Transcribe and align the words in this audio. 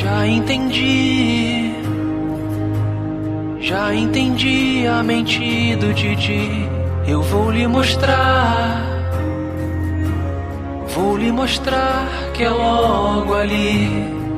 Já 0.00 0.24
entendi. 0.28 1.72
Já 3.60 3.92
entendi 3.92 4.86
a 4.86 5.02
mente 5.02 5.74
do 5.74 5.92
Didi. 5.92 6.68
Eu 7.04 7.20
vou 7.20 7.50
lhe 7.50 7.66
mostrar. 7.66 8.86
Vou 10.94 11.16
lhe 11.16 11.32
mostrar 11.32 12.06
que 12.32 12.44
é 12.44 12.48
logo 12.48 13.34
ali. 13.34 13.90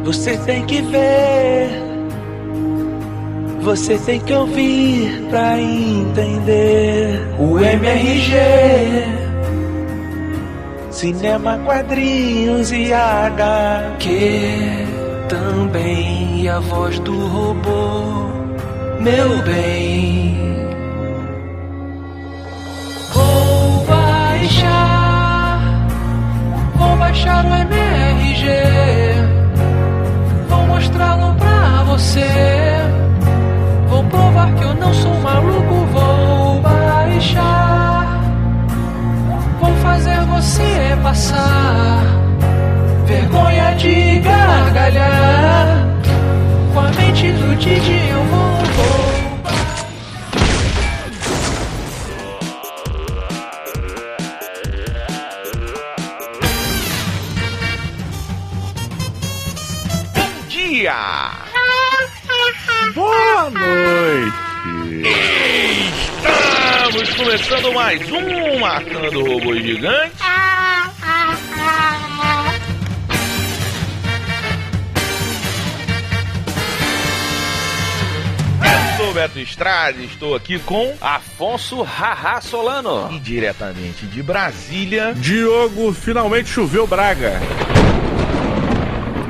Você 0.02 0.38
tem 0.38 0.64
que 0.64 0.80
ver. 0.80 1.68
Você 3.60 3.98
tem 3.98 4.18
que 4.18 4.32
ouvir 4.32 5.26
pra 5.28 5.60
entender 5.60 7.20
o 7.38 7.58
MRG. 7.58 8.34
Cinema, 10.90 11.58
quadrinhos 11.66 12.72
e 12.72 12.94
HQ 12.94 14.89
também. 15.30 16.48
A 16.48 16.58
voz 16.58 16.98
do 17.00 17.26
robô, 17.26 18.28
meu 19.00 19.42
bem. 19.42 20.36
Vou 23.14 23.86
baixar, 23.86 25.60
vou 26.74 26.96
baixar 26.96 27.44
o 27.44 27.54
MRG. 27.54 28.46
Vou 30.48 30.66
mostrá-lo 30.66 31.34
pra 31.36 31.84
você. 31.84 32.26
Vou 33.88 34.02
provar 34.04 34.52
que 34.54 34.64
eu 34.64 34.74
não 34.74 34.92
sou 34.92 35.14
maluco. 35.20 35.74
Vou 35.92 36.60
baixar, 36.60 38.20
vou 39.60 39.72
fazer 39.76 40.20
você 40.24 40.98
passar 41.02 42.09
vergonha 43.10 43.74
de 43.74 44.20
gargalhar. 44.20 45.84
Com 46.72 46.80
a 46.80 46.90
mente 46.92 47.32
do 47.32 47.56
Didi 47.56 48.08
eu 48.08 48.24
vou. 48.24 48.54
vou. 48.76 49.10
Dia! 60.48 61.32
Boa 62.94 63.50
noite! 63.50 64.50
Estamos 66.92 67.10
começando 67.14 67.72
mais 67.74 68.00
um 68.12 68.58
Matando 68.60 69.24
Robô 69.24 69.56
Gigante. 69.56 70.19
Beto 79.20 79.38
Estrada, 79.38 80.00
estou 80.00 80.34
aqui 80.34 80.58
com 80.58 80.96
Afonso 80.98 81.82
Haha 81.82 82.40
Solano. 82.40 83.14
e 83.14 83.18
diretamente 83.18 84.06
de 84.06 84.22
Brasília. 84.22 85.12
Diogo, 85.14 85.92
finalmente 85.92 86.48
choveu 86.48 86.86
Braga. 86.86 87.38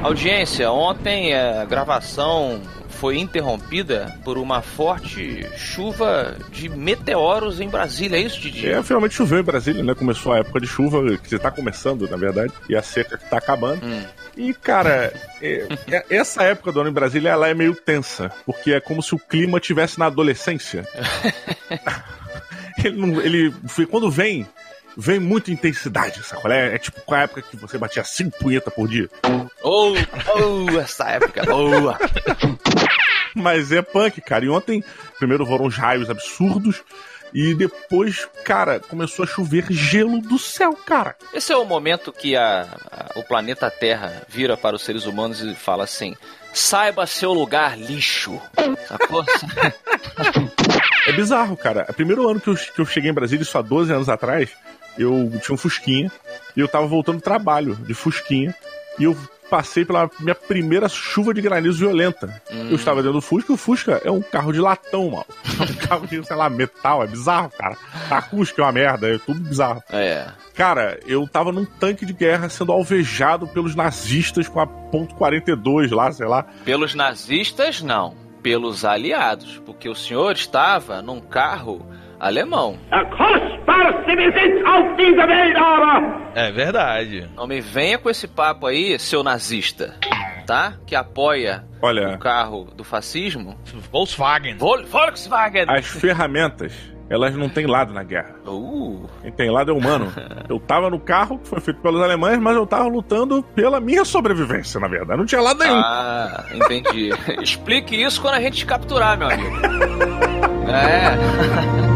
Audiência, 0.01 0.71
ontem 0.71 1.35
a 1.35 1.65
gravação 1.65 2.63
foi 2.89 3.19
interrompida 3.19 4.17
por 4.25 4.39
uma 4.39 4.63
forte 4.63 5.45
chuva 5.57 6.37
de 6.53 6.69
meteoros 6.69 7.61
em 7.61 7.69
Brasília, 7.69 8.17
é 8.17 8.21
isso, 8.21 8.41
Didi? 8.41 8.69
É, 8.69 8.81
finalmente 8.85 9.17
choveu 9.17 9.41
em 9.41 9.43
Brasília, 9.43 9.83
né? 9.83 9.93
Começou 9.93 10.33
a 10.33 10.39
época 10.39 10.61
de 10.61 10.69
chuva, 10.69 11.19
que 11.19 11.37
tá 11.37 11.51
começando, 11.51 12.09
na 12.09 12.17
verdade, 12.17 12.53
e 12.69 12.77
a 12.77 12.83
seca 12.83 13.19
que 13.19 13.29
tá 13.29 13.39
acabando. 13.39 13.85
Hum. 13.85 14.05
E, 14.37 14.55
cara, 14.55 15.13
é- 15.43 15.67
é- 15.91 16.05
essa 16.11 16.43
época 16.45 16.73
do 16.73 16.81
ano 16.81 16.91
em 16.91 16.93
Brasília, 16.95 17.31
ela 17.31 17.49
é 17.49 17.55
meio 17.55 17.75
tensa, 17.75 18.31
porque 18.47 18.73
é 18.73 18.81
como 18.81 19.03
se 19.03 19.15
o 19.15 19.19
clima 19.19 19.61
tivesse 19.61 19.99
na 19.99 20.07
adolescência. 20.07 20.87
ele, 22.85 22.97
não- 22.97 23.21
ele 23.21 23.53
quando 23.91 24.11
vem, 24.11 24.47
vem 24.97 25.19
muita 25.19 25.51
intensidade, 25.51 26.23
sabe? 26.23 26.53
É, 26.53 26.75
é 26.75 26.79
tipo 26.79 27.01
com 27.03 27.15
a 27.15 27.21
época 27.23 27.43
que 27.43 27.57
você 27.57 27.77
batia 27.79 28.05
cinco 28.05 28.39
punhetas 28.39 28.73
por 28.73 28.89
dia. 28.89 29.09
Oh, 29.63 29.93
oh, 30.37 30.79
essa 30.81 31.09
época 31.11 31.45
boa. 31.45 31.99
Mas 33.35 33.71
é 33.73 33.81
punk, 33.83 34.21
cara. 34.21 34.45
E 34.45 34.49
ontem, 34.49 34.83
primeiro 35.19 35.47
foram 35.47 35.67
os 35.67 35.77
raios 35.77 36.11
absurdos. 36.11 36.83
E 37.33 37.55
depois, 37.55 38.27
cara, 38.45 38.81
começou 38.81 39.25
a 39.25 39.29
chover 39.29 39.67
gelo 39.71 40.21
do 40.21 40.39
céu, 40.39 40.73
cara. 40.75 41.15
Esse 41.33 41.53
é 41.53 41.57
o 41.57 41.65
momento 41.65 42.13
que 42.13 42.37
a- 42.37 42.67
a- 42.91 43.19
o 43.19 43.23
planeta 43.23 43.71
Terra 43.71 44.23
vira 44.29 44.57
para 44.57 44.75
os 44.77 44.83
seres 44.83 45.07
humanos 45.07 45.41
e 45.41 45.55
fala 45.55 45.85
assim: 45.85 46.15
saiba 46.53 47.07
seu 47.07 47.33
lugar, 47.33 47.79
lixo. 47.79 48.41
Sacou? 48.89 49.25
É 51.07 51.13
bizarro, 51.13 51.57
cara. 51.57 51.87
O 51.89 51.95
primeiro 51.95 52.29
ano 52.29 52.41
que 52.41 52.49
eu, 52.49 52.55
que 52.55 52.79
eu 52.81 52.85
cheguei 52.87 53.11
em 53.11 53.15
Brasília, 53.15 53.43
isso 53.43 53.57
há 53.57 53.63
12 53.63 53.91
anos 53.93 54.09
atrás, 54.09 54.51
eu 54.99 55.31
tinha 55.43 55.55
um 55.55 55.59
Fusquinha. 55.59 56.11
E 56.57 56.61
eu 56.61 56.69
tava 56.69 56.87
voltando 56.87 57.17
do 57.17 57.23
trabalho 57.23 57.75
de 57.75 57.95
Fusquinha. 57.95 58.55
E 58.99 59.05
eu 59.05 59.17
passei 59.51 59.85
pela 59.85 60.09
minha 60.21 60.35
primeira 60.35 60.89
chuva 60.89 61.35
de 61.35 61.41
granizo 61.43 61.79
violenta. 61.81 62.41
Eu 62.51 62.77
estava 62.77 63.03
dentro 63.03 63.15
do 63.15 63.21
Fusca 63.21 63.53
e 63.53 63.55
o 63.55 63.59
Fusca 63.59 64.01
é 64.05 64.11
um 64.11 64.23
carro 64.23 64.53
de 64.53 64.61
latão, 64.61 65.11
mal. 65.11 65.27
É 65.61 65.63
um 65.65 65.75
carro 65.87 66.07
de, 66.07 66.25
sei 66.25 66.37
lá, 66.37 66.49
metal. 66.49 67.03
É 67.03 67.07
bizarro, 67.07 67.51
cara. 67.51 67.77
A 68.11 68.19
acústica 68.19 68.63
é 68.63 68.65
uma 68.65 68.73
merda, 68.73 69.09
é 69.15 69.19
tudo 69.19 69.41
bizarro. 69.41 69.83
é. 69.91 70.27
Cara, 70.55 71.01
eu 71.07 71.27
tava 71.27 71.53
num 71.53 71.65
tanque 71.65 72.05
de 72.05 72.13
guerra 72.13 72.51
sendo 72.51 72.71
alvejado 72.71 73.47
pelos 73.47 73.75
nazistas 73.75 74.47
com 74.47 74.61
a 74.61 74.67
ponto 74.67 75.15
.42 75.15 75.91
lá, 75.95 76.13
sei 76.13 76.27
lá. 76.27 76.45
Pelos 76.67 76.95
nazistas, 76.95 77.81
não. 77.81 78.15
Pelos 78.43 78.85
aliados. 78.85 79.59
Porque 79.65 79.89
o 79.89 79.95
senhor 79.95 80.33
estava 80.33 81.01
num 81.01 81.19
carro 81.19 81.87
alemão. 82.21 82.79
É 86.35 86.53
verdade. 86.53 87.29
Não 87.35 87.47
me 87.47 87.61
venha 87.61 87.99
com 87.99 88.11
esse 88.11 88.29
papo 88.29 88.67
aí, 88.67 88.99
seu 88.99 89.23
nazista. 89.23 89.95
Tá? 90.47 90.75
Que 90.87 90.95
apoia 90.97 91.65
Olha, 91.81 92.11
o 92.15 92.19
carro 92.19 92.65
do 92.77 92.85
fascismo. 92.85 93.57
Volkswagen. 93.93 94.57
Vol 94.57 94.85
Volkswagen! 94.85 95.65
as 95.69 95.87
ferramentas, 95.87 96.73
elas 97.09 97.37
não 97.37 97.49
têm 97.49 97.67
lado 97.67 97.93
na 97.93 98.03
guerra. 98.03 98.35
Uh, 98.45 99.09
Quem 99.23 99.31
tem 99.31 99.51
lado 99.51 99.71
é 99.71 99.75
humano. 99.75 100.13
Eu 100.49 100.59
tava 100.59 100.91
no 100.91 100.99
carro 100.99 101.39
que 101.39 101.47
foi 101.49 101.61
feito 101.61 101.81
pelos 101.81 102.03
alemães, 102.03 102.39
mas 102.41 102.57
eu 102.57 102.67
tava 102.67 102.89
lutando 102.89 103.45
pela 103.55 103.79
minha 103.81 104.05
sobrevivência, 104.05 104.81
na 104.81 104.89
verdade. 104.89 105.19
Não 105.19 105.27
tinha 105.27 105.41
lado 105.41 105.59
nenhum. 105.61 105.77
ah, 105.85 106.45
entendi. 106.53 107.11
Explique 107.41 107.95
isso 108.03 108.21
quando 108.21 108.35
a 108.35 108.41
gente 108.41 108.57
te 108.59 108.67
capturar, 108.67 109.17
meu 109.17 109.29
amigo. 109.29 109.57
É. 110.69 111.90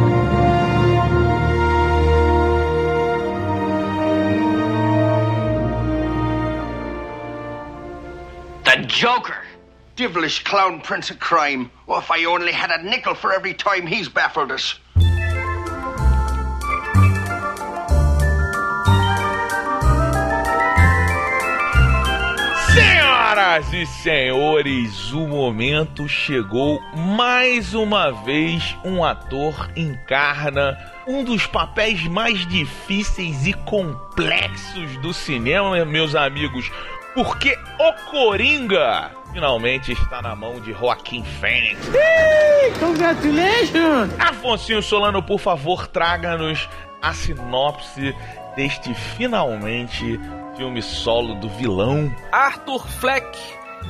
Devilish 9.97 10.43
clown 10.43 10.81
prince 10.81 11.10
of 11.10 11.21
crime. 11.21 11.71
Oh, 11.87 11.99
if 11.99 12.10
I 12.10 12.25
only 12.25 12.50
had 12.50 12.72
a 12.72 12.82
nickel 12.82 13.15
for 13.15 13.32
every 13.32 13.55
time 13.55 13.87
he's 13.87 14.09
baffled 14.09 14.50
us. 14.50 14.81
Senhoras 22.75 23.72
e 23.72 23.87
senhores, 23.87 25.12
o 25.12 25.29
momento 25.29 26.08
chegou. 26.08 26.81
Mais 26.97 27.73
uma 27.73 28.11
vez, 28.25 28.76
um 28.85 29.05
ator 29.05 29.70
encarna 29.76 30.76
um 31.06 31.23
dos 31.23 31.47
papéis 31.47 32.05
mais 32.08 32.44
difíceis 32.49 33.47
e 33.47 33.52
complexos 33.52 34.97
do 34.97 35.14
cinema, 35.14 35.85
meus 35.85 36.17
amigos. 36.17 36.69
Porque 37.14 37.56
o 37.79 38.11
Coringa 38.11 39.12
finalmente 39.35 39.91
está 39.91 40.23
na 40.23 40.37
mão 40.37 40.61
de 40.61 40.73
Joaquim 40.73 41.25
Fênix. 41.25 41.77
Congratulations! 42.79 44.15
Afonso 44.17 44.81
Solano, 44.81 45.21
por 45.21 45.41
favor, 45.41 45.89
traga-nos 45.89 46.69
a 47.03 47.13
sinopse 47.13 48.15
deste 48.55 48.95
finalmente 48.95 50.21
filme 50.57 50.81
solo 50.81 51.35
do 51.35 51.49
vilão. 51.49 52.15
Arthur 52.31 52.87
Fleck 52.87 53.37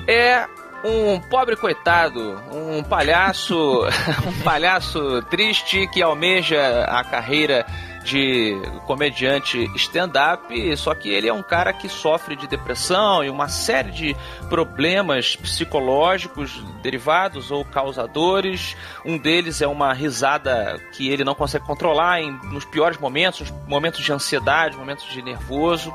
é 0.08 0.46
um 0.82 1.20
pobre 1.28 1.56
coitado, 1.56 2.42
um 2.50 2.82
palhaço, 2.82 3.86
um 4.26 4.42
palhaço 4.42 5.20
triste 5.28 5.86
que 5.88 6.02
almeja 6.02 6.84
a 6.84 7.04
carreira 7.04 7.66
de 8.04 8.60
comediante 8.86 9.64
stand-up, 9.76 10.76
só 10.76 10.94
que 10.94 11.08
ele 11.08 11.28
é 11.28 11.32
um 11.32 11.42
cara 11.42 11.72
que 11.72 11.88
sofre 11.88 12.36
de 12.36 12.46
depressão 12.46 13.24
e 13.24 13.30
uma 13.30 13.48
série 13.48 13.90
de 13.90 14.16
problemas 14.48 15.34
psicológicos 15.36 16.62
derivados 16.82 17.50
ou 17.50 17.64
causadores. 17.64 18.76
Um 19.04 19.16
deles 19.16 19.62
é 19.62 19.66
uma 19.66 19.92
risada 19.92 20.78
que 20.92 21.08
ele 21.08 21.24
não 21.24 21.34
consegue 21.34 21.64
controlar 21.64 22.20
em, 22.20 22.30
nos 22.44 22.64
piores 22.66 22.98
momentos, 22.98 23.52
momentos 23.66 24.04
de 24.04 24.12
ansiedade, 24.12 24.76
momentos 24.76 25.06
de 25.10 25.22
nervoso. 25.22 25.92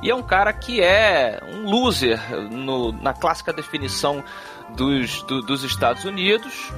E 0.00 0.10
é 0.10 0.14
um 0.14 0.22
cara 0.22 0.52
que 0.52 0.80
é 0.80 1.40
um 1.52 1.68
loser 1.68 2.20
no, 2.50 2.92
na 2.92 3.12
clássica 3.12 3.52
definição 3.52 4.22
dos, 4.76 5.22
do, 5.22 5.42
dos 5.42 5.64
Estados 5.64 6.04
Unidos. 6.04 6.72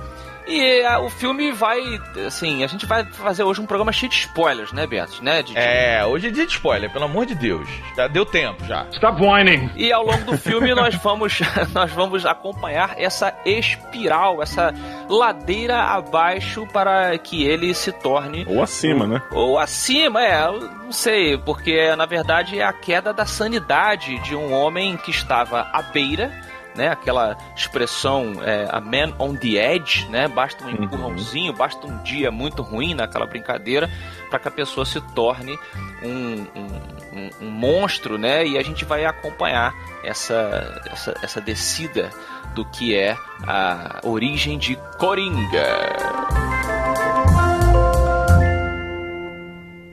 E 0.51 0.85
a, 0.85 0.99
o 0.99 1.09
filme 1.09 1.53
vai, 1.53 1.81
assim, 2.27 2.65
a 2.65 2.67
gente 2.67 2.85
vai 2.85 3.05
fazer 3.05 3.45
hoje 3.45 3.61
um 3.61 3.67
programa 3.67 3.93
cheio 3.93 4.11
de 4.11 4.17
spoilers, 4.17 4.73
né, 4.73 4.85
Beto? 4.85 5.23
Né, 5.23 5.45
de, 5.45 5.57
é, 5.57 6.05
hoje 6.05 6.27
é 6.27 6.31
dia 6.31 6.45
de 6.45 6.53
spoiler, 6.53 6.91
pelo 6.91 7.05
amor 7.05 7.25
de 7.25 7.37
Deus. 7.37 7.69
Já 7.97 8.09
deu 8.09 8.27
tempo 8.27 8.65
já. 8.65 8.85
Stop 8.91 9.23
whining! 9.23 9.71
E 9.77 9.93
ao 9.93 10.05
longo 10.05 10.25
do 10.25 10.37
filme 10.37 10.75
nós 10.75 10.97
vamos, 10.97 11.39
nós 11.73 11.93
vamos 11.93 12.27
acompanhar 12.27 12.95
essa 12.99 13.33
espiral, 13.47 14.43
essa 14.43 14.75
ladeira 15.09 15.83
abaixo 15.85 16.67
para 16.67 17.17
que 17.19 17.45
ele 17.45 17.73
se 17.73 17.93
torne... 17.93 18.45
Ou 18.49 18.61
acima, 18.61 19.05
um, 19.05 19.09
né? 19.09 19.23
Ou 19.31 19.57
acima, 19.57 20.21
é, 20.25 20.51
não 20.51 20.91
sei, 20.91 21.39
porque 21.39 21.95
na 21.95 22.07
verdade 22.07 22.59
é 22.59 22.65
a 22.65 22.73
queda 22.73 23.13
da 23.13 23.25
sanidade 23.25 24.19
de 24.25 24.35
um 24.35 24.53
homem 24.53 24.97
que 24.97 25.13
estava 25.13 25.69
à 25.73 25.81
beira 25.81 26.50
né? 26.75 26.89
Aquela 26.89 27.37
expressão 27.57 28.33
é, 28.43 28.69
a 28.71 28.81
man 28.81 29.15
on 29.19 29.35
the 29.35 29.57
edge, 29.75 30.09
né? 30.09 30.29
Basta 30.29 30.65
um 30.65 30.69
uhum. 30.69 30.85
empurrãozinho, 30.85 31.53
basta 31.53 31.87
um 31.87 32.03
dia 32.03 32.31
muito 32.31 32.63
ruim 32.63 32.95
naquela 32.95 33.27
brincadeira 33.27 33.91
para 34.29 34.39
que 34.39 34.49
a 34.49 34.51
pessoa 34.51 34.85
se 34.85 35.01
torne 35.15 35.59
um, 36.03 36.47
um, 36.57 37.31
um, 37.43 37.51
monstro, 37.51 38.17
né? 38.19 38.47
E 38.47 38.59
a 38.59 38.63
gente 38.63 38.85
vai 38.85 39.05
acompanhar 39.05 39.75
essa, 40.05 40.83
essa, 40.91 41.15
essa 41.23 41.41
descida 41.41 42.11
do 42.55 42.65
que 42.65 42.97
é 42.97 43.17
a 43.47 44.01
origem 44.05 44.59
de 44.59 44.77
Coringa. 44.99 46.60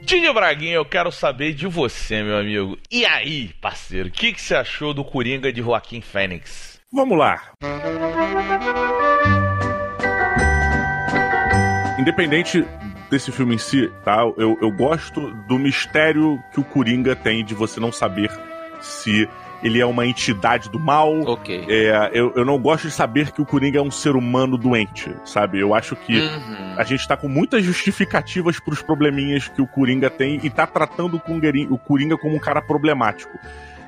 Dinho 0.08 0.34
Braguinha, 0.34 0.76
eu 0.76 0.86
quero 0.86 1.12
saber 1.12 1.52
de 1.54 1.68
você, 1.68 2.24
meu 2.24 2.38
amigo. 2.38 2.78
E 2.90 3.06
aí, 3.06 3.50
parceiro, 3.60 4.08
o 4.08 4.12
que, 4.12 4.32
que 4.32 4.42
você 4.42 4.56
achou 4.56 4.94
do 4.94 5.04
Coringa 5.04 5.52
de 5.52 5.62
Joaquim 5.62 6.00
Fênix? 6.00 6.80
Vamos 6.94 7.18
lá. 7.18 7.52
Independente 12.00 12.66
desse 13.12 13.34
filme 13.34 13.56
em 13.56 13.58
si, 13.58 13.92
tá? 14.06 14.22
Eu, 14.38 14.58
eu 14.62 14.72
gosto 14.72 15.30
do 15.46 15.60
mistério 15.60 16.42
que 16.54 16.62
o 16.62 16.64
Coringa 16.64 17.14
tem 17.14 17.44
de 17.44 17.54
você 17.54 17.78
não 17.78 17.92
saber 17.92 18.32
se 18.80 19.28
ele 19.64 19.82
é 19.82 19.86
uma 19.86 20.06
entidade 20.06 20.70
do 20.70 20.80
mal. 20.80 21.20
Ok. 21.22 21.66
É, 21.68 22.12
eu, 22.14 22.34
eu 22.36 22.46
não 22.46 22.60
gosto 22.60 22.88
de 22.88 22.94
saber 22.94 23.32
que 23.32 23.42
o 23.42 23.46
Coringa 23.46 23.80
é 23.80 23.82
um 23.82 23.92
ser 23.92 24.16
humano 24.16 24.58
doente, 24.58 25.14
sabe? 25.26 25.60
Eu 25.60 25.74
acho 25.74 25.96
que 25.96 26.20
uhum. 26.20 26.76
a 26.78 26.84
gente 26.84 27.08
tá 27.08 27.18
com 27.18 27.28
muitas 27.28 27.64
justificativas 27.64 28.60
pros 28.60 28.82
probleminhas 28.82 29.48
que 29.48 29.62
o 29.62 29.68
Coringa 29.68 30.10
tem 30.10 30.40
e 30.44 30.50
tá 30.50 30.68
tratando 30.68 31.22
o 31.70 31.78
Coringa 31.78 32.18
como 32.18 32.36
um 32.36 32.40
cara 32.40 32.62
problemático. 32.62 33.38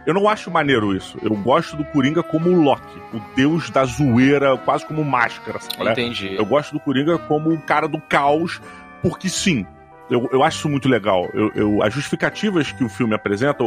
Eu 0.06 0.13
não 0.13 0.27
acho 0.27 0.50
maneiro 0.50 0.95
isso. 0.95 1.18
Eu 1.21 1.36
gosto 1.36 1.77
do 1.77 1.86
Coringa 1.86 2.24
como 2.24 2.50
o 2.50 2.62
Loki, 2.62 2.98
o 3.13 3.19
deus 3.36 3.69
da 3.69 3.86
zoeira, 3.86 4.57
quase 4.57 4.86
como 4.86 5.04
máscara. 5.04 5.60
Sabe? 5.60 5.92
Entendi. 5.92 6.33
Eu 6.36 6.45
gosto 6.45 6.74
do 6.74 6.80
Coringa 6.80 7.18
como 7.18 7.51
um 7.51 7.57
cara 7.57 7.88
do 7.88 8.00
caos, 8.01 8.62
porque 9.04 9.30
sim, 9.30 9.68
eu, 10.10 10.28
eu 10.32 10.44
acho 10.44 10.58
isso 10.58 10.70
muito 10.70 10.90
legal. 10.90 11.30
Eu, 11.34 11.52
eu, 11.56 11.84
as 11.84 11.94
justificativas 11.94 12.72
que 12.72 12.84
o 12.84 12.90
filme 12.90 13.14
apresenta, 13.14 13.64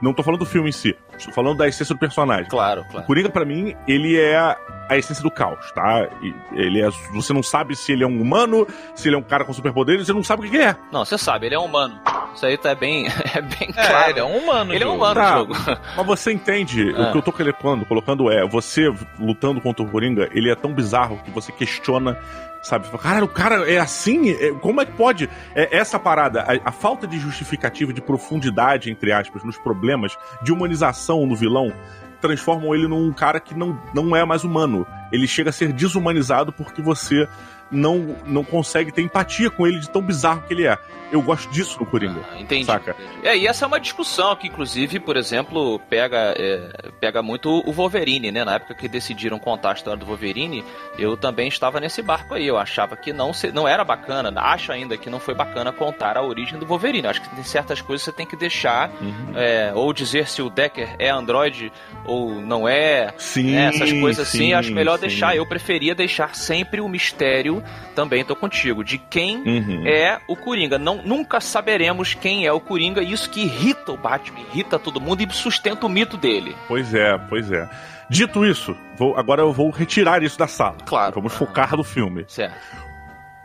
não 0.00 0.12
tô 0.12 0.22
falando 0.22 0.40
do 0.40 0.46
filme 0.46 0.70
em 0.70 0.72
si, 0.72 0.96
estou 1.16 1.32
falando 1.32 1.58
da 1.58 1.68
essência 1.68 1.94
do 1.94 1.98
personagem. 1.98 2.48
Claro, 2.48 2.84
claro. 2.84 3.04
O 3.04 3.06
Coringa, 3.06 3.28
para 3.28 3.44
mim, 3.44 3.74
ele 3.86 4.18
é 4.18 4.56
a 4.88 4.96
essência 4.96 5.22
do 5.22 5.30
caos, 5.30 5.70
tá? 5.72 6.08
Ele 6.52 6.80
é. 6.80 6.88
Você 7.12 7.32
não 7.32 7.42
sabe 7.42 7.76
se 7.76 7.92
ele 7.92 8.02
é 8.02 8.06
um 8.06 8.20
humano, 8.20 8.66
se 8.94 9.08
ele 9.08 9.16
é 9.16 9.18
um 9.18 9.22
cara 9.22 9.44
com 9.44 9.52
superpoderes, 9.52 10.06
você 10.06 10.12
não 10.12 10.22
sabe 10.22 10.46
o 10.46 10.50
que, 10.50 10.56
é. 10.56 10.74
Não, 10.90 11.04
você 11.04 11.18
sabe, 11.18 11.46
ele 11.46 11.54
é 11.54 11.58
um 11.58 11.66
humano. 11.66 12.00
Isso 12.34 12.46
aí 12.46 12.56
tá 12.56 12.74
bem, 12.74 13.06
é 13.34 13.42
bem 13.42 13.68
é, 13.76 13.86
claro. 13.86 14.10
ele 14.10 14.20
é 14.20 14.24
um 14.24 14.38
humano. 14.38 14.72
Ele 14.72 14.84
jogo. 14.84 14.90
é 14.90 14.94
um 14.94 14.96
humano 14.96 15.14
tá, 15.14 15.36
jogo. 15.36 15.54
Mas 15.96 16.06
você 16.06 16.32
entende, 16.32 16.90
o 16.90 17.12
que 17.12 17.18
eu 17.18 17.22
tô 17.22 17.32
colocando, 17.32 17.84
colocando 17.84 18.30
é, 18.30 18.46
você 18.46 18.92
lutando 19.18 19.60
contra 19.60 19.84
o 19.84 19.90
Coringa, 19.90 20.28
ele 20.32 20.50
é 20.50 20.54
tão 20.54 20.72
bizarro 20.72 21.20
que 21.24 21.30
você 21.30 21.52
questiona 21.52 22.18
Sabe? 22.62 22.88
Cara, 22.98 23.24
o 23.24 23.28
cara 23.28 23.70
é 23.70 23.78
assim? 23.78 24.30
É, 24.30 24.52
como 24.52 24.80
é 24.80 24.84
que 24.84 24.92
pode? 24.92 25.28
É, 25.54 25.76
essa 25.76 25.98
parada, 25.98 26.42
a, 26.42 26.68
a, 26.68 26.72
falta 26.72 27.06
de 27.06 27.18
justificativa, 27.18 27.92
de 27.92 28.00
profundidade, 28.00 28.90
entre 28.90 29.12
aspas, 29.12 29.44
nos 29.44 29.56
problemas, 29.56 30.16
de 30.42 30.52
humanização 30.52 31.24
no 31.24 31.36
vilão, 31.36 31.72
transformam 32.20 32.74
ele 32.74 32.88
num 32.88 33.12
cara 33.12 33.40
que 33.40 33.54
não, 33.54 33.80
não 33.94 34.14
é 34.14 34.24
mais 34.24 34.44
humano. 34.44 34.86
Ele 35.12 35.26
chega 35.26 35.50
a 35.50 35.52
ser 35.52 35.72
desumanizado 35.72 36.52
porque 36.52 36.82
você 36.82 37.28
não, 37.70 38.16
não 38.26 38.44
consegue 38.44 38.92
ter 38.92 39.02
empatia 39.02 39.50
com 39.50 39.66
ele 39.66 39.80
de 39.80 39.90
tão 39.90 40.02
bizarro 40.02 40.42
que 40.42 40.54
ele 40.54 40.66
é. 40.66 40.78
Eu 41.10 41.22
gosto 41.22 41.50
disso 41.50 41.78
no 41.80 41.86
Coringa. 41.86 42.20
Ah, 42.30 42.38
entendi. 42.38 42.66
Saca? 42.66 42.94
É, 43.22 43.36
e 43.36 43.46
essa 43.46 43.64
é 43.64 43.66
uma 43.66 43.80
discussão 43.80 44.36
que, 44.36 44.46
inclusive, 44.46 45.00
por 45.00 45.16
exemplo, 45.16 45.78
pega, 45.88 46.34
é, 46.36 46.90
pega 47.00 47.22
muito 47.22 47.48
o 47.66 47.72
Wolverine, 47.72 48.30
né? 48.30 48.44
Na 48.44 48.56
época 48.56 48.74
que 48.74 48.86
decidiram 48.88 49.38
contar 49.38 49.70
a 49.70 49.74
história 49.74 49.98
do 49.98 50.04
Wolverine, 50.04 50.62
eu 50.98 51.16
também 51.16 51.48
estava 51.48 51.80
nesse 51.80 52.02
barco 52.02 52.34
aí. 52.34 52.46
Eu 52.46 52.58
achava 52.58 52.94
que 52.94 53.12
não, 53.12 53.32
se, 53.32 53.50
não 53.50 53.66
era 53.66 53.84
bacana, 53.84 54.32
acho 54.38 54.70
ainda 54.70 54.98
que 54.98 55.08
não 55.08 55.18
foi 55.18 55.34
bacana 55.34 55.72
contar 55.72 56.18
a 56.18 56.22
origem 56.22 56.58
do 56.58 56.66
Wolverine. 56.66 57.04
Eu 57.04 57.10
acho 57.10 57.22
que 57.22 57.34
tem 57.34 57.44
certas 57.44 57.80
coisas 57.80 58.04
que 58.04 58.10
você 58.10 58.16
tem 58.16 58.26
que 58.26 58.36
deixar, 58.36 58.90
uhum. 59.00 59.32
é, 59.34 59.72
ou 59.74 59.90
dizer 59.94 60.28
se 60.28 60.42
o 60.42 60.50
Decker 60.50 60.94
é 60.98 61.08
Android 61.08 61.72
ou 62.04 62.34
não 62.34 62.68
é. 62.68 63.14
Sim. 63.16 63.52
Né? 63.52 63.68
Essas 63.68 63.92
coisas 63.94 64.28
sim, 64.28 64.38
assim, 64.38 64.52
acho 64.52 64.72
melhor 64.72 64.96
sim. 64.96 65.06
deixar. 65.06 65.34
Eu 65.34 65.46
preferia 65.46 65.94
deixar 65.94 66.34
sempre 66.34 66.82
o 66.82 66.88
mistério, 66.88 67.57
também 67.94 68.24
tô 68.24 68.34
contigo, 68.34 68.84
de 68.84 68.98
quem 68.98 69.36
uhum. 69.38 69.86
é 69.86 70.20
o 70.28 70.36
Coringa. 70.36 70.78
Não 70.78 71.02
nunca 71.02 71.40
saberemos 71.40 72.14
quem 72.14 72.46
é 72.46 72.52
o 72.52 72.60
Coringa, 72.60 73.02
e 73.02 73.12
isso 73.12 73.30
que 73.30 73.42
irrita 73.42 73.92
o 73.92 73.96
Batman, 73.96 74.40
irrita 74.40 74.78
todo 74.78 75.00
mundo 75.00 75.22
e 75.22 75.32
sustenta 75.32 75.86
o 75.86 75.88
mito 75.88 76.16
dele. 76.16 76.56
Pois 76.66 76.94
é, 76.94 77.18
pois 77.28 77.50
é. 77.50 77.68
Dito 78.10 78.44
isso, 78.44 78.76
vou, 78.96 79.16
agora 79.16 79.42
eu 79.42 79.52
vou 79.52 79.70
retirar 79.70 80.22
isso 80.22 80.38
da 80.38 80.46
sala. 80.46 80.78
Claro. 80.86 81.14
Vamos 81.16 81.34
focar 81.34 81.76
no 81.76 81.84
filme. 81.84 82.24
Certo. 82.26 82.56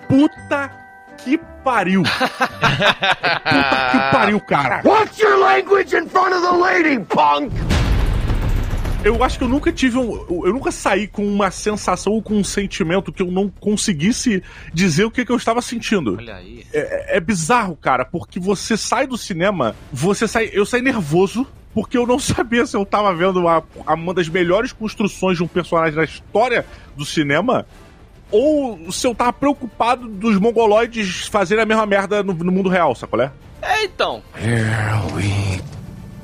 Puta 0.08 0.72
que 1.18 1.38
pariu! 1.64 2.04
Puta 2.08 3.90
que 3.92 4.12
pariu, 4.12 4.40
cara! 4.42 4.82
Watch 4.84 5.22
your 5.22 5.38
language 5.38 5.96
in 5.96 6.08
front 6.08 6.34
of 6.34 6.42
the 6.42 6.52
lady, 6.52 7.00
punk! 7.00 7.52
Eu 9.04 9.22
acho 9.22 9.38
que 9.38 9.44
eu 9.44 9.50
nunca 9.50 9.70
tive 9.70 9.98
um. 9.98 10.46
Eu 10.46 10.54
nunca 10.54 10.72
saí 10.72 11.08
com 11.08 11.28
uma 11.28 11.52
sensação 11.52 12.14
ou 12.14 12.22
com 12.22 12.36
um 12.36 12.44
sentimento 12.44 13.12
que 13.12 13.22
eu 13.22 13.30
não 13.30 13.50
conseguisse 13.50 14.42
dizer 14.74 15.04
o 15.04 15.12
que, 15.12 15.26
que 15.26 15.32
eu 15.32 15.36
estava 15.36 15.62
sentindo. 15.62 16.16
Olha 16.18 16.36
aí. 16.36 16.66
É, 16.72 17.18
é 17.18 17.20
bizarro, 17.20 17.76
cara, 17.76 18.06
porque 18.06 18.40
você 18.40 18.78
sai 18.78 19.06
do 19.06 19.18
cinema, 19.18 19.76
você 19.92 20.26
sai. 20.26 20.50
Eu 20.54 20.66
saí 20.66 20.82
nervoso 20.82 21.46
porque 21.74 21.98
eu 21.98 22.08
não 22.08 22.18
sabia 22.20 22.66
se 22.66 22.78
eu 22.78 22.86
tava 22.86 23.14
vendo 23.14 23.42
uma, 23.42 23.62
uma 23.86 24.14
das 24.14 24.30
melhores 24.30 24.72
construções 24.72 25.38
de 25.38 25.44
um 25.44 25.48
personagem 25.48 25.96
da 25.96 26.06
história 26.06 26.66
do 26.96 27.04
cinema 27.04 27.66
ou 28.32 28.90
se 28.92 29.06
eu 29.06 29.14
tava 29.14 29.34
preocupado 29.34 30.08
dos 30.08 30.40
mongoloides 30.40 31.28
fazerem 31.28 31.62
a 31.62 31.66
mesma 31.66 31.86
merda 31.86 32.24
no, 32.24 32.34
no 32.34 32.52
mundo 32.52 32.70
real, 32.70 32.96
sacolé? 32.96 33.32
É, 33.62 33.84
então. 33.84 34.24
Here 34.36 35.14
we 35.14 35.62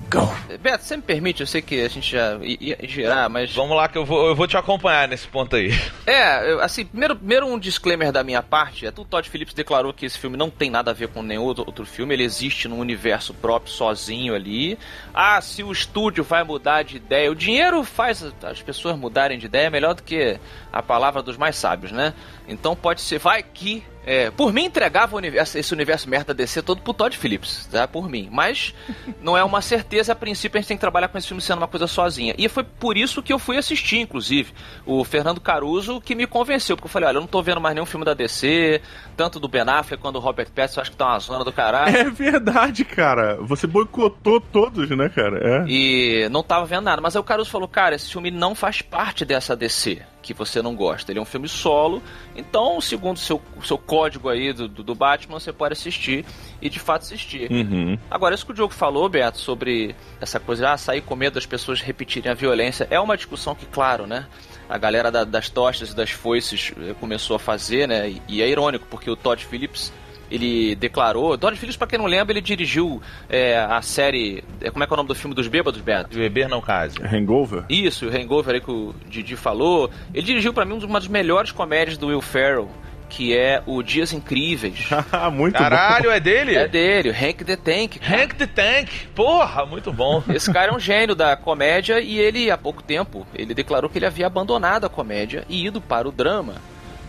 Go. 0.10 0.28
Beto, 0.60 0.84
você 0.84 0.98
me 0.98 1.04
permite, 1.04 1.42
eu 1.42 1.48
sei 1.48 1.62
que 1.62 1.82
a 1.82 1.88
gente 1.88 2.12
já 2.12 2.38
ia 2.42 2.78
girar, 2.84 3.30
mas. 3.30 3.54
Vamos 3.54 3.78
lá 3.78 3.88
que 3.88 3.98
eu 3.98 4.04
vou, 4.04 4.28
eu 4.28 4.36
vou 4.36 4.48
te 4.48 4.58
acompanhar 4.58 5.08
nesse 5.08 5.28
ponto 5.28 5.56
aí. 5.56 5.70
É, 6.08 6.64
assim, 6.64 6.84
primeiro, 6.84 7.16
primeiro 7.16 7.46
um 7.46 7.60
disclaimer 7.60 8.12
da 8.12 8.24
minha 8.24 8.42
parte. 8.42 8.88
É, 8.88 8.90
o 8.90 9.06
Todd 9.06 9.30
Phillips 9.30 9.54
declarou 9.54 9.94
que 9.94 10.08
esse 10.08 10.18
filme 10.18 10.36
não 10.36 10.50
tem 10.50 10.70
nada 10.70 10.90
a 10.90 10.94
ver 10.94 11.10
com 11.10 11.22
nenhum 11.22 11.44
outro, 11.44 11.64
outro 11.68 11.86
filme, 11.86 12.16
ele 12.16 12.24
existe 12.24 12.68
num 12.68 12.80
universo 12.80 13.34
próprio, 13.34 13.72
sozinho 13.72 14.34
ali. 14.34 14.78
Ah, 15.14 15.40
se 15.42 15.62
o 15.62 15.72
estúdio 15.72 16.24
vai 16.24 16.44
mudar 16.44 16.84
de 16.84 16.98
ideia. 16.98 17.32
O 17.32 17.36
dinheiro 17.36 17.84
faz 17.84 18.26
as 18.42 18.62
pessoas 18.62 18.98
mudarem 18.98 19.38
de 19.38 19.46
ideia 19.46 19.70
melhor 19.70 19.94
do 19.94 20.02
que 20.02 20.40
a 20.74 20.82
palavra 20.82 21.22
dos 21.22 21.38
mais 21.38 21.56
sábios, 21.56 21.92
né? 21.92 22.14
Então 22.48 22.76
pode 22.76 23.02
ser, 23.02 23.20
vai 23.20 23.44
que 23.44 23.84
é, 24.10 24.32
por 24.32 24.52
mim, 24.52 24.66
entregava 24.66 25.16
universo, 25.16 25.56
esse 25.56 25.72
universo 25.72 26.10
merda 26.10 26.34
DC 26.34 26.64
todo 26.64 26.82
pro 26.82 26.96
Todd 26.96 27.16
Phillips, 27.16 27.68
tá? 27.72 27.88
Por 27.88 28.10
mim. 28.10 28.28
Mas 28.32 28.74
não 29.22 29.38
é 29.38 29.44
uma 29.44 29.62
certeza, 29.62 30.14
a 30.14 30.16
princípio 30.16 30.58
a 30.58 30.62
gente 30.62 30.68
tem 30.68 30.78
que 30.78 30.82
trabalhar 30.82 31.10
com 31.10 31.18
esse 31.20 31.28
filme 31.28 31.40
sendo 31.40 31.60
uma 31.60 31.68
coisa 31.68 31.86
sozinha. 31.86 32.34
E 32.36 32.50
foi 32.50 32.64
por 32.64 32.98
isso 32.98 33.22
que 33.22 33.32
eu 33.32 33.38
fui 33.38 33.56
assistir, 33.56 33.98
inclusive. 33.98 34.52
O 34.84 35.04
Fernando 35.04 35.40
Caruso 35.40 36.02
que 36.02 36.16
me 36.16 36.26
convenceu, 36.26 36.76
porque 36.76 36.88
eu 36.88 36.92
falei, 36.92 37.08
olha, 37.08 37.18
eu 37.18 37.22
não 37.22 37.28
tô 37.28 37.40
vendo 37.44 37.62
mais 37.62 37.76
nenhum 37.76 37.86
filme 37.86 38.04
da 38.04 38.16
DC, 38.16 38.82
tanto 39.16 39.40
do 39.40 39.48
Ben 39.48 39.62
Affleck 39.62 40.02
quanto 40.02 40.16
do 40.16 40.20
Robert 40.20 40.50
Pattinson, 40.56 40.82
acho 40.82 40.90
que 40.90 40.98
tá 40.98 41.06
uma 41.06 41.20
zona 41.20 41.46
do 41.46 41.52
caralho. 41.54 42.00
É 42.00 42.10
verdade, 42.10 42.84
cara. 42.86 43.36
Você 43.42 43.68
boicotou 43.68 44.42
todos, 44.42 44.90
né, 44.90 45.08
cara? 45.10 45.38
É. 45.38 45.66
E 45.68 46.30
não 46.30 46.42
tava 46.42 46.66
vendo 46.66 46.86
nada. 46.86 47.00
Mas 47.00 47.16
aí 47.16 47.20
o 47.20 47.24
Caruso 47.24 47.52
falou, 47.52 47.68
cara, 47.68 47.94
esse 47.94 48.10
filme 48.12 48.32
não 48.32 48.56
faz 48.56 48.82
parte 48.82 49.24
dessa 49.24 49.56
DC. 49.56 50.02
Que 50.22 50.34
você 50.34 50.62
não 50.62 50.76
gosta. 50.76 51.12
Ele 51.12 51.20
é 51.20 51.22
um 51.22 51.26
filme 51.26 51.48
solo, 51.48 52.02
então, 52.36 52.80
segundo 52.82 53.18
o 53.18 53.20
seu, 53.20 53.42
seu 53.64 53.78
código 53.78 54.30
aí 54.30 54.54
do, 54.54 54.68
do, 54.68 54.96
Batman, 54.96 55.40
você 55.40 55.52
pode 55.52 55.74
assistir 55.74 56.26
e 56.62 56.70
de 56.70 56.80
fato 56.80 57.04
assistir. 57.04 57.52
Uhum. 57.52 57.98
Agora, 58.10 58.36
isso 58.36 58.46
que 58.46 58.52
o 58.52 58.56
Diogo 58.56 58.74
falou, 58.74 59.08
Beto, 59.10 59.38
sobre 59.38 59.96
essa 60.20 60.40
coisa 60.40 60.66
de 60.66 60.72
ah, 60.72 60.78
sair 60.78 61.02
com 61.02 61.16
medo 61.16 61.36
das 61.36 61.46
pessoas 61.46 61.82
repetirem 61.82 62.32
a 62.32 62.36
violência, 62.36 62.88
é 62.90 63.00
uma 63.00 63.16
discussão 63.16 63.56
que, 63.56 63.66
claro, 63.66 64.06
né? 64.06 64.28
A 64.68 64.78
galera 64.78 65.12
da, 65.12 65.24
das 65.24 65.50
tochas 65.50 65.92
e 65.92 65.96
das 65.96 66.12
foices 66.12 66.74
eh, 66.78 66.94
começou 67.00 67.36
a 67.36 67.40
fazer, 67.40 67.88
né? 67.88 68.10
E, 68.10 68.22
e 68.28 68.42
é 68.42 68.48
irônico, 68.48 68.86
porque 68.90 69.10
o 69.10 69.16
Todd 69.16 69.44
Phillips 69.44 69.92
ele 70.30 70.76
declarou. 70.76 71.38
Todd 71.38 71.58
Phillips, 71.58 71.78
pra 71.78 71.88
quem 71.88 72.00
não 72.00 72.06
lembra, 72.06 72.34
ele 72.34 72.42
dirigiu 72.42 73.02
é, 73.30 73.58
a 73.58 73.82
série. 73.82 74.44
É, 74.62 74.70
como 74.70 74.84
é 74.84 74.88
que 74.88 74.94
é 74.94 74.96
o 74.96 74.98
nome 74.98 75.08
do 75.08 75.16
filme 75.16 75.36
dos 75.36 75.48
bêbados, 75.48 75.82
Beto? 75.82 76.18
Beber 76.18 76.48
não 76.48 76.62
case. 76.62 76.98
Hangover? 77.02 77.66
Isso, 77.70 78.08
o 78.08 78.10
Hangover 78.10 78.56
aí 78.56 78.62
que 78.62 78.72
o 78.72 78.94
Didi 79.08 79.36
falou. 79.36 79.90
Ele 80.14 80.26
dirigiu 80.26 80.54
para 80.54 80.66
mim 80.66 80.74
uma 80.84 81.00
das 81.00 81.08
melhores 81.08 81.52
comédias 81.52 81.98
do 81.98 82.08
Will 82.08 82.22
Ferrell 82.22 82.70
que 83.10 83.36
é 83.36 83.62
o 83.66 83.82
Dias 83.82 84.14
Incríveis. 84.14 84.88
muito 85.34 85.58
Caralho, 85.58 86.06
bom. 86.06 86.12
é 86.12 86.20
dele? 86.20 86.56
É 86.56 86.68
dele, 86.68 87.10
o 87.10 87.12
Hank 87.12 87.44
the 87.44 87.56
Tank. 87.56 88.00
Cara. 88.00 88.24
Hank 88.24 88.36
the 88.36 88.46
Tank, 88.46 88.90
porra, 89.16 89.66
muito 89.66 89.92
bom. 89.92 90.24
Esse 90.30 90.54
cara 90.54 90.72
é 90.72 90.76
um 90.76 90.80
gênio 90.80 91.16
da 91.16 91.36
comédia 91.36 92.00
e 92.00 92.20
ele, 92.20 92.52
há 92.52 92.58
pouco 92.58 92.84
tempo, 92.84 93.26
ele 93.34 93.54
declarou 93.56 93.90
que 93.90 93.98
ele 93.98 94.06
havia 94.06 94.28
abandonado 94.28 94.86
a 94.86 94.90
comédia 94.90 95.44
e 95.50 95.66
ido 95.66 95.82
para 95.82 96.08
o 96.08 96.12
drama 96.12 96.56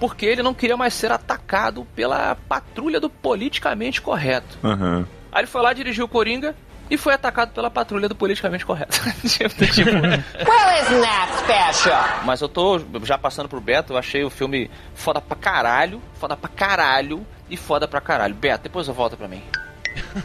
porque 0.00 0.24
ele 0.24 0.42
não 0.42 0.54
queria 0.54 0.76
mais 0.76 0.94
ser 0.94 1.12
atacado 1.12 1.86
pela 1.94 2.34
patrulha 2.48 2.98
do 2.98 3.10
politicamente 3.10 4.00
correto. 4.00 4.58
Uhum. 4.64 5.04
Aí 5.30 5.40
ele 5.40 5.46
foi 5.46 5.62
lá, 5.62 5.72
dirigiu 5.74 6.06
o 6.06 6.08
Coringa 6.08 6.56
e 6.90 6.96
foi 6.96 7.14
atacado 7.14 7.52
pela 7.52 7.70
patrulha 7.70 8.08
do 8.08 8.14
politicamente 8.16 8.66
correto. 8.66 8.98
tipo, 9.22 9.54
well, 9.62 10.82
isn't 10.82 11.02
that 11.02 11.32
special? 11.38 12.24
Mas 12.24 12.40
eu 12.40 12.48
tô 12.48 12.80
já 13.04 13.16
passando 13.16 13.48
pro 13.48 13.60
Beto, 13.60 13.92
eu 13.92 13.98
achei 13.98 14.24
o 14.24 14.30
filme 14.30 14.70
foda 14.94 15.20
pra 15.20 15.36
caralho, 15.36 16.02
foda 16.14 16.36
pra 16.36 16.48
caralho 16.48 17.24
e 17.48 17.56
foda 17.56 17.86
pra 17.86 18.00
caralho. 18.00 18.34
Beto, 18.34 18.64
depois 18.64 18.88
eu 18.88 18.94
volto 18.94 19.16
pra 19.16 19.28
mim. 19.28 19.42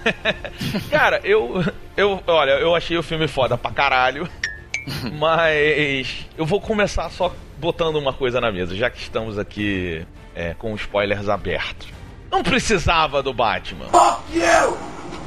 Cara, 0.89 1.19
eu, 1.23 1.63
eu. 1.97 2.23
Olha, 2.25 2.51
eu 2.53 2.73
achei 2.75 2.97
o 2.97 3.03
filme 3.03 3.27
foda 3.27 3.57
pra 3.57 3.71
caralho. 3.71 4.27
Mas 5.17 6.25
eu 6.37 6.45
vou 6.45 6.61
começar 6.61 7.09
só 7.09 7.33
botando 7.57 7.95
uma 7.95 8.13
coisa 8.13 8.39
na 8.39 8.51
mesa, 8.51 8.75
já 8.75 8.89
que 8.89 8.99
estamos 8.99 9.39
aqui 9.39 10.05
é, 10.35 10.53
com 10.53 10.75
spoilers 10.75 11.29
abertos. 11.29 11.87
Não 12.31 12.43
precisava 12.43 13.23
do 13.23 13.33
Batman. 13.33 13.85
Fuck 13.85 14.37
you! 14.37 14.77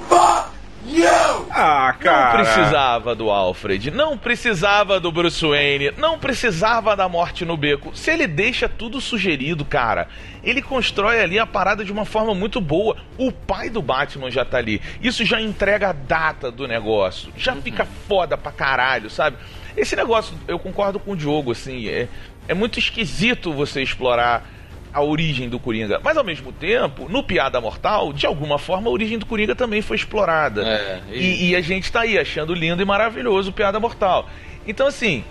Fuck 0.08 0.57
you! 0.88 1.46
Ah, 1.50 1.94
cara. 1.98 2.38
Não 2.38 2.44
precisava 2.44 3.14
do 3.14 3.30
Alfred, 3.30 3.90
não 3.90 4.16
precisava 4.16 4.98
do 4.98 5.10
Bruce 5.12 5.44
Wayne, 5.44 5.92
não 5.96 6.18
precisava 6.18 6.96
da 6.96 7.08
morte 7.08 7.44
no 7.44 7.56
beco. 7.56 7.96
Se 7.96 8.10
ele 8.10 8.26
deixa 8.26 8.68
tudo 8.68 9.00
sugerido, 9.00 9.64
cara, 9.64 10.08
ele 10.42 10.62
constrói 10.62 11.20
ali 11.20 11.38
a 11.38 11.46
parada 11.46 11.84
de 11.84 11.92
uma 11.92 12.04
forma 12.04 12.34
muito 12.34 12.60
boa. 12.60 12.96
O 13.16 13.30
pai 13.30 13.70
do 13.70 13.82
Batman 13.82 14.30
já 14.30 14.44
tá 14.44 14.58
ali. 14.58 14.80
Isso 15.02 15.24
já 15.24 15.40
entrega 15.40 15.90
a 15.90 15.92
data 15.92 16.50
do 16.50 16.66
negócio. 16.66 17.32
Já 17.36 17.54
uhum. 17.54 17.62
fica 17.62 17.86
foda 18.06 18.36
pra 18.36 18.52
caralho, 18.52 19.10
sabe? 19.10 19.36
Esse 19.76 19.94
negócio, 19.94 20.36
eu 20.48 20.58
concordo 20.58 20.98
com 20.98 21.12
o 21.12 21.16
Diogo, 21.16 21.52
assim, 21.52 21.88
é, 21.88 22.08
é 22.48 22.54
muito 22.54 22.78
esquisito 22.78 23.52
você 23.52 23.82
explorar 23.82 24.57
a 24.92 25.02
origem 25.02 25.48
do 25.48 25.58
Coringa. 25.58 26.00
Mas 26.02 26.16
ao 26.16 26.24
mesmo 26.24 26.52
tempo, 26.52 27.08
no 27.08 27.22
Piada 27.22 27.60
Mortal, 27.60 28.12
de 28.12 28.26
alguma 28.26 28.58
forma, 28.58 28.88
a 28.88 28.92
origem 28.92 29.18
do 29.18 29.26
Coringa 29.26 29.54
também 29.54 29.82
foi 29.82 29.96
explorada. 29.96 30.62
É, 30.66 31.00
e... 31.10 31.18
E, 31.18 31.50
e... 31.50 31.56
a 31.56 31.60
gente 31.60 31.90
tá 31.90 32.00
aí 32.00 32.18
achando 32.18 32.54
lindo 32.54 32.82
e 32.82 32.84
maravilhoso 32.84 33.50
o 33.50 33.52
Piada 33.52 33.78
Mortal. 33.78 34.28
Então, 34.66 34.86
assim. 34.86 35.24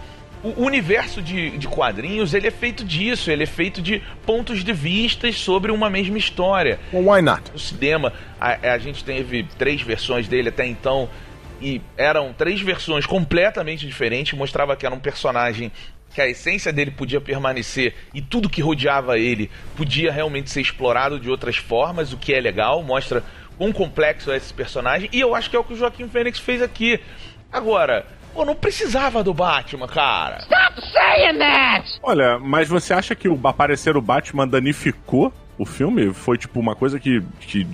O 0.43 0.65
universo 0.65 1.19
de, 1.19 1.57
de 1.57 1.67
quadrinhos 1.67 2.35
ele 2.35 2.45
é 2.45 2.51
feito 2.51 2.85
disso, 2.85 3.31
ele 3.31 3.41
é 3.41 3.47
feito 3.47 3.81
de 3.81 4.03
pontos 4.23 4.63
de 4.63 4.71
vistas 4.71 5.35
sobre 5.35 5.71
uma 5.71 5.89
mesma 5.89 6.15
história. 6.15 6.79
Well, 6.93 7.11
why 7.11 7.23
not? 7.23 7.51
No 7.51 7.57
cinema, 7.57 8.13
a, 8.39 8.73
a 8.73 8.77
gente 8.77 9.03
teve 9.03 9.47
três 9.57 9.81
versões 9.81 10.27
dele 10.27 10.49
até 10.49 10.63
então 10.67 11.09
e 11.61 11.81
eram 11.97 12.33
três 12.33 12.61
versões 12.61 13.05
completamente 13.05 13.85
diferentes, 13.85 14.37
mostrava 14.37 14.75
que 14.75 14.85
era 14.85 14.93
um 14.93 14.99
personagem 14.99 15.71
que 16.17 16.21
a 16.21 16.27
essência 16.27 16.73
dele 16.73 16.89
podia 16.89 17.21
permanecer 17.21 17.93
e 18.11 18.23
tudo 18.23 18.49
que 18.49 18.59
rodeava 18.59 19.19
ele 19.19 19.51
podia 19.75 20.11
realmente 20.11 20.49
ser 20.49 20.61
explorado 20.61 21.19
de 21.19 21.29
outras 21.29 21.57
formas, 21.57 22.11
o 22.11 22.17
que 22.17 22.33
é 22.33 22.41
legal, 22.41 22.81
mostra 22.81 23.23
quão 23.55 23.71
complexo 23.71 24.31
é 24.31 24.37
esse 24.37 24.51
personagem, 24.51 25.07
e 25.13 25.19
eu 25.19 25.35
acho 25.35 25.47
que 25.47 25.55
é 25.55 25.59
o 25.59 25.63
que 25.63 25.73
o 25.73 25.77
Joaquim 25.77 26.09
Fênix 26.09 26.39
fez 26.39 26.59
aqui. 26.59 26.99
Agora, 27.53 28.03
Pô, 28.33 28.43
não 28.43 28.55
precisava 28.55 29.23
do 29.23 29.33
Batman, 29.33 29.87
cara. 29.87 30.37
Stop 30.39 30.81
saying 30.91 31.37
that! 31.37 31.99
Olha, 32.01 32.39
mas 32.39 32.67
você 32.67 32.93
acha 32.93 33.15
que 33.15 33.29
o 33.29 33.39
aparecer 33.47 33.95
o 33.95 34.01
Batman 34.01 34.47
danificou 34.47 35.31
o 35.57 35.65
filme? 35.65 36.13
Foi 36.13 36.37
tipo 36.37 36.59
uma 36.59 36.75
coisa 36.75 36.99
que, 36.99 37.21
que 37.41 37.65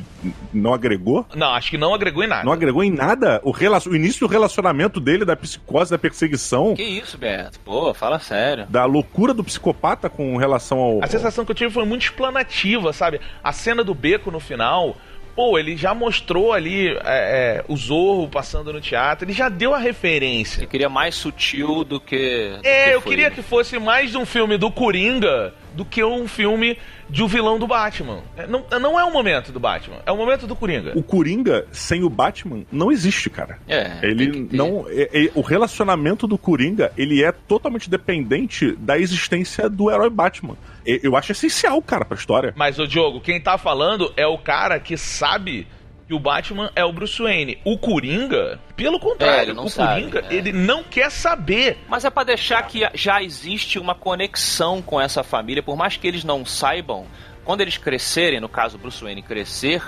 não 0.54 0.74
agregou? 0.74 1.26
Não, 1.36 1.52
acho 1.52 1.70
que 1.70 1.78
não 1.78 1.94
agregou 1.94 2.24
em 2.24 2.28
nada. 2.28 2.44
Não 2.44 2.52
agregou 2.52 2.84
em 2.84 2.92
nada? 2.92 3.42
O, 3.44 3.52
relacion... 3.52 3.92
o 3.92 3.96
início 3.96 4.26
do 4.26 4.32
relacionamento 4.32 5.00
dele, 5.00 5.26
da 5.26 5.36
psicose, 5.36 5.92
da 5.92 5.98
perseguição. 5.98 6.74
Que 6.76 6.84
isso, 6.84 7.18
Beto? 7.18 7.60
Pô, 7.60 7.94
fala 7.94 8.20
sério. 8.20 8.66
Da 8.70 8.86
loucura 8.86 9.34
do 9.34 9.44
psicopata 9.44 10.10
com 10.10 10.38
relação 10.38 10.80
ao. 10.80 11.04
A 11.04 11.08
sensação 11.08 11.46
que 11.46 11.52
eu 11.52 11.56
tive 11.56 11.72
foi 11.72 11.86
muito 11.86 12.04
explanativa, 12.04 12.94
sabe? 12.94 13.20
A 13.44 13.52
cena 13.52 13.84
do 13.84 13.94
beco 13.94 14.32
no 14.32 14.40
final 14.40 14.96
pô, 15.36 15.58
ele 15.58 15.76
já 15.76 15.94
mostrou 15.94 16.54
ali 16.54 16.90
é, 16.90 17.02
é, 17.06 17.66
o 17.68 17.76
Zorro 17.76 18.28
passando 18.28 18.72
no 18.72 18.80
teatro, 18.80 19.26
ele 19.26 19.34
já 19.34 19.50
deu 19.50 19.74
a 19.74 19.78
referência. 19.78 20.60
Ele 20.60 20.68
queria 20.68 20.90
mais 20.90 21.16
sutil 21.16 21.84
do 21.84 22.00
que. 22.00 22.58
Do 22.62 22.68
é, 22.68 22.90
que 22.90 22.96
eu 22.96 23.02
queria 23.02 23.32
que 23.32 23.42
fosse 23.42 23.80
mais 23.80 24.16
um 24.16 24.26
filme 24.26 24.58
do 24.58 24.72
Coringa 24.72 25.54
do 25.74 25.84
que 25.84 26.04
um 26.04 26.28
filme 26.28 26.78
de 27.14 27.22
um 27.22 27.28
vilão 27.28 27.60
do 27.60 27.68
Batman. 27.68 28.24
É, 28.36 28.48
não, 28.48 28.66
não 28.82 29.00
é 29.00 29.04
o 29.04 29.14
momento 29.14 29.52
do 29.52 29.60
Batman, 29.60 29.98
é 30.04 30.12
o 30.12 30.18
momento 30.18 30.48
do 30.48 30.56
Coringa. 30.56 30.94
O 30.96 31.04
Coringa 31.04 31.68
sem 31.72 32.04
o 32.04 32.10
Batman 32.10 32.64
não 32.72 32.92
existe, 32.92 33.30
cara. 33.30 33.60
É. 33.68 34.00
Ele 34.02 34.50
não. 34.52 34.88
É, 34.90 35.26
é, 35.26 35.32
o 35.36 35.42
relacionamento 35.42 36.26
do 36.26 36.40
Coringa 36.40 36.92
ele 36.98 37.24
é 37.24 37.32
totalmente 37.32 37.88
dependente 37.88 38.72
da 38.78 38.98
existência 38.98 39.70
do 39.70 39.92
herói 39.92 40.10
Batman. 40.10 40.58
Eu 40.84 41.16
acho 41.16 41.32
essencial, 41.32 41.80
cara, 41.84 42.04
pra 42.04 42.18
história. 42.18 42.52
Mas, 42.58 42.80
o 42.80 42.88
Diogo, 42.88 43.22
quem 43.22 43.40
tá 43.40 43.60
falando 43.60 44.12
é 44.18 44.26
o 44.26 44.38
cara 44.38 44.80
que 44.80 44.98
sabe 44.98 45.68
que 46.08 46.14
o 46.14 46.20
Batman 46.20 46.72
é 46.76 46.84
o 46.84 46.92
Bruce 46.92 47.22
Wayne. 47.22 47.58
O 47.64 47.78
Coringa, 47.78 48.60
pelo 48.76 49.00
contrário, 49.00 49.58
é, 49.58 49.62
o 49.62 49.70
sabe, 49.70 50.02
Coringa, 50.02 50.26
é. 50.30 50.36
ele 50.36 50.52
não 50.52 50.84
quer 50.84 51.10
saber. 51.10 51.78
Mas 51.88 52.06
é 52.06 52.10
para 52.10 52.26
deixar 52.26 52.62
que 52.68 52.82
já 52.94 53.22
existe 53.22 53.80
uma 53.80 53.96
conexão 53.96 54.82
com 54.82 55.00
essa 55.00 55.24
família, 55.24 55.64
por 55.64 55.76
mais 55.76 55.98
que 55.98 56.08
eles 56.08 56.24
não 56.24 56.46
saibam, 56.46 57.06
quando 57.44 57.62
eles 57.62 57.78
crescerem, 57.78 58.40
no 58.40 58.50
caso 58.50 58.78
Bruce 58.78 59.04
Wayne 59.04 59.22
crescer, 59.22 59.84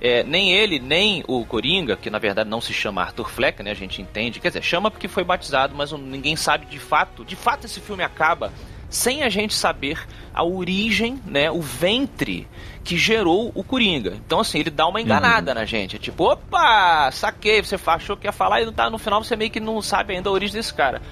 é, 0.00 0.22
nem 0.22 0.52
ele, 0.52 0.78
nem 0.78 1.24
o 1.26 1.44
Coringa, 1.44 1.96
que 1.96 2.10
na 2.10 2.18
verdade 2.18 2.48
não 2.48 2.60
se 2.60 2.72
chama 2.72 3.02
Arthur 3.02 3.28
Fleck, 3.28 3.62
né? 3.62 3.70
A 3.70 3.74
gente 3.74 4.00
entende. 4.00 4.40
Quer 4.40 4.48
dizer, 4.48 4.62
chama 4.62 4.90
porque 4.90 5.08
foi 5.08 5.24
batizado, 5.24 5.74
mas 5.74 5.92
ninguém 5.92 6.36
sabe 6.36 6.66
de 6.66 6.78
fato. 6.78 7.24
De 7.24 7.34
fato, 7.34 7.64
esse 7.64 7.80
filme 7.80 8.02
acaba 8.02 8.52
sem 8.88 9.22
a 9.22 9.28
gente 9.28 9.54
saber 9.54 10.06
a 10.32 10.44
origem, 10.44 11.20
né, 11.26 11.50
o 11.50 11.60
ventre 11.60 12.46
que 12.84 12.96
gerou 12.96 13.52
o 13.54 13.62
Coringa. 13.62 14.14
Então, 14.24 14.40
assim, 14.40 14.58
ele 14.58 14.70
dá 14.70 14.86
uma 14.86 15.00
enganada 15.00 15.50
uhum. 15.50 15.58
na 15.58 15.64
gente. 15.64 15.96
É 15.96 15.98
tipo, 15.98 16.24
opa, 16.24 17.10
saquei, 17.12 17.60
você 17.60 17.78
achou 17.86 18.16
que 18.16 18.26
ia 18.26 18.32
falar 18.32 18.62
e 18.62 18.64
não 18.64 18.72
tá, 18.72 18.88
no 18.88 18.98
final 18.98 19.22
você 19.22 19.36
meio 19.36 19.50
que 19.50 19.60
não 19.60 19.82
sabe 19.82 20.14
ainda 20.14 20.30
a 20.30 20.32
origem 20.32 20.56
desse 20.56 20.72
cara. 20.72 21.02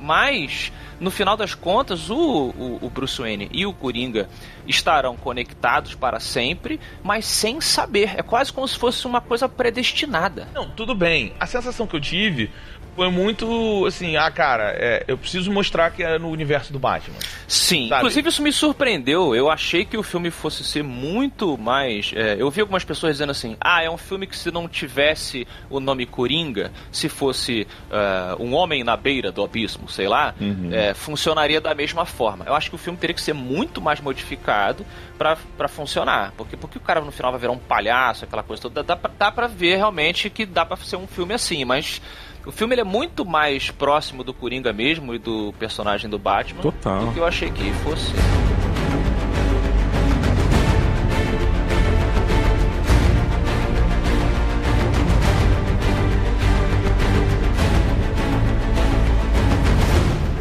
Mas, 0.00 0.72
no 1.00 1.10
final 1.10 1.36
das 1.36 1.54
contas, 1.54 2.10
o, 2.10 2.16
o, 2.16 2.78
o, 2.82 2.90
Bruce 2.90 3.20
Wayne 3.20 3.48
e 3.52 3.66
o 3.66 3.72
Coringa 3.72 4.28
estarão 4.66 5.16
conectados 5.16 5.94
para 5.94 6.20
sempre, 6.20 6.80
mas 7.02 7.26
sem 7.26 7.60
saber. 7.60 8.14
É 8.16 8.22
quase 8.22 8.52
como 8.52 8.66
se 8.68 8.78
fosse 8.78 9.06
uma 9.06 9.20
coisa 9.20 9.48
predestinada. 9.48 10.48
Não, 10.54 10.68
tudo 10.70 10.94
bem. 10.94 11.34
A 11.40 11.46
sensação 11.46 11.86
que 11.86 11.96
eu 11.96 12.00
tive 12.00 12.50
foi 12.96 13.10
muito 13.10 13.84
assim, 13.86 14.16
ah, 14.16 14.30
cara, 14.30 14.74
é, 14.74 15.04
eu 15.06 15.18
preciso 15.18 15.52
mostrar 15.52 15.90
que 15.90 16.02
é 16.02 16.18
no 16.18 16.30
universo 16.30 16.72
do 16.72 16.78
Batman. 16.78 17.18
Sim, 17.46 17.88
sabe? 17.88 18.00
inclusive 18.00 18.28
isso 18.30 18.42
me 18.42 18.50
surpreendeu. 18.50 19.34
Eu 19.34 19.50
achei 19.50 19.84
que 19.84 19.98
o 19.98 20.02
filme 20.02 20.30
fosse 20.30 20.64
ser 20.64 20.82
muito 20.82 21.58
mais. 21.58 22.10
É, 22.16 22.36
eu 22.38 22.50
vi 22.50 22.62
algumas 22.62 22.84
pessoas 22.84 23.12
dizendo 23.12 23.30
assim: 23.30 23.54
ah, 23.60 23.82
é 23.82 23.90
um 23.90 23.98
filme 23.98 24.26
que 24.26 24.36
se 24.36 24.50
não 24.50 24.66
tivesse 24.66 25.46
o 25.68 25.78
nome 25.78 26.06
Coringa, 26.06 26.72
se 26.90 27.08
fosse 27.08 27.66
uh, 27.90 28.42
um 28.42 28.54
homem 28.54 28.82
na 28.82 28.96
beira 28.96 29.30
do 29.30 29.44
abismo, 29.44 29.88
sei 29.88 30.08
lá, 30.08 30.34
uhum. 30.40 30.70
é, 30.72 30.94
funcionaria 30.94 31.60
da 31.60 31.74
mesma 31.74 32.06
forma. 32.06 32.46
Eu 32.46 32.54
acho 32.54 32.70
que 32.70 32.76
o 32.76 32.78
filme 32.78 32.98
teria 32.98 33.12
que 33.12 33.20
ser 33.20 33.34
muito 33.34 33.80
mais 33.80 34.00
modificado 34.00 34.86
para 35.18 35.68
funcionar. 35.68 36.32
Porque, 36.34 36.56
porque 36.56 36.78
o 36.78 36.80
cara 36.80 37.02
no 37.02 37.12
final 37.12 37.30
vai 37.30 37.40
virar 37.40 37.52
um 37.52 37.58
palhaço, 37.58 38.24
aquela 38.24 38.42
coisa 38.42 38.62
toda. 38.62 38.82
Dá, 38.82 38.94
dá, 38.94 39.10
dá 39.18 39.30
pra 39.30 39.46
ver 39.46 39.76
realmente 39.76 40.30
que 40.30 40.46
dá 40.46 40.64
pra 40.64 40.76
ser 40.78 40.96
um 40.96 41.06
filme 41.06 41.34
assim, 41.34 41.64
mas 41.64 42.00
o 42.46 42.52
filme 42.52 42.74
ele 42.74 42.80
é 42.80 42.84
muito 42.84 43.24
mais 43.24 43.70
próximo 43.70 44.22
do 44.22 44.32
Coringa 44.32 44.72
mesmo 44.72 45.12
e 45.14 45.18
do 45.18 45.52
personagem 45.58 46.08
do 46.08 46.18
Batman 46.18 46.62
Total. 46.62 47.04
do 47.04 47.12
que 47.12 47.18
eu 47.18 47.26
achei 47.26 47.50
que 47.50 47.72
fosse. 47.72 48.12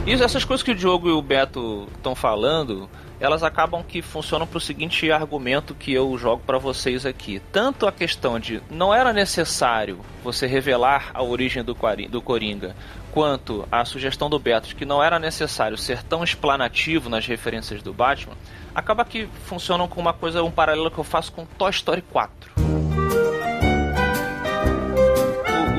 E 0.07 0.13
essas 0.13 0.45
coisas 0.45 0.63
que 0.63 0.71
o 0.71 0.75
Diogo 0.75 1.09
e 1.09 1.11
o 1.11 1.21
Beto 1.21 1.87
estão 1.97 2.13
falando, 2.13 2.87
elas 3.19 3.43
acabam 3.43 3.83
que 3.83 4.01
funcionam 4.01 4.45
para 4.45 4.57
o 4.57 4.61
seguinte 4.61 5.11
argumento 5.11 5.75
que 5.75 5.93
eu 5.93 6.17
jogo 6.17 6.41
para 6.45 6.57
vocês 6.57 7.05
aqui. 7.05 7.41
Tanto 7.51 7.87
a 7.87 7.91
questão 7.91 8.39
de 8.39 8.61
não 8.69 8.93
era 8.93 9.13
necessário 9.13 9.99
você 10.23 10.47
revelar 10.47 11.11
a 11.13 11.23
origem 11.23 11.63
do, 11.63 11.75
do 12.09 12.21
Coringa, 12.21 12.75
quanto 13.11 13.67
a 13.71 13.85
sugestão 13.85 14.29
do 14.29 14.37
Beto 14.37 14.67
de 14.67 14.75
que 14.75 14.85
não 14.85 15.01
era 15.01 15.17
necessário 15.19 15.77
ser 15.77 16.03
tão 16.03 16.23
explanativo 16.23 17.09
nas 17.09 17.25
referências 17.25 17.81
do 17.81 17.93
Batman, 17.93 18.35
acaba 18.73 19.05
que 19.05 19.27
funcionam 19.45 19.87
com 19.87 20.01
uma 20.01 20.13
coisa, 20.13 20.43
um 20.43 20.51
paralelo 20.51 20.91
que 20.91 20.97
eu 20.97 21.03
faço 21.03 21.31
com 21.31 21.45
Toy 21.45 21.71
Story 21.71 22.01
4. 22.01 22.74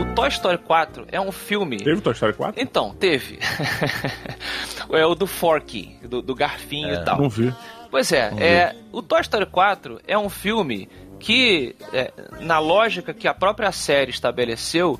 Toy 0.05 0.29
Story 0.29 0.59
4 0.59 1.07
é 1.13 1.21
um 1.21 1.31
filme. 1.31 1.79
Teve 1.79 2.01
Toy 2.01 2.13
Story 2.13 2.35
4? 2.35 2.61
Então, 2.61 2.95
teve. 2.95 3.39
é 4.91 5.07
o 5.07 5.15
do 5.15 5.27
Forky, 5.27 5.99
do, 6.03 6.23
do 6.23 6.35
garfinho 6.35 6.91
é, 6.91 6.95
e 6.95 7.05
tal. 7.05 7.21
Não 7.21 7.29
vi. 7.29 7.55
Pois 7.91 8.13
é, 8.13 8.33
é 8.39 8.77
o 8.93 9.03
Toy 9.03 9.21
Story 9.21 9.47
4 9.47 10.01
é 10.07 10.19
um 10.19 10.29
filme 10.29 10.89
que, 11.19 11.75
é, 11.93 12.13
na 12.41 12.59
lógica 12.59 13.15
que 13.15 13.27
a 13.27 13.35
própria 13.35 13.73
série 13.73 14.11
estabeleceu, 14.11 14.99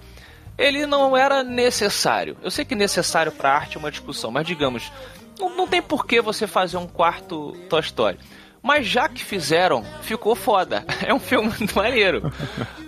ele 0.57 0.87
não 0.87 1.17
era 1.17 1.43
necessário. 1.43 2.37
Eu 2.43 2.51
sei 2.51 2.65
que 2.65 2.75
necessário 2.75 3.33
para 3.33 3.53
arte 3.53 3.77
é 3.77 3.81
uma 3.81 3.91
discussão, 3.91 4.31
mas 4.31 4.47
digamos, 4.47 4.91
não, 5.39 5.55
não 5.55 5.67
tem 5.67 5.83
por 5.83 6.07
que 6.07 6.21
você 6.21 6.47
fazer 6.47 6.77
um 6.77 6.87
quarto 6.87 7.53
Toy 7.69 7.81
Story. 7.81 8.19
Mas 8.67 8.85
já 8.85 9.09
que 9.09 9.25
fizeram, 9.25 9.85
ficou 10.03 10.35
foda. 10.35 10.85
É 11.07 11.15
um 11.15 11.21
filme 11.21 11.53
muito 11.57 11.77
maneiro. 11.77 12.33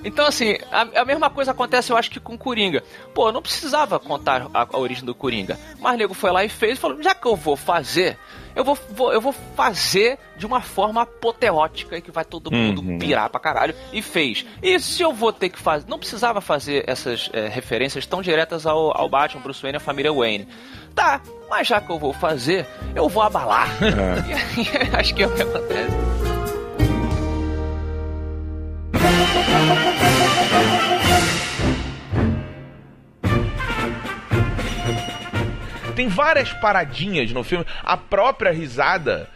Então, 0.03 0.27
assim, 0.27 0.59
a, 0.73 1.03
a, 1.03 1.05
mesma 1.05 1.31
coisa 1.31 1.53
acontece, 1.53 1.93
eu 1.93 1.97
acho 1.97 2.11
que 2.11 2.19
com 2.19 2.37
Coringa. 2.37 2.83
Pô, 3.15 3.31
não 3.31 3.41
precisava 3.41 4.01
contar 4.01 4.49
a, 4.53 4.67
a 4.73 4.77
origem 4.77 5.05
do 5.05 5.15
Coringa. 5.15 5.57
Mas 5.79 5.95
o 5.95 5.99
nego 5.99 6.15
foi 6.15 6.33
lá 6.33 6.45
e 6.45 6.49
fez 6.49 6.77
e 6.77 6.81
falou: 6.81 7.01
já 7.01 7.15
que 7.15 7.27
eu 7.27 7.37
vou 7.37 7.55
fazer, 7.55 8.19
eu 8.59 8.65
vou, 8.65 8.77
vou, 8.91 9.13
eu 9.13 9.21
vou 9.21 9.33
fazer 9.55 10.19
de 10.37 10.45
uma 10.45 10.61
forma 10.61 11.03
apoteótica 11.03 11.97
e 11.97 12.03
que 12.03 12.11
vai 12.11 12.25
todo 12.25 12.51
mundo 12.51 12.83
uhum. 12.83 12.99
pirar 12.99 13.31
pra 13.31 13.39
caralho. 13.39 13.73
E 13.93 14.03
fez. 14.03 14.45
E 14.61 14.81
se 14.81 15.01
eu 15.01 15.13
vou 15.13 15.33
ter 15.33 15.49
que 15.49 15.59
fazer. 15.61 15.89
Não 15.89 15.97
precisava 15.97 16.41
fazer 16.41 16.83
essas 16.89 17.31
é, 17.33 17.47
referências 17.47 18.05
tão 18.05 18.21
diretas 18.21 18.67
ao, 18.67 18.99
ao 19.01 19.09
Batman, 19.09 19.43
Bruce 19.43 19.63
Wayne 19.63 19.77
e 19.77 19.79
a 19.79 19.81
família 19.81 20.13
Wayne. 20.13 20.49
Tá, 20.93 21.21
mas 21.49 21.69
já 21.69 21.81
que 21.81 21.89
eu 21.89 22.01
vou 22.01 22.13
fazer, 22.13 22.67
eu 22.97 23.09
vou 23.09 23.23
abalar. 23.23 23.69
É. 23.81 24.91
acho 24.99 25.15
que 25.15 25.23
é 25.23 25.29
o 25.29 25.35
que 25.37 25.43
acontece. 25.43 26.19
Tem 35.99 36.07
várias 36.07 36.53
paradinhas 36.53 37.33
no 37.33 37.43
filme. 37.43 37.67
A 37.83 37.97
própria 37.97 38.53
risada 38.53 39.29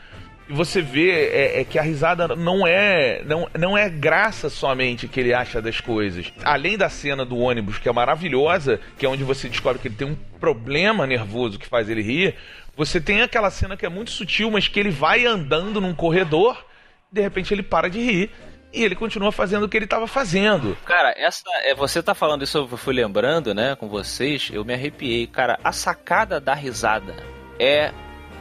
você 0.48 0.80
vê 0.80 1.10
é, 1.10 1.60
é, 1.60 1.64
que 1.64 1.76
a 1.76 1.82
risada 1.82 2.28
não 2.36 2.64
é 2.64 3.20
não, 3.24 3.50
não 3.58 3.76
é 3.76 3.90
graça 3.90 4.48
somente 4.48 5.08
que 5.08 5.18
ele 5.18 5.34
acha 5.34 5.60
das 5.60 5.80
coisas. 5.80 6.32
Além 6.44 6.78
da 6.78 6.88
cena 6.88 7.24
do 7.24 7.36
ônibus, 7.36 7.78
que 7.78 7.88
é 7.88 7.92
maravilhosa, 7.92 8.78
que 8.96 9.04
é 9.04 9.08
onde 9.08 9.24
você 9.24 9.48
descobre 9.48 9.82
que 9.82 9.88
ele 9.88 9.96
tem 9.96 10.06
um 10.06 10.14
problema 10.38 11.04
nervoso 11.04 11.58
que 11.58 11.66
faz 11.66 11.88
ele 11.88 12.00
rir, 12.00 12.36
você 12.76 13.00
tem 13.00 13.22
aquela 13.22 13.50
cena 13.50 13.76
que 13.76 13.84
é 13.84 13.88
muito 13.88 14.12
sutil, 14.12 14.48
mas 14.48 14.68
que 14.68 14.78
ele 14.78 14.90
vai 14.90 15.26
andando 15.26 15.80
num 15.80 15.92
corredor, 15.92 16.64
de 17.10 17.20
repente 17.20 17.52
ele 17.52 17.64
para 17.64 17.90
de 17.90 18.00
rir 18.00 18.30
e 18.72 18.82
ele 18.82 18.94
continua 18.94 19.30
fazendo 19.30 19.64
o 19.64 19.68
que 19.68 19.76
ele 19.76 19.84
estava 19.84 20.06
fazendo. 20.06 20.76
Cara, 20.84 21.14
essa 21.16 21.42
é 21.64 21.74
você 21.74 22.02
tá 22.02 22.14
falando 22.14 22.42
isso, 22.42 22.58
eu 22.58 22.76
fui 22.76 22.94
lembrando, 22.94 23.54
né, 23.54 23.76
com 23.76 23.88
vocês, 23.88 24.50
eu 24.52 24.64
me 24.64 24.74
arrepiei. 24.74 25.26
Cara, 25.26 25.58
a 25.62 25.72
sacada 25.72 26.40
da 26.40 26.54
risada 26.54 27.14
é 27.58 27.92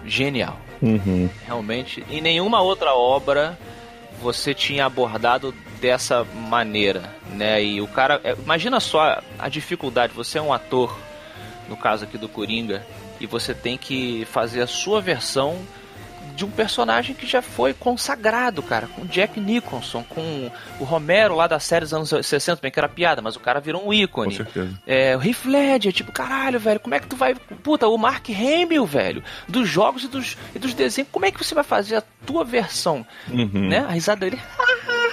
genial. 0.05 0.59
Uhum. 0.81 1.29
Realmente, 1.45 2.03
em 2.09 2.21
nenhuma 2.21 2.61
outra 2.61 2.93
obra 2.93 3.57
você 4.21 4.53
tinha 4.53 4.85
abordado 4.85 5.53
dessa 5.79 6.23
maneira, 6.23 7.03
né? 7.31 7.63
E 7.63 7.81
o 7.81 7.87
cara, 7.87 8.21
é, 8.23 8.33
imagina 8.33 8.79
só 8.79 9.19
a 9.37 9.49
dificuldade. 9.49 10.13
Você 10.13 10.37
é 10.37 10.41
um 10.41 10.53
ator, 10.53 10.95
no 11.67 11.75
caso 11.75 12.03
aqui 12.03 12.17
do 12.17 12.29
Coringa, 12.29 12.85
e 13.19 13.25
você 13.25 13.53
tem 13.53 13.77
que 13.77 14.25
fazer 14.25 14.61
a 14.61 14.67
sua 14.67 15.01
versão 15.01 15.57
de 16.41 16.45
um 16.45 16.49
personagem 16.49 17.13
que 17.13 17.27
já 17.27 17.39
foi 17.39 17.71
consagrado, 17.71 18.63
cara, 18.63 18.87
com 18.87 19.05
Jack 19.05 19.39
Nicholson, 19.39 20.03
com 20.03 20.51
o 20.79 20.83
Romero 20.83 21.35
lá 21.35 21.45
da 21.45 21.59
série 21.59 21.85
dos 21.85 21.93
anos 21.93 22.09
60, 22.09 22.59
bem 22.59 22.71
que 22.71 22.79
era 22.79 22.89
piada, 22.89 23.21
mas 23.21 23.35
o 23.35 23.39
cara 23.39 23.59
virou 23.59 23.87
um 23.87 23.93
ícone. 23.93 24.31
Com 24.31 24.43
certeza. 24.43 24.81
É, 24.87 25.15
o 25.15 25.23
Heath 25.23 25.45
Ledger, 25.45 25.93
tipo, 25.93 26.11
caralho, 26.11 26.59
velho, 26.59 26.79
como 26.79 26.95
é 26.95 26.99
que 26.99 27.05
tu 27.05 27.15
vai... 27.15 27.35
Puta, 27.35 27.87
o 27.87 27.95
Mark 27.95 28.27
Hamill, 28.29 28.87
velho, 28.87 29.23
dos 29.47 29.69
jogos 29.69 30.03
e 30.03 30.07
dos, 30.07 30.35
e 30.55 30.57
dos 30.57 30.73
desenhos, 30.73 31.11
como 31.11 31.27
é 31.27 31.31
que 31.31 31.37
você 31.37 31.53
vai 31.53 31.63
fazer 31.63 31.97
a 31.97 32.03
tua 32.25 32.43
versão, 32.43 33.05
uhum. 33.29 33.69
né? 33.69 33.85
A 33.87 33.91
risada 33.91 34.21
dele... 34.21 34.41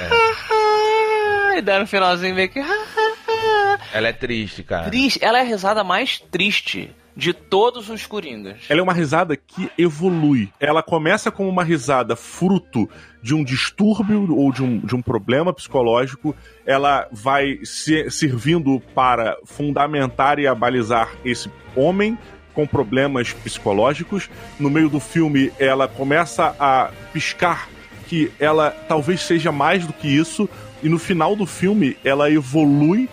É. 0.00 1.58
e 1.58 1.60
daí 1.60 1.80
no 1.80 1.86
finalzinho 1.86 2.32
meio 2.32 2.48
que... 2.48 2.60
Ela 3.92 4.08
é 4.08 4.12
triste, 4.12 4.62
cara. 4.62 4.84
Triste. 4.84 5.18
Ela 5.20 5.38
é 5.38 5.40
a 5.40 5.44
risada 5.44 5.82
mais 5.82 6.20
triste 6.30 6.94
de 7.18 7.32
todos 7.32 7.90
os 7.90 8.06
Coringas. 8.06 8.58
Ela 8.68 8.78
é 8.78 8.82
uma 8.82 8.92
risada 8.92 9.36
que 9.36 9.68
evolui. 9.76 10.50
Ela 10.60 10.84
começa 10.84 11.32
como 11.32 11.48
uma 11.48 11.64
risada 11.64 12.14
fruto 12.14 12.88
de 13.20 13.34
um 13.34 13.42
distúrbio 13.42 14.32
ou 14.32 14.52
de 14.52 14.62
um, 14.62 14.78
de 14.78 14.94
um 14.94 15.02
problema 15.02 15.52
psicológico. 15.52 16.32
Ela 16.64 17.08
vai 17.10 17.58
se, 17.64 18.08
servindo 18.08 18.80
para 18.94 19.36
fundamentar 19.44 20.38
e 20.38 20.46
abalizar 20.46 21.10
esse 21.24 21.50
homem 21.74 22.16
com 22.54 22.64
problemas 22.64 23.32
psicológicos. 23.32 24.30
No 24.56 24.70
meio 24.70 24.88
do 24.88 25.00
filme, 25.00 25.50
ela 25.58 25.88
começa 25.88 26.54
a 26.56 26.92
piscar 27.12 27.68
que 28.06 28.30
ela 28.38 28.70
talvez 28.70 29.22
seja 29.22 29.50
mais 29.50 29.84
do 29.84 29.92
que 29.92 30.06
isso. 30.06 30.48
E 30.84 30.88
no 30.88 31.00
final 31.00 31.34
do 31.34 31.46
filme, 31.46 31.96
ela 32.04 32.30
evolui 32.30 33.08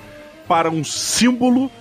para 0.48 0.70
um 0.70 0.84
símbolo 0.84 1.72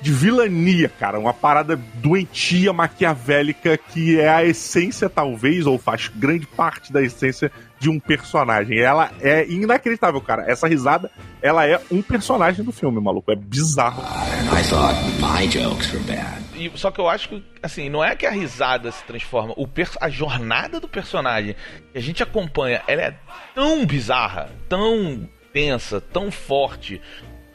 de 0.00 0.12
vilania, 0.12 0.88
cara. 0.88 1.18
Uma 1.18 1.34
parada 1.34 1.76
doentia, 1.94 2.72
maquiavélica, 2.72 3.76
que 3.76 4.18
é 4.18 4.28
a 4.28 4.44
essência, 4.44 5.08
talvez, 5.08 5.66
ou 5.66 5.78
faz 5.78 6.08
grande 6.08 6.46
parte 6.46 6.92
da 6.92 7.02
essência 7.02 7.50
de 7.78 7.88
um 7.88 7.98
personagem. 7.98 8.78
Ela 8.78 9.10
é 9.20 9.46
inacreditável, 9.48 10.20
cara. 10.20 10.44
Essa 10.50 10.66
risada, 10.66 11.10
ela 11.40 11.66
é 11.66 11.80
um 11.90 12.02
personagem 12.02 12.64
do 12.64 12.72
filme, 12.72 13.00
maluco. 13.00 13.30
É 13.30 13.36
bizarro. 13.36 14.02
I 14.02 14.62
thought 14.68 14.96
my 15.20 15.46
jokes 15.46 15.92
were 15.92 16.04
bad. 16.04 16.38
E, 16.54 16.70
só 16.76 16.90
que 16.90 17.00
eu 17.00 17.08
acho 17.08 17.28
que, 17.28 17.44
assim, 17.62 17.88
não 17.88 18.02
é 18.02 18.16
que 18.16 18.26
a 18.26 18.30
risada 18.30 18.90
se 18.90 19.04
transforma. 19.04 19.54
O 19.56 19.68
a 20.00 20.10
jornada 20.10 20.80
do 20.80 20.88
personagem 20.88 21.54
que 21.92 21.98
a 21.98 22.02
gente 22.02 22.22
acompanha, 22.22 22.82
ela 22.88 23.02
é 23.02 23.14
tão 23.54 23.86
bizarra, 23.86 24.50
tão 24.68 25.28
tensa, 25.52 26.00
tão 26.00 26.32
forte, 26.32 27.00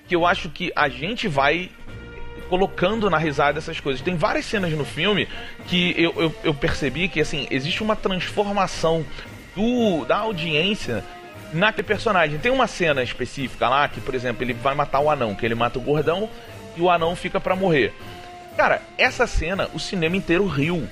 que 0.07 0.15
eu 0.15 0.25
acho 0.25 0.49
que 0.49 0.71
a 0.73 0.87
gente 0.87 1.27
vai 1.27 1.69
colocando 2.53 3.09
na 3.09 3.17
risada 3.17 3.57
essas 3.57 3.79
coisas. 3.79 3.99
Tem 3.99 4.15
várias 4.15 4.45
cenas 4.45 4.71
no 4.73 4.85
filme 4.85 5.27
que 5.65 5.95
eu, 5.97 6.13
eu, 6.15 6.35
eu 6.43 6.53
percebi 6.53 7.07
que 7.07 7.19
assim 7.19 7.47
existe 7.49 7.81
uma 7.81 7.95
transformação 7.95 9.03
do, 9.55 10.05
da 10.05 10.17
audiência 10.17 11.03
naquele 11.51 11.87
personagem. 11.87 12.37
Tem 12.37 12.51
uma 12.51 12.67
cena 12.67 13.01
específica 13.01 13.67
lá 13.67 13.87
que, 13.87 13.99
por 13.99 14.13
exemplo, 14.13 14.43
ele 14.43 14.53
vai 14.53 14.75
matar 14.75 14.99
o 14.99 15.09
anão, 15.09 15.33
que 15.33 15.43
ele 15.43 15.55
mata 15.55 15.79
o 15.79 15.81
gordão 15.81 16.29
e 16.77 16.81
o 16.81 16.91
anão 16.91 17.15
fica 17.15 17.39
para 17.39 17.55
morrer. 17.55 17.91
Cara, 18.55 18.83
essa 18.99 19.25
cena 19.25 19.67
o 19.73 19.79
cinema 19.79 20.15
inteiro 20.15 20.45
riu. 20.45 20.87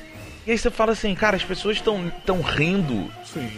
E 0.45 0.51
aí 0.51 0.57
você 0.57 0.71
fala 0.71 0.93
assim, 0.93 1.13
cara, 1.13 1.35
as 1.35 1.43
pessoas 1.43 1.77
estão 1.77 2.11
tão 2.25 2.41
rindo 2.41 3.11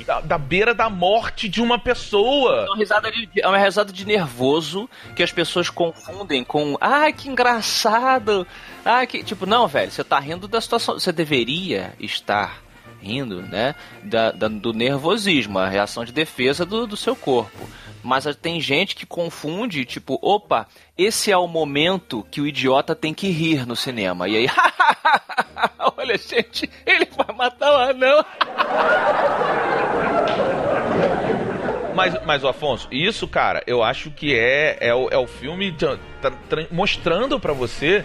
da, 0.05 0.19
da, 0.19 0.37
beira 0.37 0.73
da 0.73 0.89
morte 0.89 1.47
de 1.47 1.61
uma 1.61 1.79
pessoa. 1.79 2.65
É 2.65 2.65
uma, 2.65 2.77
risada 2.77 3.11
de, 3.11 3.29
é 3.37 3.47
uma 3.47 3.57
risada 3.57 3.93
de 3.93 4.05
nervoso 4.05 4.89
que 5.15 5.23
as 5.23 5.31
pessoas 5.31 5.69
confundem 5.69 6.43
com, 6.43 6.77
ai, 6.81 7.09
ah, 7.09 7.13
que 7.13 7.29
engraçado. 7.29 8.45
Ah, 8.83 9.05
que. 9.05 9.23
Tipo, 9.23 9.45
não, 9.45 9.65
velho, 9.65 9.91
você 9.91 10.03
tá 10.03 10.19
rindo 10.19 10.45
da 10.45 10.59
situação. 10.59 10.99
Você 10.99 11.13
deveria 11.13 11.93
estar 11.99 12.61
rindo, 13.01 13.41
né? 13.41 13.75
Da, 14.03 14.31
da, 14.31 14.47
do 14.49 14.73
nervosismo, 14.73 15.59
a 15.59 15.69
reação 15.69 16.03
de 16.03 16.11
defesa 16.11 16.65
do, 16.65 16.85
do 16.85 16.97
seu 16.97 17.15
corpo. 17.15 17.67
Mas 18.03 18.25
tem 18.35 18.59
gente 18.59 18.95
que 18.95 19.05
confunde, 19.05 19.85
tipo, 19.85 20.19
opa, 20.21 20.67
esse 20.97 21.31
é 21.31 21.37
o 21.37 21.47
momento 21.47 22.25
que 22.29 22.41
o 22.41 22.47
idiota 22.47 22.93
tem 22.93 23.13
que 23.13 23.29
rir 23.29 23.65
no 23.65 23.75
cinema. 23.75 24.27
E 24.27 24.37
aí, 24.37 24.47
olha, 25.97 26.17
gente, 26.17 26.69
ele 26.85 27.07
vai 27.15 27.35
matar 27.35 27.71
o 27.71 27.89
anão. 27.89 28.25
Mas, 31.95 32.25
mas 32.25 32.43
Afonso, 32.43 32.87
isso, 32.91 33.27
cara, 33.27 33.63
eu 33.65 33.83
acho 33.83 34.11
que 34.11 34.35
é, 34.35 34.77
é, 34.81 34.93
o, 34.93 35.09
é 35.09 35.17
o 35.17 35.27
filme 35.27 35.75
mostrando 36.71 37.39
para 37.39 37.53
você 37.53 38.03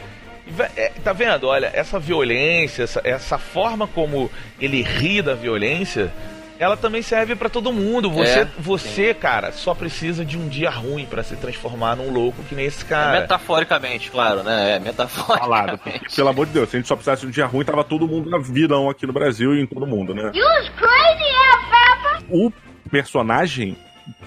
é, 0.76 0.92
tá 1.04 1.12
vendo? 1.12 1.46
Olha, 1.46 1.70
essa 1.74 1.98
violência, 1.98 2.82
essa, 2.84 3.00
essa 3.04 3.38
forma 3.38 3.86
como 3.86 4.30
ele 4.60 4.82
ri 4.82 5.20
da 5.20 5.34
violência, 5.34 6.12
ela 6.58 6.76
também 6.76 7.02
serve 7.02 7.34
pra 7.36 7.48
todo 7.48 7.72
mundo. 7.72 8.10
Você, 8.10 8.40
É, 8.40 8.48
você 8.58 9.14
cara, 9.14 9.52
só 9.52 9.74
precisa 9.74 10.24
de 10.24 10.36
um 10.38 10.48
dia 10.48 10.70
ruim 10.70 11.06
pra 11.06 11.22
se 11.22 11.36
transformar 11.36 11.96
num 11.96 12.10
louco 12.12 12.42
que 12.44 12.54
nem 12.54 12.66
esse 12.66 12.84
É, 12.84 12.88
cara. 12.88 13.20
metaforicamente, 13.20 14.10
claro, 14.10 14.42
né? 14.42 14.76
É, 14.76 14.78
metaforicamente. 14.80 15.40
Falado. 15.40 15.78
porque, 15.78 16.00
pelo 16.16 16.28
amor 16.28 16.46
de 16.46 16.52
Deus, 16.52 16.68
se 16.68 16.76
a 16.76 16.78
gente 16.80 16.88
só 16.88 16.94
precisasse 16.96 17.22
de 17.22 17.28
um 17.28 17.30
dia 17.30 17.46
ruim, 17.46 17.64
tava 17.64 17.84
todo 17.84 18.06
mundo 18.08 18.28
na 18.28 18.38
virão 18.38 18.90
aqui 18.90 19.06
no 19.06 19.12
Brasil 19.12 19.54
e 19.54 19.60
em 19.62 19.66
todo 19.66 19.86
mundo, 19.86 20.14
né? 20.14 20.30
Crazy! 20.32 22.28
O 22.30 22.52
personagem, 22.90 23.76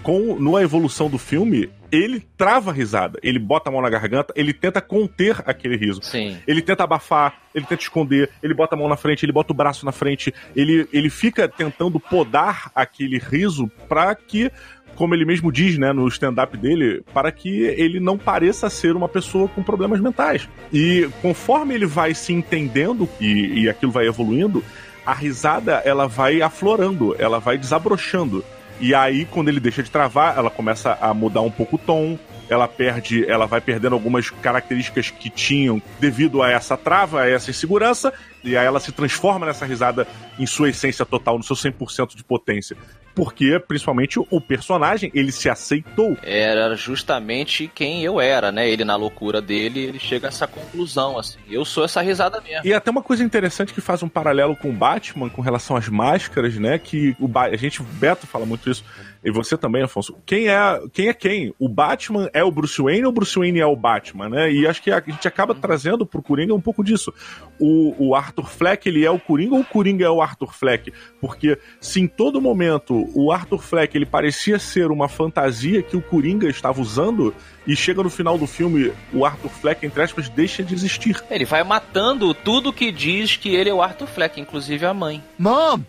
com 0.02 0.38
na 0.40 0.62
evolução 0.62 1.10
do 1.10 1.18
filme, 1.18 1.70
ele 1.92 2.26
trava 2.38 2.72
a 2.72 2.74
risada. 2.74 3.20
Ele 3.22 3.38
bota 3.38 3.70
a 3.70 3.72
mão 3.72 3.82
na 3.82 3.90
garganta, 3.90 4.34
ele 4.36 4.54
tenta 4.54 4.82
conter 4.82 5.42
aquele 5.46 5.76
riso. 5.76 6.02
Sim. 6.02 6.38
Ele 6.48 6.62
tenta 6.62 6.84
abafar, 6.84 7.36
ele 7.54 7.66
tenta 7.66 7.82
esconder, 7.82 8.30
ele 8.42 8.54
bota 8.54 8.76
a 8.76 8.78
mão 8.78 8.88
na 8.88 8.96
frente, 8.96 9.26
ele 9.26 9.34
bota 9.34 9.52
o 9.52 9.56
braço 9.56 9.86
na 9.86 9.92
frente, 9.92 10.34
ele, 10.56 10.88
ele 10.94 11.10
fica 11.10 11.48
tentando 11.48 12.00
podar 12.00 12.72
aquele 12.74 13.18
riso 13.18 13.70
para 13.90 14.16
que, 14.16 14.50
como 14.96 15.14
ele 15.14 15.26
mesmo 15.26 15.52
diz, 15.52 15.78
né, 15.78 15.92
no 15.92 16.08
stand-up 16.08 16.56
dele, 16.58 17.04
para 17.14 17.32
que 17.32 17.50
ele 17.50 18.00
não 18.00 18.18
pareça 18.18 18.70
ser 18.70 18.96
uma 18.96 19.10
pessoa 19.10 19.50
com 19.50 19.62
problemas 19.62 20.00
mentais. 20.00 20.48
E 20.72 21.10
conforme 21.22 21.76
ele 21.76 21.86
vai 21.86 22.14
se 22.14 22.32
entendendo 22.32 23.10
e, 23.20 23.64
e 23.64 23.70
aquilo 23.70 23.92
vai 23.92 24.08
evoluindo, 24.08 24.64
a 25.06 25.14
risada 25.14 25.82
ela 25.84 26.08
vai 26.08 26.42
aflorando, 26.42 27.16
ela 27.20 27.40
vai 27.40 27.58
desabrochando. 27.58 28.46
E 28.82 28.96
aí, 28.96 29.26
quando 29.26 29.48
ele 29.48 29.60
deixa 29.60 29.84
de 29.84 29.92
travar, 29.92 30.36
ela 30.36 30.50
começa 30.50 30.98
a 31.00 31.14
mudar 31.14 31.42
um 31.42 31.52
pouco 31.52 31.76
o 31.76 31.80
tom, 31.80 32.18
ela 32.50 32.68
perde, 32.68 33.24
ela 33.30 33.46
vai 33.46 33.62
perdendo 33.62 33.94
algumas 33.94 34.32
características 34.32 35.12
que 35.12 35.30
tinham 35.30 35.80
devido 36.00 36.42
a 36.42 36.50
essa 36.50 36.76
trava, 36.76 37.22
a 37.22 37.30
essa 37.30 37.52
insegurança, 37.52 38.12
e 38.44 38.58
aí 38.58 38.66
ela 38.66 38.80
se 38.80 38.92
transforma 38.92 39.46
nessa 39.46 39.66
risada 39.66 40.08
em 40.40 40.46
sua 40.46 40.70
essência 40.70 41.06
total, 41.06 41.38
no 41.38 41.44
seu 41.44 41.56
100% 41.56 42.16
de 42.16 42.24
potência. 42.24 42.76
Porque, 43.14 43.60
principalmente, 43.68 44.20
o 44.20 44.40
personagem, 44.40 45.12
ele 45.14 45.32
se 45.32 45.50
aceitou. 45.50 46.18
Era 46.24 46.76
justamente 46.76 47.70
quem 47.74 48.04
eu 48.04 48.22
era, 48.22 48.52
né? 48.52 48.70
Ele 48.70 48.86
na 48.86 48.96
loucura 48.96 49.42
dele, 49.42 49.82
ele 49.82 50.00
chega 50.00 50.28
a 50.28 50.30
essa 50.30 50.48
conclusão, 50.48 51.20
assim. 51.20 51.38
Eu 51.50 51.66
sou 51.66 51.84
essa 51.84 52.02
risada 52.02 52.40
mesmo. 52.40 52.66
E 52.66 52.74
até 52.74 52.90
uma 52.90 53.04
coisa 53.04 53.24
interessante 53.24 53.74
que 53.74 53.82
faz 53.82 54.02
um 54.02 54.08
paralelo 54.08 54.56
com 54.56 54.70
o 54.70 54.74
Batman 54.74 55.30
com 55.30 55.42
relação 55.42 55.76
às 55.76 55.90
máscaras, 55.90 56.56
né? 56.56 56.80
Que 56.80 57.16
o 57.20 57.28
ba 57.28 57.48
a 57.48 57.56
gente, 57.58 57.82
o 57.82 57.84
Beto 57.84 58.26
fala 58.26 58.46
muito 58.46 58.70
isso, 58.70 58.84
e 59.24 59.32
você 59.32 59.56
também, 59.56 59.84
Afonso. 59.84 60.18
Quem 60.26 60.48
é 60.48 60.82
quem? 60.92 61.08
É 61.10 61.14
quem? 61.14 61.54
O 61.60 61.70
Batman 61.70 62.30
é 62.34 62.44
o 62.44 62.52
Bruce 62.52 62.82
Wayne 62.82 63.04
ou 63.04 63.10
o 63.10 63.14
Bruce 63.14 63.38
Wayne 63.38 63.60
é 63.60 63.66
o 63.66 63.76
Batman, 63.76 64.30
né? 64.30 64.52
E 64.52 64.66
acho 64.66 64.82
que 64.82 64.92
a 64.92 65.00
gente 65.00 65.28
acaba 65.28 65.54
trazendo 65.54 66.06
pro 66.06 66.24
Coringa 66.24 66.56
um 66.56 66.62
pouco 66.62 66.84
disso. 66.84 67.14
O, 67.60 68.08
o 68.08 68.16
Arthur 68.32 68.50
Fleck, 68.50 68.88
ele 68.88 69.06
é 69.06 69.12
o 69.12 69.20
Coringa 69.20 69.56
ou 69.56 69.62
o 69.62 69.66
Coringa 69.66 70.06
é 70.06 70.10
o 70.10 70.22
Arthur 70.22 70.54
Fleck? 70.54 70.94
Porque 71.20 71.60
se 71.82 72.00
em 72.00 72.08
todo 72.08 72.42
momento 72.42 73.10
o 73.14 73.32
Arthur 73.32 73.62
Fleck 73.62 73.96
ele 73.96 74.06
parecia 74.06 74.58
ser 74.58 74.90
uma 74.90 75.10
fantasia 75.10 75.84
que 75.84 75.98
o 75.98 76.02
Coringa 76.02 76.48
estava 76.48 76.82
usando, 76.82 77.36
e 77.68 77.76
chega 77.76 78.02
no 78.02 78.10
final 78.10 78.38
do 78.38 78.48
filme, 78.48 78.92
o 79.14 79.26
Arthur 79.26 79.50
Fleck, 79.50 79.86
entre 79.86 80.02
aspas, 80.02 80.30
deixa 80.30 80.64
de 80.64 80.74
existir. 80.74 81.22
Ele 81.30 81.46
vai 81.46 81.64
matando 81.64 82.34
tudo 82.34 82.74
que 82.74 82.92
diz 82.92 83.36
que 83.36 83.54
ele 83.54 83.70
é 83.70 83.74
o 83.74 83.82
Arthur 83.82 84.08
Fleck, 84.08 84.40
inclusive 84.40 84.86
a 84.86 84.94
mãe. 84.94 85.22
Mom! 85.38 85.82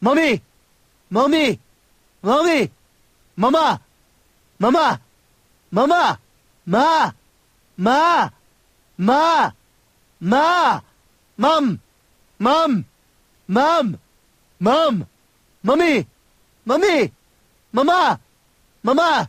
Mommy! 0.00 0.40
Mommy! 1.10 1.60
Mommy! 2.22 2.70
Mama! 3.36 3.80
Mama! 4.58 5.00
Mama! 5.70 6.20
Ma! 6.64 7.14
Ma! 7.76 8.32
Ma! 8.96 9.52
Ma! 10.20 10.82
Mom! 11.42 11.76
Mom! 12.38 12.84
Mom! 13.48 13.94
Mom! 14.60 15.00
Mommy! 15.60 16.06
Mommy! 16.64 17.12
Mama! 17.72 18.20
Mama! 18.80 19.28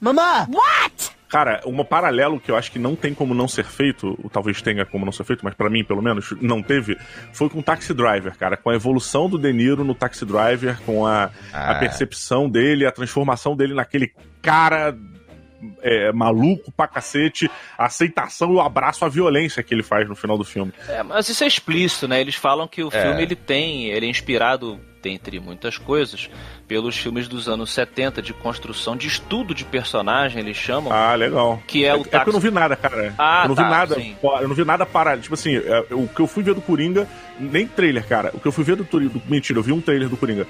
Mama! 0.00 0.46
What? 0.48 1.10
Cara, 1.28 1.60
um 1.66 1.84
paralelo 1.84 2.38
que 2.38 2.52
eu 2.52 2.56
acho 2.56 2.70
que 2.70 2.78
não 2.78 2.94
tem 2.94 3.12
como 3.12 3.34
não 3.34 3.48
ser 3.48 3.64
feito, 3.64 4.16
ou 4.22 4.30
talvez 4.30 4.62
tenha 4.62 4.86
como 4.86 5.04
não 5.04 5.10
ser 5.12 5.24
feito, 5.24 5.44
mas 5.44 5.54
pra 5.54 5.68
mim, 5.68 5.82
pelo 5.84 6.00
menos, 6.00 6.32
não 6.40 6.62
teve, 6.62 6.96
foi 7.32 7.48
com 7.48 7.58
o 7.58 7.62
Taxi 7.64 7.92
Driver, 7.94 8.36
cara. 8.38 8.56
Com 8.56 8.70
a 8.70 8.74
evolução 8.76 9.28
do 9.28 9.36
De 9.36 9.52
Niro 9.52 9.82
no 9.82 9.94
Taxi 9.94 10.24
Driver, 10.24 10.80
com 10.82 11.04
a, 11.04 11.30
a 11.52 11.70
Ah. 11.72 11.74
percepção 11.80 12.48
dele, 12.48 12.86
a 12.86 12.92
transformação 12.92 13.56
dele 13.56 13.74
naquele 13.74 14.12
cara 14.40 14.96
é, 15.82 16.12
maluco 16.12 16.70
pra 16.72 16.86
cacete, 16.88 17.50
a 17.76 17.86
aceitação 17.86 18.52
e 18.52 18.56
o 18.56 18.60
abraço 18.60 19.04
à 19.04 19.08
violência 19.08 19.62
que 19.62 19.74
ele 19.74 19.82
faz 19.82 20.08
no 20.08 20.16
final 20.16 20.36
do 20.38 20.44
filme. 20.44 20.72
É, 20.88 21.02
mas 21.02 21.28
isso 21.28 21.44
é 21.44 21.46
explícito, 21.46 22.08
né? 22.08 22.20
Eles 22.20 22.34
falam 22.34 22.66
que 22.68 22.82
o 22.82 22.88
É. 22.92 23.02
filme 23.02 23.22
ele 23.22 23.36
tem, 23.36 23.86
ele 23.86 24.06
é 24.06 24.08
inspirado, 24.08 24.78
dentre 25.02 25.40
muitas 25.40 25.78
coisas, 25.78 26.28
pelos 26.68 26.94
filmes 26.96 27.26
dos 27.26 27.48
anos 27.48 27.72
70 27.72 28.20
de 28.20 28.34
construção, 28.34 28.94
de 28.96 29.06
estudo 29.06 29.54
de 29.54 29.64
personagem, 29.64 30.40
eles 30.40 30.56
chamam. 30.58 30.92
Ah, 30.92 31.14
legal. 31.14 31.62
Que 31.66 31.86
é 31.86 31.94
o 31.94 32.02
é 32.10 32.20
que 32.20 32.28
eu 32.28 32.32
não 32.34 32.40
vi 32.40 32.50
nada, 32.50 32.76
cara. 32.76 33.14
Ah, 33.18 33.42
eu 33.44 33.48
não 33.48 33.54
vi 33.54 33.62
tá, 33.62 33.68
nada. 33.70 33.94
sim. 33.94 34.14
Eu 34.22 34.48
não 34.48 34.54
vi 34.54 34.64
nada 34.64 34.84
para. 34.84 35.16
Tipo 35.16 35.34
assim, 35.34 35.56
é, 35.56 35.86
o 35.90 36.06
que 36.06 36.20
eu 36.20 36.26
fui 36.26 36.42
ver 36.42 36.54
do 36.54 36.60
Coringa, 36.60 37.08
nem 37.38 37.66
trailer, 37.66 38.06
cara. 38.06 38.30
O 38.34 38.40
que 38.40 38.46
eu 38.46 38.52
fui 38.52 38.62
ver 38.62 38.76
do, 38.76 38.84
do 38.84 39.22
Mentira, 39.26 39.58
eu 39.58 39.62
vi 39.62 39.72
um 39.72 39.80
trailer 39.80 40.08
do 40.08 40.16
Coringa. 40.18 40.46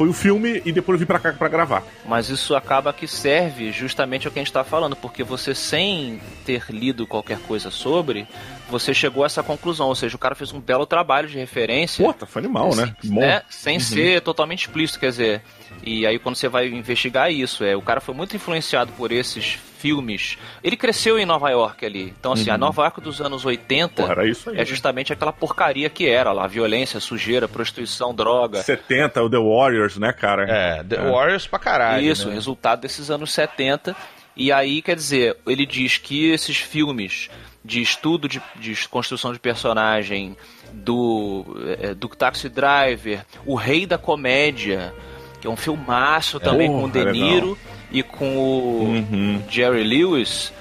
Foi 0.00 0.08
o 0.08 0.14
filme 0.14 0.62
e 0.64 0.72
depois 0.72 0.94
eu 0.94 1.00
vim 1.00 1.04
pra 1.04 1.18
cá 1.18 1.30
pra 1.30 1.46
gravar. 1.46 1.82
Mas 2.06 2.30
isso 2.30 2.54
acaba 2.56 2.90
que 2.90 3.06
serve 3.06 3.70
justamente 3.70 4.26
ao 4.26 4.32
que 4.32 4.38
a 4.38 4.40
gente 4.40 4.48
está 4.48 4.64
falando, 4.64 4.96
porque 4.96 5.22
você, 5.22 5.54
sem 5.54 6.18
ter 6.42 6.64
lido 6.70 7.06
qualquer 7.06 7.38
coisa 7.40 7.70
sobre, 7.70 8.26
você 8.70 8.94
chegou 8.94 9.24
a 9.24 9.26
essa 9.26 9.42
conclusão. 9.42 9.88
Ou 9.88 9.94
seja, 9.94 10.16
o 10.16 10.18
cara 10.18 10.34
fez 10.34 10.54
um 10.54 10.58
belo 10.58 10.86
trabalho 10.86 11.28
de 11.28 11.36
referência. 11.36 12.02
Pô, 12.02 12.14
tá 12.14 12.24
foi 12.24 12.40
animal, 12.40 12.74
né? 12.74 12.96
Né? 13.04 13.42
Sem 13.50 13.78
ser 13.78 14.22
totalmente 14.22 14.60
explícito, 14.60 15.00
quer 15.00 15.10
dizer. 15.10 15.42
E 15.82 16.06
aí 16.06 16.18
quando 16.18 16.36
você 16.36 16.48
vai 16.48 16.68
investigar 16.68 17.32
isso, 17.32 17.64
é, 17.64 17.74
o 17.74 17.82
cara 17.82 18.00
foi 18.00 18.14
muito 18.14 18.36
influenciado 18.36 18.92
por 18.92 19.12
esses 19.12 19.58
filmes. 19.80 20.36
Ele 20.62 20.76
cresceu 20.76 21.18
em 21.18 21.24
Nova 21.24 21.48
York 21.48 21.84
ali. 21.86 22.14
Então, 22.18 22.32
assim, 22.32 22.50
a 22.50 22.58
Nova 22.58 22.82
York 22.82 23.00
dos 23.00 23.20
anos 23.20 23.46
80 23.46 23.94
Porra, 23.94 24.12
era 24.12 24.28
isso 24.28 24.50
aí. 24.50 24.56
é 24.56 24.58
né? 24.58 24.64
justamente 24.66 25.12
aquela 25.12 25.32
porcaria 25.32 25.88
que 25.88 26.06
era 26.06 26.32
lá, 26.32 26.46
violência, 26.46 27.00
sujeira, 27.00 27.48
prostituição, 27.48 28.14
droga. 28.14 28.62
70, 28.62 29.22
o 29.22 29.30
The 29.30 29.38
Warriors, 29.38 29.96
né, 29.96 30.12
cara? 30.12 30.44
É, 30.48 30.84
The 30.84 31.10
Warriors 31.10 31.46
pra 31.46 31.58
caralho. 31.58 32.06
Isso, 32.06 32.28
né? 32.28 32.34
resultado 32.34 32.82
desses 32.82 33.10
anos 33.10 33.32
70. 33.32 33.96
E 34.36 34.52
aí, 34.52 34.82
quer 34.82 34.96
dizer, 34.96 35.36
ele 35.46 35.64
diz 35.64 35.96
que 35.96 36.30
esses 36.30 36.58
filmes 36.58 37.30
de 37.64 37.80
estudo 37.80 38.28
de, 38.28 38.40
de 38.56 38.88
construção 38.88 39.32
de 39.32 39.38
personagem 39.38 40.36
do, 40.72 41.44
eh, 41.78 41.94
do 41.94 42.08
Taxi 42.08 42.48
Driver, 42.48 43.24
O 43.44 43.54
Rei 43.54 43.84
da 43.86 43.98
Comédia, 43.98 44.94
que 45.40 45.46
é 45.46 45.50
um 45.50 45.56
filmaço 45.56 46.38
também 46.38 46.68
com 46.68 46.84
o 46.84 46.90
De. 46.90 47.04
Niro 47.04 47.58
e 47.90 48.02
com 48.02 48.36
o 48.36 48.84
Uhum. 48.84 49.42
Jerry 49.48 49.82
Lewis, 49.84 50.52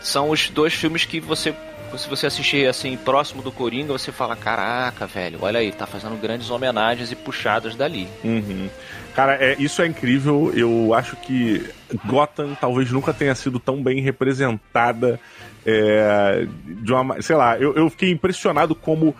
são 0.00 0.30
os 0.30 0.48
dois 0.50 0.72
filmes 0.74 1.04
que 1.04 1.18
você 1.20 1.54
se 1.96 2.08
você 2.10 2.26
assistir 2.26 2.66
assim 2.68 2.94
próximo 2.96 3.40
do 3.42 3.50
Coringa, 3.50 3.92
você 3.92 4.12
fala: 4.12 4.36
"Caraca, 4.36 5.06
velho, 5.06 5.38
olha 5.40 5.60
aí, 5.60 5.72
tá 5.72 5.86
fazendo 5.86 6.20
grandes 6.20 6.50
homenagens 6.50 7.10
e 7.10 7.16
puxadas 7.16 7.74
dali". 7.74 8.06
Uhum. 8.22 8.68
Cara, 9.14 9.36
é, 9.36 9.56
isso 9.58 9.80
é 9.80 9.86
incrível. 9.86 10.52
Eu 10.54 10.92
acho 10.92 11.16
que 11.16 11.64
Gotham 12.04 12.54
talvez 12.60 12.90
nunca 12.92 13.14
tenha 13.14 13.34
sido 13.34 13.58
tão 13.58 13.82
bem 13.82 14.00
representada. 14.02 15.18
é, 15.68 16.46
de 16.64 16.92
uma, 16.92 17.20
sei 17.20 17.34
lá, 17.34 17.58
eu, 17.58 17.74
eu 17.74 17.90
fiquei 17.90 18.10
impressionado 18.12 18.72
como 18.74 19.16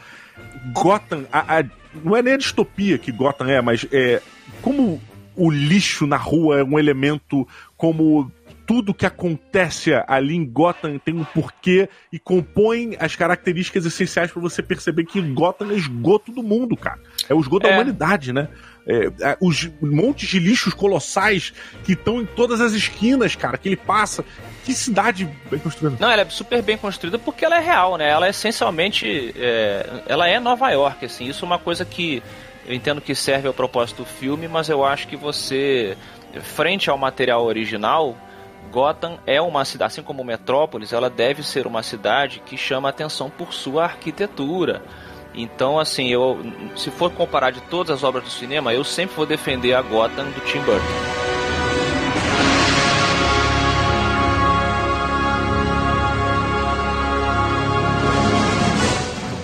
Gotham. 0.73 1.25
a- 1.33 1.59
a- 1.61 1.65
não 2.05 2.17
é 2.17 2.23
nem 2.23 2.35
a 2.35 2.37
distopia 2.37 2.99
que 2.99 3.11
Gotham 3.11 3.49
é, 3.49 3.61
mas 3.61 3.85
é 3.91 4.21
como 4.63 5.01
o 5.35 5.51
lixo 5.51 6.07
na 6.07 6.17
rua 6.17 6.61
é 6.61 6.65
um 6.65 6.79
elemento, 6.79 7.47
como 7.77 8.31
tudo 8.67 8.93
que 8.93 9.07
acontece 9.07 9.93
ali 10.09 10.35
em 10.35 10.45
Gotham 10.45 10.99
tem 10.99 11.15
um 11.15 11.23
porquê 11.23 11.89
e 12.13 12.19
compõe 12.19 12.97
as 12.99 13.15
características 13.15 13.87
essenciais 13.87 14.33
pra 14.33 14.43
você 14.43 14.61
perceber 14.61 15.05
que 15.05 15.21
Gotham 15.23 15.71
é 15.71 15.75
esgoto 15.75 16.33
do 16.33 16.43
mundo, 16.43 16.77
cara. 16.77 16.99
É 17.29 17.35
o 17.35 17.41
esgoto 17.41 17.63
da 17.65 17.69
É. 17.71 17.75
humanidade, 17.75 18.33
né? 18.33 18.49
É, 18.89 19.37
os 19.41 19.69
montes 19.81 20.29
de 20.29 20.39
lixos 20.41 20.73
colossais 20.75 21.53
que 21.85 21.93
estão 21.93 22.21
em 22.21 22.25
todas 22.27 22.61
as 22.61 22.73
esquinas, 22.73 23.35
cara, 23.37 23.57
que 23.59 23.69
ele 23.69 23.77
passa. 23.77 24.25
Que 24.65 24.73
cidade 24.75 25.29
bem 25.51 25.61
construída. 25.61 25.97
Não, 26.01 26.11
ela 26.11 26.23
é 26.23 26.29
super 26.29 26.61
bem 26.63 26.77
construída 26.77 27.19
porque 27.21 27.45
ela 27.45 27.57
é 27.59 27.61
real, 27.61 27.97
né? 27.97 28.09
Ela 28.09 28.27
é 28.27 28.31
essencialmente. 28.31 29.33
é, 29.37 30.03
ela 30.09 30.29
é 30.29 30.41
Nova 30.41 30.71
York, 30.71 31.05
assim. 31.05 31.29
Isso 31.29 31.45
é 31.45 31.47
uma 31.47 31.59
coisa 31.59 31.85
que 31.85 32.21
eu 32.67 32.75
entendo 32.75 33.01
que 33.01 33.15
serve 33.15 33.47
ao 33.47 33.55
propósito 33.55 33.99
do 33.99 34.05
filme, 34.05 34.49
mas 34.49 34.69
eu 34.69 34.85
acho 34.85 35.07
que 35.07 35.17
você, 35.17 35.97
frente 36.43 36.91
ao 36.91 36.99
material 36.99 37.45
original, 37.45 38.17
Gotham 38.73 39.19
é 39.25 39.41
uma 39.41 39.65
cidade, 39.65 39.93
assim 39.93 40.03
como 40.03 40.25
Metrópolis, 40.25 40.93
ela 40.93 41.09
deve 41.09 41.43
ser 41.43 41.67
uma 41.67 41.83
cidade 41.83 42.43
que 42.45 42.57
chama 42.57 42.89
atenção 42.89 43.31
por 43.31 43.53
sua 43.53 43.85
arquitetura. 43.85 44.83
Então, 45.33 45.79
assim, 45.79 46.09
eu, 46.09 46.41
se 46.75 46.91
for 46.91 47.11
comparar 47.13 47.51
de 47.51 47.61
todas 47.63 47.95
as 47.95 48.03
obras 48.03 48.25
do 48.25 48.31
cinema, 48.31 48.73
eu 48.73 48.83
sempre 48.83 49.15
vou 49.15 49.27
defender 49.27 49.75
a 49.75 49.83
Gotham 49.83 50.25
do 50.25 50.41
Tim 50.41 50.61
Burton. 50.61 51.36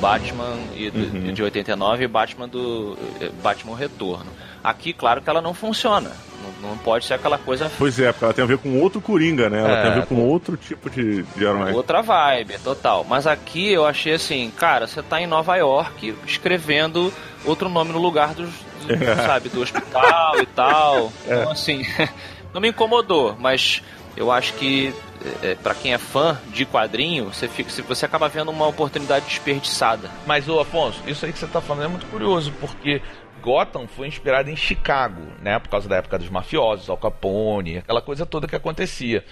Batman 0.02 0.56
e 0.74 0.90
do- 0.90 0.98
Uhum. 1.16 1.32
de 1.32 1.42
89 1.44 2.02
e 2.04 2.08
Batman 2.08 2.48
do 2.48 2.98
eh, 3.20 3.30
Batman 3.42 3.76
Retorno. 3.76 4.26
Aqui, 4.62 4.92
claro 4.92 5.22
que 5.22 5.30
ela 5.30 5.40
não 5.40 5.54
funciona. 5.54 6.10
Não, 6.60 6.70
não 6.70 6.78
pode 6.78 7.04
ser 7.06 7.14
aquela 7.14 7.38
coisa 7.38 7.70
Pois 7.78 8.00
é, 8.00 8.10
porque 8.10 8.24
ela 8.24 8.34
tem 8.34 8.42
a 8.42 8.46
ver 8.48 8.58
com 8.58 8.80
outro 8.80 9.00
Coringa, 9.00 9.48
né? 9.48 9.60
Ela 9.60 9.78
É, 9.78 9.82
tem 9.82 9.90
a 9.92 9.94
ver 9.94 10.06
com 10.06 10.16
outro 10.16 10.56
tipo 10.56 10.90
de, 10.90 11.22
de 11.22 11.44
herói. 11.44 11.72
Outra 11.72 12.02
vibe, 12.02 12.58
total. 12.58 13.06
Mas 13.08 13.26
aqui 13.28 13.70
eu 13.72 13.86
achei 13.86 14.14
assim, 14.14 14.50
cara, 14.56 14.88
você 14.88 15.00
tá 15.02 15.20
em 15.20 15.26
Nova 15.26 15.54
York 15.56 16.12
escrevendo 16.26 17.12
outro 17.44 17.68
nome 17.68 17.92
no 17.92 17.98
lugar 18.00 18.34
dos, 18.34 18.50
do, 18.84 18.92
É. 18.92 19.14
sabe, 19.24 19.48
do 19.50 19.60
hospital 19.62 20.40
e 20.42 20.46
tal. 20.46 21.12
Então, 21.26 21.50
assim, 21.52 21.82
não 22.52 22.60
me 22.60 22.68
incomodou, 22.70 23.36
mas 23.38 23.80
eu 24.16 24.30
acho 24.32 24.52
que 24.54 24.92
é, 25.42 25.54
para 25.54 25.74
quem 25.74 25.92
é 25.92 25.98
fã 25.98 26.38
de 26.52 26.64
quadrinho, 26.64 27.26
você, 27.26 27.48
fica, 27.48 27.70
você 27.82 28.06
acaba 28.06 28.28
vendo 28.28 28.50
uma 28.50 28.66
oportunidade 28.66 29.26
desperdiçada. 29.26 30.10
Mas, 30.26 30.48
ô 30.48 30.60
Afonso, 30.60 31.02
isso 31.06 31.24
aí 31.24 31.32
que 31.32 31.38
você 31.38 31.46
tá 31.46 31.60
falando 31.60 31.84
é 31.84 31.88
muito 31.88 32.06
curioso, 32.06 32.52
porque 32.60 33.00
Gotham 33.42 33.86
foi 33.86 34.06
inspirado 34.06 34.50
em 34.50 34.56
Chicago, 34.56 35.22
né? 35.42 35.58
Por 35.58 35.68
causa 35.68 35.88
da 35.88 35.96
época 35.96 36.18
dos 36.18 36.30
mafiosos, 36.30 36.88
Al 36.88 36.96
Capone, 36.96 37.78
aquela 37.78 38.00
coisa 38.00 38.24
toda 38.24 38.46
que 38.46 38.56
acontecia. 38.56 39.24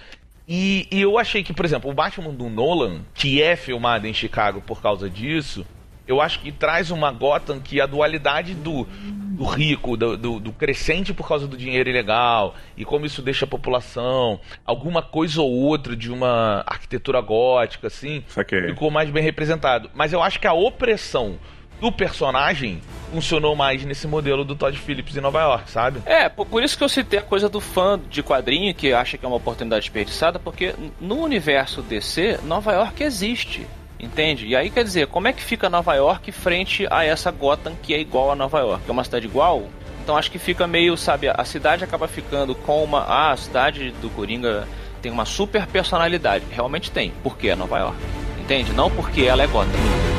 E, 0.49 0.89
e 0.91 1.01
eu 1.01 1.17
achei 1.17 1.45
que, 1.45 1.53
por 1.53 1.65
exemplo, 1.65 1.89
o 1.89 1.95
Batman 1.95 2.35
do 2.35 2.49
Nolan, 2.49 3.03
que 3.15 3.41
é 3.41 3.55
filmado 3.55 4.07
em 4.07 4.13
Chicago 4.13 4.61
por 4.61 4.83
causa 4.83 5.09
disso, 5.09 5.65
eu 6.11 6.21
acho 6.21 6.41
que 6.41 6.51
traz 6.51 6.91
uma 6.91 7.13
Gotham 7.13 7.61
que 7.61 7.81
a 7.81 7.87
dualidade 7.87 8.55
do, 8.55 8.85
do 8.85 9.45
rico, 9.45 9.97
do, 9.97 10.17
do, 10.17 10.41
do 10.41 10.53
crescente 10.53 11.15
por 11.15 11.27
causa 11.27 11.47
do 11.47 11.57
dinheiro 11.57 11.89
ilegal, 11.89 12.55
e 12.77 12.85
como 12.85 13.07
isso 13.07 13.23
deixa 13.23 13.45
a 13.45 13.49
população, 13.49 14.41
alguma 14.65 15.03
coisa 15.03 15.41
ou 15.41 15.51
outra 15.51 15.97
de 15.97 16.11
uma 16.11 16.63
arquitetura 16.67 17.21
gótica, 17.21 17.87
assim, 17.87 18.25
Saquei. 18.29 18.69
ficou 18.69 18.91
mais 18.91 19.09
bem 19.11 19.23
representado. 19.23 19.91
Mas 19.95 20.13
eu 20.13 20.23
acho 20.23 20.41
que 20.41 20.47
a 20.47 20.53
opressão 20.53 21.39
do 21.81 21.91
personagem 21.91 22.81
funcionou 23.11 23.57
mais 23.57 23.85
nesse 23.85 24.07
modelo 24.07 24.45
do 24.45 24.55
Todd 24.55 24.77
Phillips 24.79 25.17
em 25.17 25.21
Nova 25.21 25.41
York, 25.41 25.71
sabe? 25.71 26.03
É, 26.05 26.29
por, 26.29 26.47
por 26.47 26.63
isso 26.63 26.77
que 26.77 26.85
eu 26.85 26.89
citei 26.89 27.19
a 27.19 27.23
coisa 27.23 27.49
do 27.49 27.61
fã 27.61 27.99
de 28.11 28.23
quadrinho 28.23 28.75
que 28.75 28.93
acha 28.93 29.17
que 29.17 29.25
é 29.25 29.29
uma 29.29 29.39
oportunidade 29.39 29.83
desperdiçada, 29.83 30.39
porque 30.39 30.75
no 31.01 31.17
universo 31.17 31.83
DC, 31.83 32.41
Nova 32.45 32.73
York 32.73 33.03
existe. 33.03 33.67
Entende? 34.01 34.47
E 34.47 34.57
aí 34.57 34.71
quer 34.71 34.83
dizer, 34.83 35.07
como 35.09 35.29
é 35.29 35.33
que 35.33 35.43
fica 35.43 35.69
Nova 35.69 35.95
York 35.95 36.33
frente 36.33 36.87
a 36.91 37.05
essa 37.05 37.31
Gotham 37.31 37.75
que 37.83 37.93
é 37.93 38.01
igual 38.01 38.31
a 38.31 38.35
Nova 38.35 38.59
York? 38.59 38.85
É 38.89 38.93
uma 38.93 39.05
cidade 39.05 39.27
igual? 39.27 39.69
Então 40.03 40.17
acho 40.17 40.31
que 40.31 40.39
fica 40.39 40.67
meio, 40.67 40.97
sabe, 40.97 41.29
a 41.29 41.45
cidade 41.45 41.85
acaba 41.85 42.09
ficando 42.09 42.55
com 42.55 42.83
uma. 42.83 43.01
Ah, 43.01 43.33
a 43.33 43.37
cidade 43.37 43.91
do 44.01 44.09
Coringa 44.11 44.67
tem 45.03 45.13
uma 45.13 45.25
super 45.25 45.67
personalidade. 45.67 46.45
Realmente 46.51 46.91
tem, 46.91 47.13
porque 47.23 47.49
é 47.49 47.55
Nova 47.55 47.79
York. 47.79 47.97
Entende? 48.41 48.73
Não 48.73 48.91
porque 48.91 49.23
ela 49.23 49.43
é 49.43 49.47
Gotham. 49.47 50.10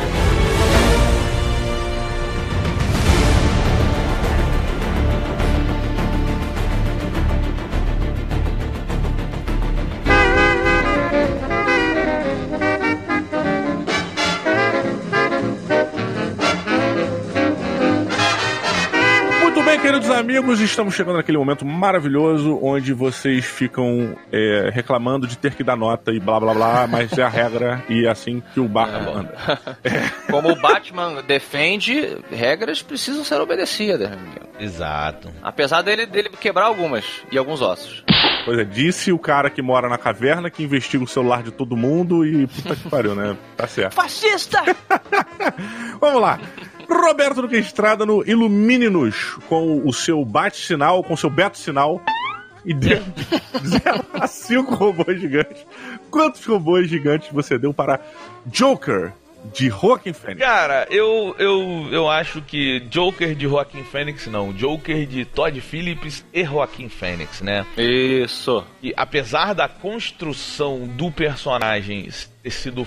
Amigos, 20.41 20.60
estamos 20.60 20.95
chegando 20.95 21.17
naquele 21.17 21.38
momento 21.38 21.63
maravilhoso 21.63 22.58
onde 22.63 22.93
vocês 22.93 23.45
ficam 23.45 24.17
é, 24.32 24.71
reclamando 24.73 25.27
de 25.27 25.38
ter 25.38 25.54
que 25.54 25.63
dar 25.63 25.75
nota 25.75 26.12
e 26.12 26.19
blá 26.19 26.39
blá 26.39 26.54
blá, 26.54 26.88
mas 26.88 27.15
é 27.15 27.21
a 27.21 27.30
regra 27.30 27.84
e 27.88 28.08
é 28.08 28.10
assim 28.10 28.41
que 28.51 28.60
o 28.60 28.67
barco 28.67 29.12
anda. 29.12 29.36
Como 30.32 30.51
o 30.51 30.60
Batman 30.60 31.21
defende, 31.21 32.17
regras 32.32 32.82
precisam 32.82 33.23
ser 33.23 33.39
obedecidas. 33.39 34.17
Exato. 34.60 35.32
Apesar 35.43 35.84
dele, 35.84 36.08
dele 36.08 36.30
quebrar 36.30 36.65
algumas 36.65 37.06
e 37.32 37.38
alguns 37.38 37.62
ossos. 37.62 38.04
Pois 38.43 38.58
é, 38.58 38.63
disse 38.63 39.12
o 39.12 39.19
cara 39.19 39.47
que 39.47 39.62
mora 39.62 39.88
na 39.88 39.97
caverna 39.99 40.49
que 40.49 40.63
investiga 40.63 41.04
o 41.04 41.08
celular 41.08 41.43
de 41.43 41.51
todo 41.51 41.77
mundo 41.77 42.25
e 42.25 42.47
puta 42.47 42.75
que 42.75 42.89
pariu, 42.89 43.13
né? 43.13 43.38
Tá 43.56 43.67
certo. 43.67 43.93
Fascista! 43.93 44.63
Vamos 46.01 46.19
lá. 46.19 46.39
Roberto 46.89 47.41
Duque 47.41 47.58
Estrada 47.58 48.06
no 48.06 48.24
Ilumine-nos 48.28 49.36
com 49.48 49.82
o 49.86 49.94
seu 49.94 50.24
bate-sinal, 50.24 51.04
com 51.04 51.13
o 51.13 51.17
seu 51.17 51.30
beto-sinal. 51.30 52.02
E 52.63 52.74
deu 52.74 53.02
de 53.62 53.67
0 53.67 54.06
a 54.13 54.28
5 54.28 54.76
robôs 54.76 55.20
gigantes. 55.20 55.65
Quantos 56.12 56.46
robôs 56.46 56.88
gigantes 56.89 57.30
você 57.32 57.58
deu 57.58 57.74
para 57.74 58.00
Joker 58.46 59.13
de 59.54 59.70
Joaquin 59.70 60.13
Phoenix? 60.13 60.41
Cara, 60.41 60.88
eu, 60.89 61.36
eu, 61.39 61.88
eu 61.91 62.10
acho 62.10 62.41
que 62.41 62.82
Joker 62.82 63.34
de 63.34 63.48
Joaquin 63.48 63.84
Phoenix, 63.84 64.28
não. 64.28 64.54
Joker 64.54 65.06
de 65.08 65.26
Todd 65.26 65.60
Phillips 65.60 66.24
e 66.32 66.44
Joaquin 66.46 66.89
Phoenix, 66.89 67.41
né? 67.41 67.65
Isso. 67.78 68.63
E 68.82 68.94
apesar 68.96 69.54
da 69.54 69.67
construção 69.67 70.88
do 70.88 71.12
personagem 71.12 72.10
ter 72.44 72.52
sido 72.52 72.86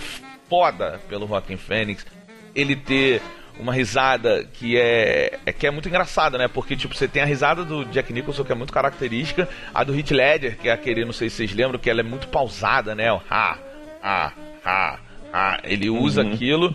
foda 0.48 1.00
pelo 1.08 1.26
Joaquin 1.26 1.56
Phoenix, 1.56 2.06
ele 2.54 2.76
ter 2.76 3.20
uma 3.58 3.72
risada 3.72 4.44
que 4.52 4.76
é, 4.78 5.38
é 5.46 5.52
que 5.52 5.66
é 5.66 5.70
muito 5.70 5.88
engraçada, 5.88 6.36
né? 6.38 6.48
Porque 6.48 6.76
tipo, 6.76 6.94
você 6.94 7.06
tem 7.06 7.22
a 7.22 7.26
risada 7.26 7.64
do 7.64 7.84
Jack 7.86 8.12
Nicholson 8.12 8.44
que 8.44 8.52
é 8.52 8.54
muito 8.54 8.72
característica, 8.72 9.48
a 9.72 9.84
do 9.84 9.96
Heath 9.96 10.10
Ledger, 10.10 10.56
que 10.58 10.68
é 10.68 10.72
aquele, 10.72 11.04
não 11.04 11.12
sei 11.12 11.30
se 11.30 11.36
vocês 11.36 11.54
lembram, 11.54 11.78
que 11.78 11.88
ela 11.88 12.00
é 12.00 12.04
muito 12.04 12.28
pausada, 12.28 12.94
né? 12.94 13.12
O 13.12 13.20
ha, 13.30 13.58
ha, 14.02 14.32
ha, 14.64 14.98
ha. 15.32 15.58
Ele 15.64 15.88
usa 15.90 16.22
aquilo. 16.22 16.74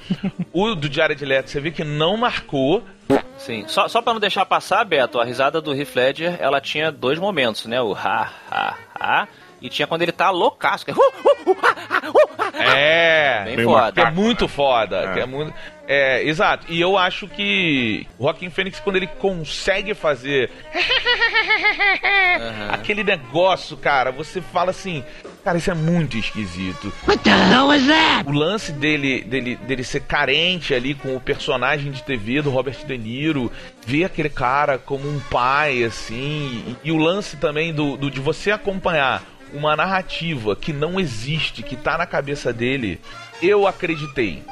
O 0.54 0.74
do 0.76 0.92
Jared 0.92 1.24
Leto, 1.26 1.50
você 1.50 1.60
vê 1.60 1.72
que 1.72 1.84
não 1.84 2.18
marcou, 2.18 2.84
Sim. 3.38 3.64
Só, 3.68 3.88
só 3.88 4.02
pra 4.02 4.14
não 4.14 4.20
deixar 4.20 4.46
passar, 4.46 4.84
Beto, 4.84 5.20
a 5.20 5.24
risada 5.24 5.62
do 5.62 5.74
Heath 5.74 5.96
Ledger, 5.96 6.38
ela 6.42 6.60
tinha 6.60 6.92
dois 6.92 7.18
momentos, 7.18 7.66
né? 7.66 7.82
O 7.82 7.94
ha, 7.94 8.30
ha, 8.52 8.76
ha. 9.00 9.28
E 9.62 9.70
tinha 9.70 9.88
quando 9.88 10.02
ele 10.02 10.12
tá 10.12 10.30
loucaço. 10.30 10.86
Que 10.86 10.92
é, 10.92 10.94
uh, 10.94 10.98
uh, 10.98 11.50
uh, 11.50 11.52
uh. 11.52 12.62
É, 12.62 13.44
Bem 13.56 13.64
foda. 13.64 13.92
que 13.94 14.02
é 14.02 14.12
muito 14.12 14.48
foda, 14.48 14.98
É. 15.04 15.14
que 15.14 15.20
é 15.22 15.26
muito, 15.26 15.54
é, 15.92 16.24
exato. 16.24 16.68
E 16.70 16.80
eu 16.80 16.96
acho 16.98 17.28
que 17.28 18.06
o 18.20 18.24
Joaquin 18.24 18.50
Phoenix 18.52 18.80
quando 18.80 18.98
ele 18.98 19.08
consegue 19.08 19.94
fazer 19.96 20.50
aquele 22.72 23.04
negócio, 23.04 23.76
cara, 23.78 24.12
você 24.12 24.42
fala 24.42 24.72
assim, 24.72 25.04
cara, 25.44 25.58
isso 25.58 25.72
é 25.72 25.74
muito 25.74 26.18
esquisito. 26.18 26.92
What 27.08 27.24
the 27.24 27.30
hell 27.32 27.68
was 27.68 27.86
that? 27.88 28.30
O 28.30 28.32
lance 28.32 28.72
dele, 28.72 29.22
dele, 29.24 29.56
dele 29.56 29.84
ser 29.84 30.02
carente 30.02 30.74
ali 30.74 30.94
com 30.94 31.16
o 31.16 31.20
personagem 31.20 31.92
de 31.92 32.04
TV 32.04 32.42
do 32.42 32.50
Robert 32.50 32.78
De 32.86 32.98
Niro, 32.98 33.52
ver 33.86 34.04
aquele 34.06 34.30
cara 34.30 34.78
como 34.78 35.10
um 35.10 35.20
pai, 35.32 35.84
assim, 35.84 36.76
e, 36.84 36.90
e 36.90 36.92
o 36.92 36.98
lance 36.98 37.38
também 37.38 37.74
do, 37.74 37.98
do- 37.98 38.12
de 38.12 38.20
você 38.20 38.52
acompanhar 38.52 39.24
uma 39.52 39.76
narrativa 39.76 40.56
que 40.56 40.72
não 40.72 41.00
existe, 41.00 41.64
que 41.64 41.76
tá 41.76 41.98
na 41.98 42.06
cabeça 42.06 42.54
dele, 42.54 43.02
eu 43.42 43.68
acreditei. 43.68 44.44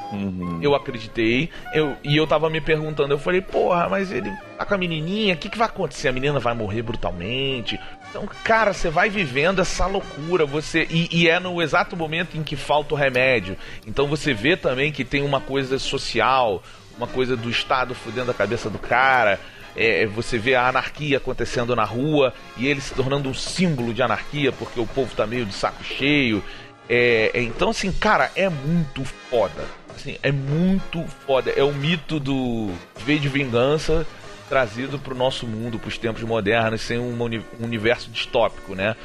Eu 0.61 0.73
acreditei, 0.73 1.49
eu, 1.73 1.95
e 2.03 2.15
eu 2.15 2.25
tava 2.25 2.49
me 2.49 2.61
perguntando, 2.61 3.13
eu 3.13 3.19
falei, 3.19 3.41
porra, 3.41 3.89
mas 3.89 4.11
ele 4.11 4.31
tá 4.57 4.65
com 4.65 4.73
a 4.73 4.77
menininha, 4.77 5.33
o 5.33 5.37
que, 5.37 5.49
que 5.49 5.57
vai 5.57 5.67
acontecer? 5.67 6.07
A 6.07 6.13
menina 6.13 6.39
vai 6.39 6.53
morrer 6.53 6.81
brutalmente? 6.81 7.79
Então, 8.09 8.27
cara, 8.43 8.73
você 8.73 8.89
vai 8.89 9.09
vivendo 9.09 9.59
essa 9.59 9.85
loucura, 9.85 10.45
você 10.45 10.87
e, 10.89 11.09
e 11.11 11.29
é 11.29 11.39
no 11.39 11.61
exato 11.61 11.95
momento 11.95 12.37
em 12.37 12.43
que 12.43 12.55
falta 12.55 12.93
o 12.93 12.97
remédio. 12.97 13.57
Então 13.85 14.07
você 14.07 14.33
vê 14.33 14.55
também 14.55 14.91
que 14.91 15.03
tem 15.03 15.23
uma 15.23 15.41
coisa 15.41 15.77
social, 15.77 16.63
uma 16.97 17.07
coisa 17.07 17.35
do 17.35 17.49
Estado 17.49 17.93
fudendo 17.93 18.31
a 18.31 18.33
cabeça 18.33 18.69
do 18.69 18.79
cara. 18.79 19.39
É, 19.79 20.07
você 20.07 20.39
vê 20.39 20.55
a 20.55 20.67
anarquia 20.67 21.17
acontecendo 21.17 21.75
na 21.75 21.83
rua 21.83 22.33
e 22.57 22.65
ele 22.65 22.81
se 22.81 22.95
tornando 22.95 23.29
um 23.29 23.33
símbolo 23.33 23.93
de 23.93 24.01
anarquia 24.01 24.51
porque 24.51 24.79
o 24.79 24.87
povo 24.87 25.15
tá 25.15 25.27
meio 25.27 25.45
de 25.45 25.53
saco 25.53 25.83
cheio. 25.83 26.43
É, 26.89 27.31
é, 27.33 27.41
então, 27.41 27.69
assim, 27.69 27.91
cara, 27.91 28.31
é 28.35 28.47
muito 28.49 29.03
foda. 29.03 29.65
Assim, 29.95 30.17
é 30.23 30.31
muito 30.31 31.03
foda. 31.25 31.51
É 31.51 31.63
o 31.63 31.73
mito 31.73 32.19
do 32.19 32.71
V 32.99 33.17
de 33.19 33.27
vingança 33.27 34.05
trazido 34.47 34.97
pro 34.97 35.13
nosso 35.13 35.45
mundo, 35.45 35.77
pros 35.77 35.97
tempos 35.97 36.21
modernos, 36.23 36.81
sem 36.81 36.97
um, 36.97 37.21
uni- 37.21 37.43
universo 37.59 38.09
distópico, 38.09 38.73
né? 38.75 38.95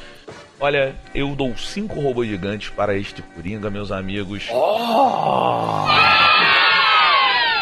Olha, 0.59 0.95
eu 1.13 1.35
dou 1.35 1.57
cinco 1.57 1.99
robôs 1.99 2.29
gigantes 2.29 2.69
para 2.69 2.95
este 2.95 3.21
Coringa, 3.21 3.69
meus 3.69 3.91
amigos. 3.91 4.47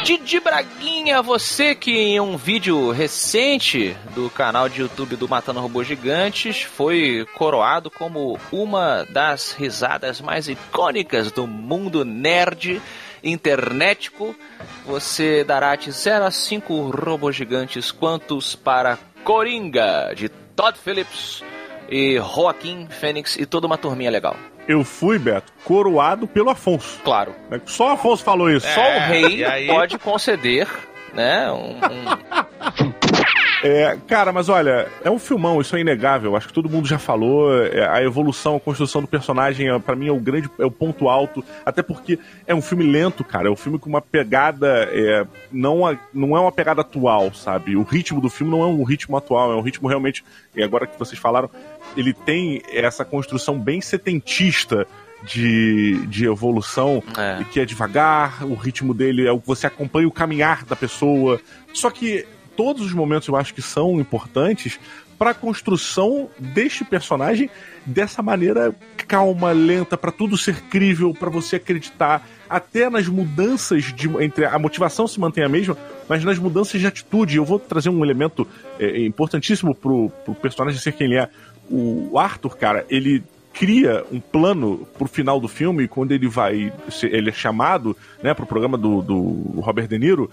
Didi 0.03 0.39
Braguinha, 0.39 1.21
você 1.21 1.75
que 1.75 1.91
em 1.91 2.19
um 2.19 2.35
vídeo 2.35 2.89
recente 2.89 3.95
do 4.15 4.31
canal 4.31 4.67
de 4.67 4.81
YouTube 4.81 5.15
do 5.15 5.29
Matando 5.29 5.59
Robôs 5.59 5.87
Gigantes 5.87 6.63
foi 6.63 7.27
coroado 7.35 7.91
como 7.91 8.39
uma 8.51 9.05
das 9.05 9.51
risadas 9.51 10.19
mais 10.19 10.47
icônicas 10.47 11.31
do 11.31 11.45
mundo 11.45 12.03
nerd 12.03 12.81
internetico. 13.23 14.35
Você 14.87 15.43
dará 15.43 15.75
de 15.75 15.91
0 15.91 16.25
a 16.25 16.31
5 16.31 16.89
robôs 16.89 17.35
gigantes, 17.35 17.91
quantos 17.91 18.55
para 18.55 18.97
Coringa, 19.23 20.13
de 20.15 20.29
Todd 20.29 20.79
Phillips 20.79 21.43
e 21.87 22.17
Joaquim 22.17 22.87
Fênix 22.89 23.37
e 23.37 23.45
toda 23.45 23.67
uma 23.67 23.77
turminha 23.77 24.09
legal. 24.09 24.35
Eu 24.67 24.83
fui, 24.83 25.17
Beto, 25.19 25.51
coroado 25.63 26.27
pelo 26.27 26.49
Afonso. 26.49 26.99
Claro, 27.03 27.33
Só 27.65 27.87
o 27.87 27.91
Afonso 27.91 28.23
falou 28.23 28.49
isso. 28.49 28.67
só 28.73 28.81
o 28.81 28.99
rei 29.07 29.37
e 29.37 29.45
aí? 29.45 29.67
pode 29.67 29.97
conceder, 29.97 30.67
né, 31.13 31.51
um- 31.51 31.75
um 31.77 32.91
É, 33.63 33.95
cara, 34.07 34.31
mas 34.33 34.49
olha, 34.49 34.87
é 35.03 35.11
um 35.11 35.19
filmão, 35.19 35.61
isso 35.61 35.75
é 35.75 35.81
inegável. 35.81 36.35
Acho 36.35 36.47
que 36.47 36.53
todo 36.53 36.69
mundo 36.69 36.87
já 36.87 36.97
falou. 36.97 37.53
é, 37.63 37.87
a 37.87 38.01
evolução, 38.03 38.55
a 38.55 38.59
construção 38.59 39.01
do 39.01 39.07
personagem, 39.07 39.69
é, 39.69 39.77
pra 39.79 39.95
mim, 39.95 40.07
é 40.07 40.11
o 40.11 40.19
grande, 40.19 40.49
é 40.57 40.65
o 40.65 40.71
ponto 40.71 41.07
alto. 41.07 41.43
Até 41.63 41.83
porque 41.83 42.17
é 42.47 42.55
um 42.55 42.61
filme 42.61 42.83
lento, 42.83 43.23
cara. 43.23 43.47
É 43.47 43.51
um 43.51 43.55
filme 43.55 43.77
com 43.77 43.87
uma 43.87 44.01
pegada. 44.01 44.89
É, 44.91 45.25
não, 45.51 45.85
a- 45.85 45.95
não 46.13 46.35
é 46.35 46.39
uma 46.39 46.51
pegada 46.51 46.81
atual, 46.81 47.31
sabe? 47.33 47.75
O 47.75 47.83
ritmo 47.83 48.19
do 48.19 48.29
filme 48.29 48.51
não 48.51 48.63
é 48.63 48.65
um 48.67 48.83
ritmo 48.83 49.15
atual, 49.15 49.51
é 49.51 49.55
um 49.55 49.61
ritmo 49.61 49.87
realmente. 49.87 50.23
E 50.55 50.63
agora 50.63 50.87
que 50.87 50.97
vocês 50.97 51.19
falaram, 51.19 51.49
ele 51.95 52.13
tem 52.13 52.61
essa 52.73 53.05
construção 53.05 53.59
bem 53.59 53.79
setentista. 53.81 54.87
De, 55.23 56.03
de 56.07 56.25
evolução, 56.25 57.03
É. 57.15 57.43
que 57.51 57.59
é 57.59 57.65
devagar, 57.65 58.43
o 58.43 58.55
ritmo 58.55 58.91
dele 58.91 59.27
é 59.27 59.31
o 59.31 59.39
que 59.39 59.45
você 59.45 59.67
acompanha 59.67 60.07
o 60.07 60.11
caminhar 60.11 60.65
da 60.65 60.75
pessoa. 60.75 61.39
Só 61.75 61.91
que 61.91 62.25
todos 62.61 62.85
os 62.85 62.93
momentos 62.93 63.27
eu 63.27 63.35
acho 63.35 63.55
que 63.55 63.61
são 63.61 63.99
importantes 63.99 64.79
para 65.17 65.31
a 65.31 65.33
construção 65.33 66.29
deste 66.37 66.85
personagem 66.85 67.49
dessa 67.83 68.21
maneira 68.21 68.75
calma, 69.07 69.51
lenta, 69.51 69.97
para 69.97 70.11
tudo 70.11 70.37
ser 70.37 70.61
crível, 70.65 71.11
para 71.11 71.27
você 71.27 71.55
acreditar, 71.55 72.23
até 72.47 72.87
nas 72.87 73.07
mudanças 73.07 73.85
de 73.85 74.07
entre 74.23 74.45
a 74.45 74.59
motivação 74.59 75.07
se 75.07 75.19
mantém 75.19 75.43
a 75.43 75.49
mesma, 75.49 75.75
mas 76.07 76.23
nas 76.23 76.37
mudanças 76.37 76.79
de 76.79 76.85
atitude. 76.85 77.37
Eu 77.37 77.45
vou 77.45 77.57
trazer 77.57 77.89
um 77.89 78.05
elemento 78.05 78.47
é, 78.79 79.03
importantíssimo 79.05 79.73
pro, 79.73 80.11
pro 80.23 80.35
personagem 80.35 80.79
ser 80.79 80.91
quem 80.91 81.07
ele 81.07 81.17
é. 81.17 81.29
O 81.67 82.19
Arthur, 82.19 82.55
cara, 82.55 82.85
ele 82.91 83.23
cria 83.51 84.05
um 84.11 84.19
plano 84.19 84.87
pro 84.99 85.07
final 85.07 85.39
do 85.39 85.47
filme, 85.47 85.87
quando 85.87 86.11
ele 86.11 86.27
vai. 86.27 86.71
Ele 87.01 87.29
é 87.29 87.33
chamado, 87.33 87.97
né, 88.21 88.35
pro 88.35 88.45
programa 88.45 88.77
do, 88.77 89.01
do 89.01 89.59
Robert 89.61 89.87
De 89.87 89.97
Niro, 89.97 90.29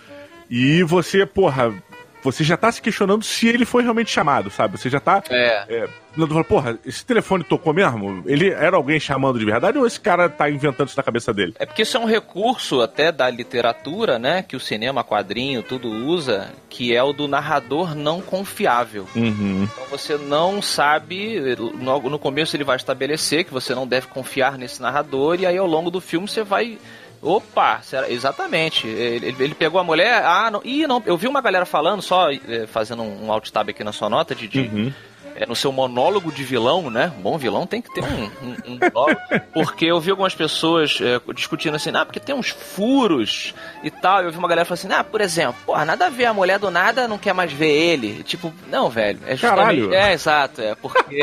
e 0.51 0.83
você, 0.83 1.25
porra. 1.25 1.75
Você 2.23 2.43
já 2.45 2.57
tá 2.57 2.71
se 2.71 2.83
questionando 2.83 3.25
se 3.25 3.49
ele 3.49 3.65
foi 3.65 3.83
realmente 3.83 4.11
chamado, 4.11 4.51
sabe? 4.51 4.79
Você 4.79 4.91
já 4.91 5.01
tá. 5.01 5.23
É. 5.31 5.65
É, 5.69 5.89
fala, 6.27 6.45
porra, 6.45 6.79
esse 6.85 7.05
telefone 7.05 7.45
tocou 7.45 7.73
mesmo? 7.73 8.23
Ele 8.27 8.51
era 8.51 8.77
alguém 8.77 8.99
chamando 8.99 9.39
de 9.39 9.45
verdade 9.45 9.79
ou 9.79 9.87
esse 9.87 10.01
cara 10.01 10.29
tá 10.29 10.51
inventando 10.51 10.89
isso 10.89 10.97
na 10.97 11.03
cabeça 11.03 11.33
dele? 11.33 11.55
É 11.59 11.67
porque 11.67 11.83
isso 11.83 11.97
é 11.97 12.01
um 12.01 12.07
recurso 12.07 12.81
até 12.81 13.13
da 13.13 13.31
literatura, 13.31 14.19
né? 14.19 14.43
Que 14.43 14.57
o 14.57 14.61
cinema, 14.61 15.05
quadrinho, 15.05 15.63
tudo 15.63 15.89
usa, 15.89 16.51
que 16.69 16.95
é 16.95 17.03
o 17.03 17.13
do 17.13 17.29
narrador 17.29 17.95
não 17.95 18.21
confiável. 18.21 19.07
Uhum. 19.15 19.69
Então 19.73 19.85
você 19.91 20.17
não 20.17 20.61
sabe, 20.61 21.41
no 21.81 22.19
começo 22.19 22.57
ele 22.57 22.65
vai 22.65 22.77
estabelecer 22.77 23.45
que 23.45 23.53
você 23.53 23.75
não 23.75 23.87
deve 23.87 24.09
confiar 24.09 24.59
nesse 24.59 24.83
narrador, 24.83 25.41
e 25.41 25.47
aí 25.47 25.57
ao 25.57 25.67
longo 25.67 25.91
do 25.91 26.01
filme 26.01 26.27
você 26.27 26.43
vai. 26.43 26.79
Opa, 27.23 27.81
será- 27.83 28.09
exatamente. 28.11 28.87
Ele, 28.87 29.35
ele 29.39 29.55
pegou 29.55 29.81
a 29.81 29.85
mulher. 29.85 30.23
Ah, 30.25 30.51
não. 30.51 30.61
Ih, 30.65 30.87
não. 30.87 31.03
Eu 31.05 31.17
vi 31.17 31.27
uma 31.27 31.41
galera 31.41 31.67
falando, 31.67 32.01
só 32.03 32.31
eh, 32.31 32.67
fazendo 32.67 33.03
um, 33.03 33.33
alt 33.33 33.51
tab 33.51 33.69
aqui 33.71 33.83
na 33.83 33.93
sua 33.93 34.09
nota, 34.09 34.35
de, 34.35 34.47
de- 34.47 34.61
Uhum. 34.61 34.93
é, 35.35 35.45
no 35.47 35.57
seu 35.57 35.73
monólogo 35.73 36.31
de 36.33 36.45
vilão, 36.45 36.91
né? 36.91 37.13
Um 37.19 37.23
bom 37.23 37.37
vilão 37.39 37.67
tem 37.67 37.83
que 37.83 37.93
ter 37.93 38.03
um, 38.05 38.25
um, 38.43 38.57
um 38.73 38.79
monólogo. 38.81 39.21
Porque 39.53 39.87
eu 39.87 40.01
vi 40.01 40.11
algumas 40.11 40.35
pessoas 40.35 40.99
é, 41.01 41.21
discutindo 41.35 41.75
assim, 41.75 41.91
ah, 41.95 42.05
porque 42.05 42.21
tem 42.21 42.35
uns 42.35 42.51
furos 42.51 43.53
e 43.83 43.91
tal. 43.91 44.23
Eu 44.23 44.31
vi 44.31 44.39
uma 44.39 44.49
galera 44.49 44.65
falando 44.65 44.79
assim, 44.79 44.93
ah, 44.93 45.03
por 45.05 45.21
exemplo, 45.21 45.57
porra, 45.67 45.85
nada 45.85 46.07
a 46.07 46.11
ver, 46.11 46.27
a 46.27 46.35
mulher 46.35 46.59
do 46.59 46.71
nada 46.71 47.09
não 47.09 47.19
quer 47.19 47.33
mais 47.35 47.53
ver 47.53 47.71
ele. 47.73 48.23
Tipo, 48.23 48.53
não, 48.71 48.89
velho. 48.89 49.19
É. 49.27 49.37
Caralho. 49.37 49.93
É, 49.93 50.13
exato, 50.13 50.61
é 50.63 50.75
porque. 50.77 51.21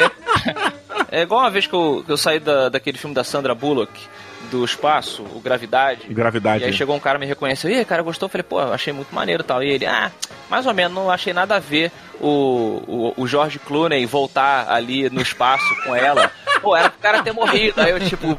é 1.12 1.22
igual 1.22 1.42
uma 1.42 1.50
vez 1.50 1.68
que 1.68 1.74
eu, 1.74 2.04
que 2.06 2.12
eu 2.12 2.18
saí 2.18 2.40
da, 2.40 2.68
daquele 2.70 2.98
filme 2.98 3.16
da 3.16 3.24
Sandra 3.24 3.56
Bullock. 3.56 3.92
Do 4.52 4.64
espaço, 4.64 5.24
o 5.34 5.40
Gravidade. 5.40 6.08
Gravidade. 6.08 6.64
E 6.64 6.68
aí 6.68 6.74
chegou 6.74 6.96
um 6.96 7.00
cara 7.00 7.20
me 7.20 7.26
reconheceu, 7.26 7.70
e 7.70 7.84
cara, 7.86 8.02
gostou? 8.02 8.28
Eu 8.28 8.32
falei, 8.32 8.44
pô, 8.44 8.60
achei 8.60 8.94
muito 8.94 9.14
maneiro 9.14 9.44
e 9.44 9.46
tal. 9.46 9.64
E 9.64 9.70
ele, 9.70 9.86
ah, 9.86 10.12
mais 10.50 10.66
ou 10.66 10.74
menos, 10.74 10.94
não 10.94 11.10
achei 11.10 11.34
nada 11.34 11.56
a 11.56 11.60
ver 11.60 11.92
o, 12.20 13.14
o, 13.18 13.24
o 13.24 13.28
George 13.28 13.60
Clooney 13.60 14.06
voltar 14.06 14.72
ali 14.72 15.10
no 15.10 15.22
espaço 15.22 15.76
com 15.84 15.96
ela. 15.96 16.32
Pô, 16.62 16.76
era 16.76 16.90
pro 16.90 17.00
cara 17.00 17.22
ter 17.22 17.32
morrido. 17.32 17.82
Aí 17.82 17.92
eu, 17.92 18.00
tipo. 18.00 18.38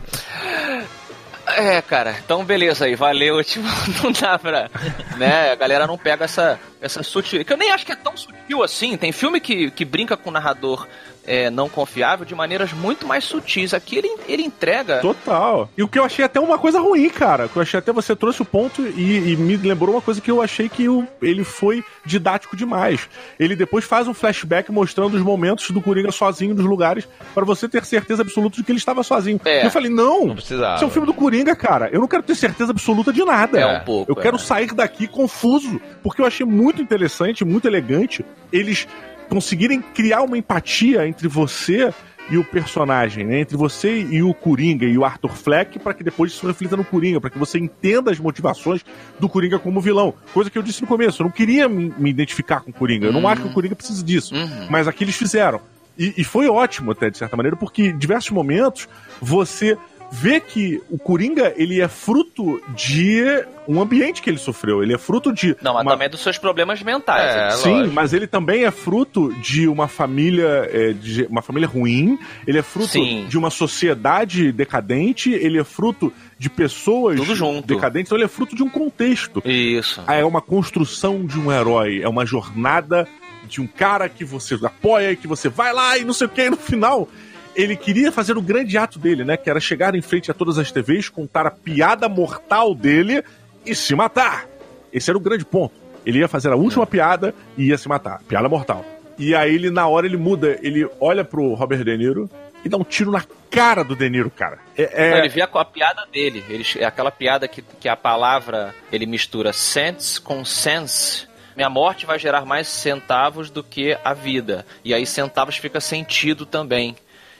É, 1.46 1.80
cara, 1.80 2.16
então 2.24 2.44
beleza 2.44 2.86
aí, 2.86 2.96
valeu. 2.96 3.42
Tipo, 3.44 3.66
não 4.02 4.10
dá 4.10 4.38
pra. 4.38 4.68
Né? 5.16 5.52
A 5.52 5.54
galera 5.54 5.86
não 5.86 5.96
pega 5.96 6.24
essa, 6.24 6.58
essa 6.80 7.02
sutil. 7.02 7.44
Que 7.44 7.52
eu 7.52 7.56
nem 7.56 7.70
acho 7.70 7.86
que 7.86 7.92
é 7.92 7.96
tão 7.96 8.16
sutil 8.16 8.62
assim. 8.62 8.96
Tem 8.96 9.12
filme 9.12 9.38
que, 9.40 9.70
que 9.70 9.84
brinca 9.84 10.16
com 10.16 10.30
o 10.30 10.32
narrador 10.32 10.88
é, 11.26 11.50
não 11.50 11.68
confiável 11.68 12.24
de 12.24 12.34
maneiras 12.34 12.72
muito 12.72 13.06
mais 13.06 13.24
sutis. 13.24 13.74
Aqui 13.74 13.96
ele, 13.96 14.16
ele 14.28 14.42
entrega. 14.42 14.98
Total. 15.00 15.68
E 15.76 15.82
o 15.82 15.88
que 15.88 15.98
eu 15.98 16.04
achei 16.04 16.24
até 16.24 16.38
uma 16.40 16.58
coisa 16.58 16.78
ruim, 16.80 17.08
cara. 17.08 17.48
Que 17.48 17.56
eu 17.56 17.62
achei 17.62 17.78
até 17.78 17.92
você 17.92 18.14
trouxe 18.14 18.42
o 18.42 18.44
ponto 18.44 18.82
e, 18.86 19.32
e 19.32 19.36
me 19.36 19.56
lembrou 19.56 19.94
uma 19.94 20.00
coisa 20.02 20.20
que 20.20 20.30
eu 20.30 20.40
achei 20.40 20.68
que 20.68 20.88
o- 20.88 21.06
ele 21.20 21.44
foi 21.44 21.82
didático 22.04 22.56
demais. 22.56 23.08
Ele 23.38 23.56
depois 23.56 23.84
faz 23.84 24.06
um 24.08 24.14
flashback 24.14 24.70
mostrando 24.70 25.14
os 25.16 25.22
momentos 25.22 25.70
do 25.70 25.80
Coringa 25.82 26.12
sozinho 26.12 26.54
nos 26.54 26.64
lugares 26.64 27.08
para 27.34 27.44
você 27.44 27.68
ter 27.68 27.84
certeza 27.84 28.22
absoluta 28.22 28.56
de 28.56 28.62
que 28.62 28.70
ele 28.72 28.78
estava 28.78 29.02
sozinho. 29.02 29.40
É. 29.44 29.66
Eu 29.66 29.70
falei, 29.70 29.90
não, 29.90 30.26
Não 30.26 30.34
precisava. 30.34 30.76
isso 30.76 30.84
é 30.84 30.86
um 30.86 30.90
filme 30.90 31.06
do 31.06 31.14
Coringa, 31.14 31.54
cara. 31.56 31.88
Eu 31.92 32.00
não 32.00 32.08
quero 32.08 32.22
ter 32.22 32.34
certeza 32.34 32.70
absoluta 32.72 33.12
de 33.12 33.24
nada. 33.24 33.58
É 33.58 33.66
um 33.80 33.84
pouco, 33.84 34.10
Eu 34.10 34.16
quero 34.16 34.36
é. 34.36 34.38
sair 34.38 34.72
daqui 34.74 35.06
confuso. 35.06 35.80
Porque 36.02 36.20
eu 36.20 36.26
achei 36.26 36.46
muito 36.46 36.80
interessante, 36.80 37.44
muito 37.44 37.66
elegante 37.66 38.24
eles 38.52 38.86
conseguirem 39.28 39.80
criar 39.80 40.22
uma 40.22 40.38
empatia 40.38 41.06
entre 41.06 41.28
você 41.28 41.92
e 42.28 42.36
o 42.36 42.44
personagem, 42.44 43.24
né? 43.24 43.40
Entre 43.40 43.56
você 43.56 44.00
e 44.00 44.22
o 44.22 44.34
Coringa 44.34 44.84
e 44.84 44.98
o 44.98 45.04
Arthur 45.04 45.36
Fleck, 45.36 45.78
para 45.78 45.94
que 45.94 46.02
depois 46.02 46.32
isso 46.32 46.46
reflita 46.46 46.76
no 46.76 46.84
Coringa, 46.84 47.20
para 47.20 47.30
que 47.30 47.38
você 47.38 47.58
entenda 47.58 48.10
as 48.10 48.18
motivações 48.18 48.84
do 49.18 49.28
Coringa 49.28 49.58
como 49.58 49.80
vilão. 49.80 50.12
Coisa 50.34 50.50
que 50.50 50.58
eu 50.58 50.62
disse 50.62 50.82
no 50.82 50.88
começo, 50.88 51.22
eu 51.22 51.24
não 51.24 51.30
queria 51.30 51.68
me, 51.68 51.92
identificar 51.98 52.60
com 52.60 52.70
o 52.70 52.74
Coringa. 52.74 53.06
Eu 53.06 53.12
não 53.12 53.28
acho 53.28 53.42
que 53.42 53.48
o 53.48 53.52
Coringa 53.52 53.76
precise 53.76 54.02
disso. 54.02 54.34
Uhum. 54.34 54.66
Mas 54.68 54.88
aqui 54.88 55.04
eles 55.04 55.14
fizeram. 55.14 55.60
E, 55.98 56.14
e 56.18 56.24
foi 56.24 56.48
ótimo, 56.48 56.90
até, 56.90 57.08
de 57.08 57.16
certa 57.16 57.36
maneira, 57.36 57.56
porque 57.56 57.84
em 57.84 57.96
diversos 57.96 58.30
momentos 58.30 58.88
você 59.20 59.78
vê 60.10 60.40
que 60.40 60.80
o 60.90 60.98
Coringa 60.98 61.52
ele 61.56 61.80
é 61.80 61.88
fruto 61.88 62.60
de 62.74 63.44
um 63.68 63.80
ambiente 63.80 64.22
que 64.22 64.30
ele 64.30 64.38
sofreu. 64.38 64.82
Ele 64.82 64.94
é 64.94 64.98
fruto 64.98 65.32
de. 65.32 65.56
Não, 65.60 65.74
mas 65.74 65.82
uma- 65.82 65.92
também 65.92 66.08
dos 66.08 66.20
seus 66.20 66.38
problemas 66.38 66.82
mentais. 66.82 67.34
É, 67.34 67.50
Sim, 67.56 67.70
lógico. 67.78 67.94
mas 67.94 68.12
ele 68.12 68.26
também 68.26 68.64
é 68.64 68.70
fruto 68.70 69.32
de 69.40 69.66
uma 69.68 69.88
família, 69.88 70.68
é, 70.72 70.92
de 70.92 71.24
uma 71.24 71.42
família 71.42 71.68
ruim. 71.68 72.18
Ele 72.46 72.58
é 72.58 72.62
fruto 72.62 72.88
Sim. 72.88 73.26
de 73.28 73.36
uma 73.36 73.50
sociedade 73.50 74.52
decadente. 74.52 75.30
Ele 75.32 75.58
é 75.58 75.64
fruto 75.64 76.12
de 76.38 76.48
pessoas 76.48 77.16
Tudo 77.18 77.34
junto. 77.34 77.66
decadentes. 77.66 78.08
Então 78.08 78.16
ele 78.18 78.24
é 78.24 78.28
fruto 78.28 78.54
de 78.54 78.62
um 78.62 78.68
contexto. 78.68 79.42
Isso. 79.44 80.02
É 80.06 80.24
uma 80.24 80.40
construção 80.40 81.24
de 81.26 81.38
um 81.38 81.50
herói. 81.52 82.00
É 82.02 82.08
uma 82.08 82.24
jornada 82.26 83.06
de 83.48 83.60
um 83.60 83.66
cara 83.66 84.08
que 84.08 84.24
você 84.24 84.54
apoia 84.64 85.12
e 85.12 85.16
que 85.16 85.28
você 85.28 85.48
vai 85.48 85.72
lá 85.72 85.96
e 85.96 86.04
não 86.04 86.12
sei 86.12 86.26
o 86.26 86.30
que. 86.30 86.42
E 86.42 86.50
no 86.50 86.56
final 86.56 87.08
ele 87.56 87.74
queria 87.74 88.12
fazer 88.12 88.36
o 88.36 88.42
grande 88.42 88.76
ato 88.76 88.98
dele, 88.98 89.24
né? 89.24 89.36
Que 89.36 89.48
era 89.48 89.58
chegar 89.58 89.94
em 89.94 90.02
frente 90.02 90.30
a 90.30 90.34
todas 90.34 90.58
as 90.58 90.70
TVs, 90.70 91.08
contar 91.08 91.46
a 91.46 91.50
piada 91.50 92.08
mortal 92.08 92.74
dele 92.74 93.24
e 93.64 93.74
se 93.74 93.94
matar. 93.94 94.46
Esse 94.92 95.10
era 95.10 95.16
o 95.16 95.20
grande 95.20 95.44
ponto. 95.44 95.74
Ele 96.04 96.18
ia 96.18 96.28
fazer 96.28 96.52
a 96.52 96.56
última 96.56 96.86
piada 96.86 97.34
e 97.56 97.68
ia 97.68 97.78
se 97.78 97.88
matar. 97.88 98.22
Piada 98.28 98.48
mortal. 98.48 98.84
E 99.18 99.34
aí 99.34 99.54
ele, 99.54 99.70
na 99.70 99.88
hora, 99.88 100.06
ele 100.06 100.16
muda. 100.16 100.58
Ele 100.62 100.88
olha 101.00 101.24
pro 101.24 101.54
Robert 101.54 101.82
De 101.82 101.96
Niro 101.96 102.30
e 102.64 102.68
dá 102.68 102.76
um 102.76 102.84
tiro 102.84 103.10
na 103.10 103.24
cara 103.50 103.82
do 103.82 103.96
De 103.96 104.08
Niro, 104.08 104.30
cara. 104.30 104.58
É, 104.76 105.08
é- 105.08 105.10
Não, 105.10 105.18
ele 105.18 105.28
vê 105.28 105.40
a, 105.42 105.46
a 105.46 105.64
piada 105.64 106.06
dele. 106.12 106.44
Ele, 106.48 106.64
é 106.78 106.84
aquela 106.84 107.10
piada 107.10 107.48
que, 107.48 107.62
que 107.80 107.88
a 107.88 107.96
palavra 107.96 108.74
ele 108.92 109.06
mistura 109.06 109.52
sense 109.52 110.20
com 110.20 110.44
sense. 110.44 111.26
Minha 111.56 111.70
morte 111.70 112.04
vai 112.04 112.18
gerar 112.18 112.44
mais 112.44 112.68
centavos 112.68 113.48
do 113.50 113.64
que 113.64 113.96
a 114.04 114.12
vida. 114.12 114.66
E 114.84 114.92
aí 114.92 115.06
centavos 115.06 115.56
fica 115.56 115.80
sentido 115.80 116.44
também. 116.44 116.94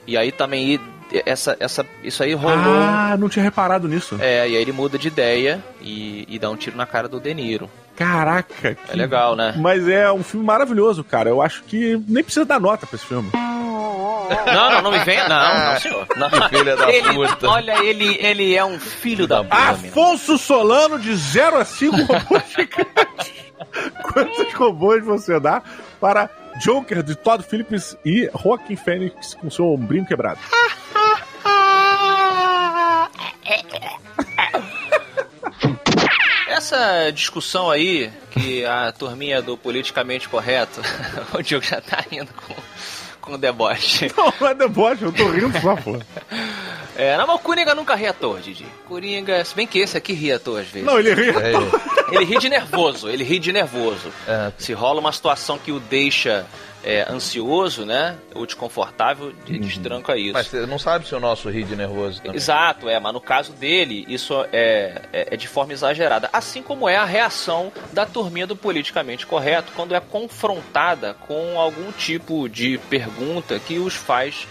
E 0.07 0.17
aí 0.17 0.31
também 0.33 0.81
essa, 1.25 1.57
essa, 1.61 1.87
isso 2.03 2.23
aí 2.23 2.35
rolou. 2.35 2.57
Ah, 2.57 3.17
não 3.19 3.29
tinha 3.29 3.43
reparado 3.45 3.87
nisso. 3.89 4.17
É, 4.21 4.49
e 4.49 4.57
aí 4.57 4.63
ele 4.63 4.73
muda 4.73 4.99
de 4.99 5.09
ideia 5.09 5.63
e, 5.81 6.25
e 6.29 6.39
dá 6.39 6.51
um 6.51 6.57
tiro 6.57 6.77
na 6.77 6.87
cara 6.87 7.09
do 7.09 7.21
De 7.21 7.33
Niro. 7.35 7.71
Caraca, 7.97 8.75
que... 8.75 8.93
É 8.93 8.97
legal, 8.97 9.35
né? 9.37 9.55
Mas 9.57 9.89
é 9.89 10.11
um 10.13 10.23
filme 10.23 10.45
maravilhoso, 10.45 11.03
cara. 11.03 11.31
Eu 11.31 11.41
acho 11.41 11.63
que 11.65 12.03
nem 12.07 12.23
precisa 12.23 12.45
dar 12.45 12.61
nota 12.61 12.87
pra 12.87 12.97
esse 12.97 13.07
filme. 13.07 13.31
Não, 13.33 14.71
não, 14.71 14.83
não 14.83 14.91
me 14.91 14.99
venha. 15.01 15.29
Não, 15.29 15.73
não, 15.73 15.81
senhor. 15.81 16.07
Não. 16.17 16.31
Filha 16.49 16.77
da 16.77 16.91
Ele- 16.91 17.15
puta. 17.15 17.49
Olha, 17.49 17.83
ele, 17.85 18.17
ele 18.21 18.55
é 18.55 18.65
um 18.65 18.79
filho 18.79 19.27
da 19.27 19.43
puta. 19.43 19.57
Afonso 19.57 20.37
Solano, 20.37 20.99
de 20.99 21.15
0 21.15 21.59
a 21.59 21.65
5 21.65 21.97
robôs 21.97 22.43
gigantes. 22.49 23.33
Quantos 24.13 24.53
robôs 24.55 25.05
você 25.05 25.39
dá 25.41 25.63
para 26.01 26.29
Joker, 26.61 27.03
de 27.03 27.15
Todd 27.15 27.45
Phillips 27.45 27.97
e 28.05 28.31
Joaquin 28.43 28.77
Phoenix 28.77 29.35
com 29.35 29.51
seu 29.51 29.67
ombrinho 29.73 30.07
quebrado? 30.07 30.41
Essa 36.49 37.11
discussão 37.13 37.71
aí, 37.71 38.11
que 38.31 38.65
a 38.65 38.91
turminha 38.91 39.43
do 39.43 39.59
politicamente 39.59 40.29
correto, 40.29 40.81
o 41.37 41.43
Diogo 41.43 41.65
já 41.65 41.81
tá 41.81 42.03
rindo 42.11 42.33
com, 42.33 42.55
com 43.27 43.35
o 43.35 43.39
deboche. 43.39 44.11
Não, 44.17 44.33
não 44.41 44.49
é 44.49 44.55
deboche, 44.55 45.03
eu 45.03 45.13
tô 45.13 45.29
rindo 45.29 45.61
só, 45.61 45.77
pô. 45.77 45.99
É, 46.99 47.15
não, 47.19 47.27
mas 47.27 47.37
o 47.37 47.41
Coringa 47.41 47.75
nunca 47.75 47.95
ri 47.95 48.07
à 48.07 48.13
toa, 48.15 48.41
Didi. 48.41 48.65
Coringa, 48.89 49.45
se 49.45 49.55
bem 49.55 49.67
que 49.67 49.79
esse 49.81 49.99
aqui 49.99 50.15
ri 50.15 50.33
à 50.33 50.39
toa 50.39 50.63
às 50.63 50.67
vezes. 50.69 50.87
Não, 50.87 50.99
ele 50.99 51.13
ri. 51.13 51.29
É, 51.29 51.53
Ele 52.11 52.25
ri 52.25 52.39
de 52.39 52.49
nervoso, 52.49 53.11
ele 53.11 53.23
ri 53.23 53.39
de 53.39 53.53
nervoso. 53.53 54.11
É. 54.27 54.51
Se 54.57 54.73
rola 54.73 54.99
uma 54.99 55.13
situação 55.13 55.59
que 55.59 55.71
o 55.71 55.79
deixa 55.79 56.47
é, 56.87 57.05
ansioso, 57.11 57.85
né? 57.85 58.17
Ou 58.33 58.47
desconfortável, 58.47 59.33
de 59.45 59.59
destranca 59.59 60.17
isso. 60.17 60.33
Mas 60.33 60.47
você 60.47 60.65
não 60.65 60.79
sabe 60.79 61.07
se 61.07 61.15
o 61.15 61.21
nosso 61.21 61.51
ri 61.51 61.65
de 61.65 61.75
nervoso 61.75 62.23
também. 62.23 62.37
Exato, 62.37 62.89
é, 62.89 63.01
mas 63.01 63.13
no 63.13 63.21
caso 63.21 63.53
dele, 63.53 64.07
isso 64.09 64.35
é, 64.53 65.03
é, 65.13 65.35
é 65.35 65.37
de 65.37 65.49
forma 65.49 65.73
exagerada. 65.73 66.31
Assim 66.33 66.63
como 66.63 66.89
é 66.89 66.97
a 66.97 67.05
reação 67.05 67.73
da 67.93 68.07
turminha 68.07 68.47
do 68.47 68.55
politicamente 68.55 69.27
correto 69.27 69.73
quando 69.75 69.95
é 69.95 70.01
confrontada 70.01 71.15
com 71.27 71.59
algum 71.61 71.91
tipo 71.91 72.49
de 72.49 72.79
pergunta 72.89 73.59
que 73.59 73.79
os 73.79 73.95
faz 73.95 74.47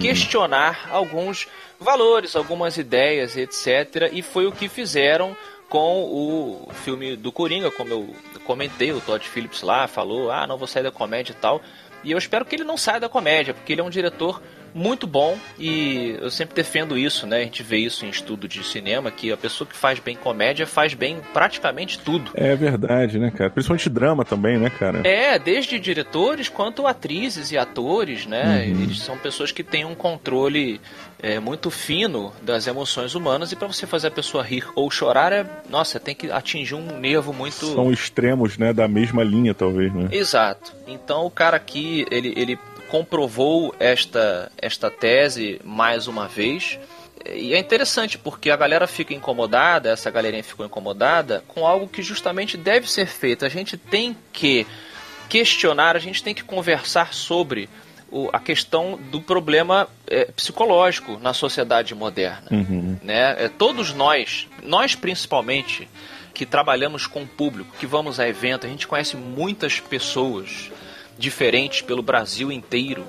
questionar 0.00 0.88
alguns 0.90 1.48
valores, 1.80 2.36
algumas 2.36 2.76
ideias, 2.76 3.36
etc. 3.36 4.10
E 4.12 4.22
foi 4.22 4.46
o 4.46 4.52
que 4.52 4.68
fizeram 4.68 5.36
com 5.70 6.02
o 6.02 6.68
filme 6.82 7.16
do 7.16 7.30
Coringa, 7.30 7.70
como 7.70 7.90
eu 7.92 8.14
comentei, 8.44 8.90
o 8.90 9.00
Todd 9.00 9.26
Phillips 9.26 9.62
lá 9.62 9.86
falou, 9.86 10.30
ah, 10.30 10.44
não 10.44 10.58
vou 10.58 10.66
sair 10.66 10.82
da 10.82 10.90
comédia 10.90 11.32
e 11.32 11.36
tal. 11.36 11.62
E 12.02 12.10
eu 12.10 12.18
espero 12.18 12.44
que 12.44 12.56
ele 12.56 12.64
não 12.64 12.76
saia 12.76 12.98
da 12.98 13.08
comédia, 13.08 13.54
porque 13.54 13.72
ele 13.72 13.80
é 13.80 13.84
um 13.84 13.88
diretor 13.88 14.42
muito 14.74 15.06
bom 15.06 15.38
e 15.58 16.16
eu 16.20 16.30
sempre 16.30 16.54
defendo 16.54 16.96
isso, 16.96 17.26
né? 17.26 17.38
A 17.38 17.44
gente 17.44 17.62
vê 17.62 17.78
isso 17.78 18.04
em 18.04 18.08
estudo 18.08 18.48
de 18.48 18.62
cinema, 18.64 19.10
que 19.10 19.32
a 19.32 19.36
pessoa 19.36 19.68
que 19.68 19.76
faz 19.76 19.98
bem 19.98 20.16
comédia 20.16 20.66
faz 20.66 20.94
bem 20.94 21.18
praticamente 21.32 21.98
tudo. 21.98 22.30
É 22.34 22.54
verdade, 22.54 23.18
né, 23.18 23.30
cara? 23.30 23.50
Principalmente 23.50 23.88
drama 23.88 24.24
também, 24.24 24.58
né, 24.58 24.70
cara? 24.70 25.06
É, 25.06 25.38
desde 25.38 25.78
diretores 25.78 26.48
quanto 26.48 26.86
atrizes 26.86 27.52
e 27.52 27.58
atores, 27.58 28.26
né? 28.26 28.66
Eles 28.66 29.00
são 29.00 29.16
pessoas 29.16 29.52
que 29.52 29.62
têm 29.62 29.84
um 29.84 29.94
controle 29.94 30.80
é, 31.22 31.38
muito 31.38 31.70
fino 31.70 32.32
das 32.42 32.66
emoções 32.66 33.14
humanas 33.14 33.52
e 33.52 33.56
para 33.56 33.68
você 33.68 33.86
fazer 33.86 34.08
a 34.08 34.10
pessoa 34.10 34.42
rir 34.42 34.64
ou 34.74 34.90
chorar, 34.90 35.32
é, 35.32 35.46
nossa, 35.68 36.00
tem 36.00 36.14
que 36.14 36.30
atingir 36.30 36.74
um 36.74 36.98
nervo 36.98 37.32
muito. 37.32 37.66
São 37.66 37.92
extremos, 37.92 38.56
né, 38.56 38.72
da 38.72 38.88
mesma 38.88 39.22
linha, 39.22 39.54
talvez, 39.54 39.92
né? 39.92 40.08
Exato. 40.12 40.72
Então 40.86 41.26
o 41.26 41.30
cara 41.30 41.56
aqui, 41.56 42.06
ele, 42.10 42.32
ele 42.36 42.58
comprovou 42.90 43.74
esta, 43.78 44.50
esta 44.58 44.90
tese 44.90 45.60
mais 45.64 46.06
uma 46.06 46.26
vez. 46.26 46.78
E 47.32 47.54
é 47.54 47.58
interessante 47.58 48.18
porque 48.18 48.50
a 48.50 48.56
galera 48.56 48.86
fica 48.86 49.12
incomodada, 49.14 49.90
essa 49.90 50.10
galerinha 50.10 50.42
ficou 50.42 50.64
incomodada 50.66 51.44
com 51.46 51.66
algo 51.66 51.86
que 51.86 52.02
justamente 52.02 52.56
deve 52.56 52.90
ser 52.90 53.06
feito. 53.06 53.44
A 53.44 53.48
gente 53.48 53.76
tem 53.76 54.16
que 54.32 54.66
questionar, 55.28 55.96
a 55.96 55.98
gente 56.00 56.22
tem 56.22 56.34
que 56.34 56.42
conversar 56.42 57.12
sobre 57.14 57.68
o- 58.10 58.28
a 58.32 58.40
questão 58.40 58.98
do 59.10 59.20
problema 59.20 59.86
é, 60.08 60.24
psicológico 60.24 61.18
na 61.22 61.32
sociedade 61.32 61.94
moderna. 61.94 62.48
Né? 63.02 63.44
É, 63.44 63.48
todos 63.48 63.92
nós, 63.94 64.48
nós 64.64 64.94
principalmente, 64.96 65.88
que 66.34 66.44
trabalhamos 66.44 67.06
com 67.06 67.22
o 67.22 67.26
público, 67.26 67.76
que 67.78 67.86
vamos 67.86 68.18
a 68.18 68.26
evento, 68.28 68.66
a 68.66 68.70
gente 68.70 68.88
conhece 68.88 69.16
muitas 69.16 69.78
pessoas 69.78 70.70
diferentes 71.20 71.82
pelo 71.82 72.02
Brasil 72.02 72.50
inteiro. 72.50 73.04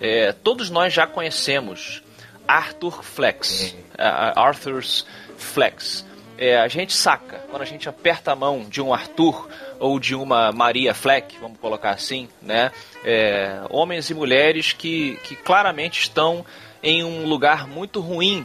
É, 0.00 0.32
todos 0.32 0.70
nós 0.70 0.92
já 0.92 1.06
conhecemos 1.06 2.02
Arthur 2.46 3.02
Flex, 3.02 3.74
a- 3.98 4.40
Arthur's 4.40 5.06
Flex. 5.36 6.04
É, 6.36 6.58
a 6.58 6.66
gente 6.68 6.92
saca, 6.92 7.38
quando 7.48 7.62
a 7.62 7.64
gente 7.64 7.88
aperta 7.88 8.32
a 8.32 8.36
mão 8.36 8.64
de 8.68 8.80
um 8.82 8.92
Arthur 8.92 9.48
ou 9.78 10.00
de 10.00 10.14
uma 10.16 10.50
Maria 10.50 10.92
Fleck, 10.92 11.36
vamos 11.40 11.58
colocar 11.60 11.90
assim, 11.92 12.28
né? 12.42 12.72
É, 13.04 13.60
homens 13.70 14.10
e 14.10 14.14
mulheres 14.14 14.72
que, 14.72 15.16
que 15.22 15.36
claramente 15.36 16.00
estão 16.00 16.44
em 16.82 17.04
um 17.04 17.24
lugar 17.24 17.68
muito 17.68 18.00
ruim 18.00 18.44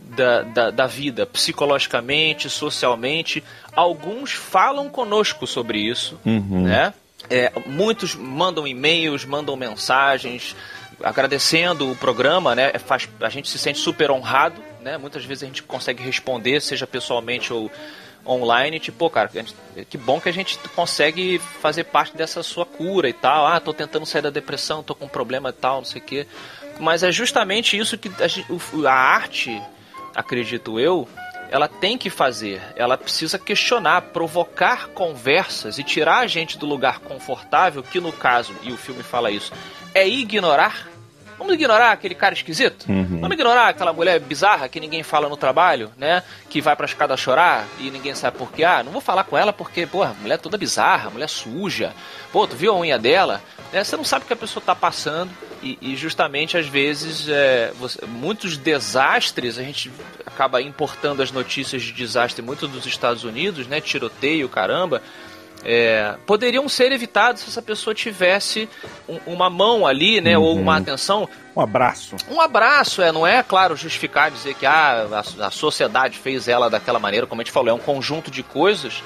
da, 0.00 0.42
da, 0.42 0.70
da 0.70 0.86
vida, 0.86 1.26
psicologicamente, 1.26 2.48
socialmente. 2.48 3.44
Alguns 3.74 4.32
falam 4.32 4.88
conosco 4.88 5.46
sobre 5.46 5.78
isso, 5.78 6.18
né? 6.64 6.94
É, 7.30 7.52
muitos 7.66 8.14
mandam 8.14 8.66
e-mails, 8.66 9.24
mandam 9.24 9.56
mensagens 9.56 10.54
agradecendo 11.02 11.90
o 11.90 11.96
programa, 11.96 12.54
né? 12.54 12.70
É, 12.72 12.78
Faz, 12.78 13.08
a 13.20 13.28
gente 13.28 13.48
se 13.48 13.58
sente 13.58 13.78
super 13.78 14.10
honrado, 14.10 14.62
né? 14.80 14.96
Muitas 14.96 15.24
vezes 15.24 15.42
a 15.42 15.46
gente 15.46 15.62
consegue 15.62 16.02
responder, 16.02 16.60
seja 16.60 16.86
pessoalmente 16.86 17.52
ou 17.52 17.70
online, 18.26 18.80
tipo, 18.80 19.08
cara, 19.08 19.30
gente- 19.32 19.54
que 19.88 19.96
bom 19.96 20.20
que 20.20 20.28
a 20.28 20.32
gente 20.32 20.58
consegue 20.74 21.38
fazer 21.60 21.84
parte 21.84 22.16
dessa 22.16 22.42
sua 22.42 22.66
cura 22.66 23.08
e 23.08 23.12
tal. 23.12 23.46
Ah, 23.46 23.60
tô 23.60 23.72
tentando 23.72 24.04
sair 24.06 24.22
da 24.22 24.30
depressão, 24.30 24.82
tô 24.82 24.94
com 24.94 25.04
um 25.04 25.08
problema 25.08 25.50
e 25.50 25.52
tal, 25.52 25.76
não 25.78 25.84
sei 25.84 26.00
o 26.00 26.04
quê. 26.04 26.26
Mas 26.80 27.02
é 27.02 27.12
justamente 27.12 27.78
isso 27.78 27.96
que 27.96 28.08
a, 28.08 28.88
a 28.90 28.92
arte, 28.94 29.62
acredito 30.14 30.80
eu, 30.80 31.08
ela 31.50 31.68
tem 31.68 31.96
que 31.98 32.10
fazer. 32.10 32.60
Ela 32.76 32.96
precisa 32.96 33.38
questionar, 33.38 34.00
provocar 34.02 34.88
conversas 34.88 35.78
e 35.78 35.82
tirar 35.82 36.18
a 36.18 36.26
gente 36.26 36.58
do 36.58 36.66
lugar 36.66 37.00
confortável, 37.00 37.82
que 37.82 38.00
no 38.00 38.12
caso, 38.12 38.54
e 38.62 38.72
o 38.72 38.76
filme 38.76 39.02
fala 39.02 39.30
isso, 39.30 39.52
é 39.94 40.06
ignorar. 40.06 40.88
Vamos 41.38 41.52
ignorar 41.52 41.92
aquele 41.92 42.14
cara 42.14 42.32
esquisito? 42.34 42.86
Vamos 43.20 43.32
ignorar 43.34 43.68
aquela 43.68 43.92
mulher 43.92 44.18
bizarra 44.18 44.70
que 44.70 44.80
ninguém 44.80 45.02
fala 45.02 45.28
no 45.28 45.36
trabalho, 45.36 45.92
né? 45.98 46.22
Que 46.48 46.62
vai 46.62 46.74
pra 46.74 46.86
escada 46.86 47.14
chorar 47.14 47.66
e 47.78 47.90
ninguém 47.90 48.14
sabe 48.14 48.38
por 48.38 48.50
quê. 48.50 48.64
Ah, 48.64 48.82
não 48.82 48.90
vou 48.90 49.02
falar 49.02 49.22
com 49.24 49.36
ela 49.36 49.52
porque, 49.52 49.86
porra, 49.86 50.16
mulher 50.22 50.38
toda 50.38 50.56
bizarra, 50.56 51.10
mulher 51.10 51.28
suja. 51.28 51.92
Pô, 52.32 52.46
tu 52.46 52.56
viu 52.56 52.72
a 52.72 52.76
unha 52.78 52.98
dela? 52.98 53.42
Né? 53.70 53.84
Você 53.84 53.98
não 53.98 54.04
sabe 54.04 54.24
o 54.24 54.26
que 54.26 54.32
a 54.32 54.36
pessoa 54.36 54.62
tá 54.64 54.74
passando 54.74 55.30
e, 55.62 55.76
e 55.82 55.94
justamente 55.94 56.56
às 56.56 56.66
vezes 56.66 57.28
é, 57.28 57.70
você- 57.78 58.06
muitos 58.06 58.56
desastres 58.56 59.58
a 59.58 59.62
gente 59.62 59.92
acaba 60.36 60.60
importando 60.60 61.22
as 61.22 61.32
notícias 61.32 61.82
de 61.82 61.92
desastre 61.92 62.42
muito 62.42 62.68
dos 62.68 62.84
Estados 62.84 63.24
Unidos, 63.24 63.66
né? 63.66 63.80
Tiroteio, 63.80 64.48
caramba. 64.48 65.00
é, 65.64 66.14
poderiam 66.26 66.68
ser 66.68 66.92
evitados 66.92 67.40
se 67.42 67.48
essa 67.48 67.62
pessoa 67.62 67.92
tivesse 67.94 68.68
um- 69.08 69.18
uma 69.26 69.48
mão 69.50 69.84
ali, 69.86 70.20
né? 70.20 70.36
Ou 70.38 70.54
uma 70.54 70.76
atenção. 70.76 71.26
Um 71.56 71.60
abraço. 71.60 72.14
Um 72.30 72.40
abraço, 72.40 73.02
é, 73.02 73.10
não 73.10 73.26
é, 73.26 73.42
claro, 73.42 73.74
justificar 73.74 74.30
dizer 74.30 74.54
que 74.54 74.66
ah, 74.66 75.08
a, 75.40 75.46
a 75.46 75.50
sociedade 75.50 76.18
fez 76.18 76.46
ela 76.46 76.68
daquela 76.70 77.00
maneira, 77.00 77.26
como 77.26 77.40
a 77.40 77.44
gente 77.44 77.52
falou, 77.52 77.70
é 77.70 77.72
um 77.72 77.78
conjunto 77.78 78.30
de 78.30 78.42
coisas. 78.44 79.02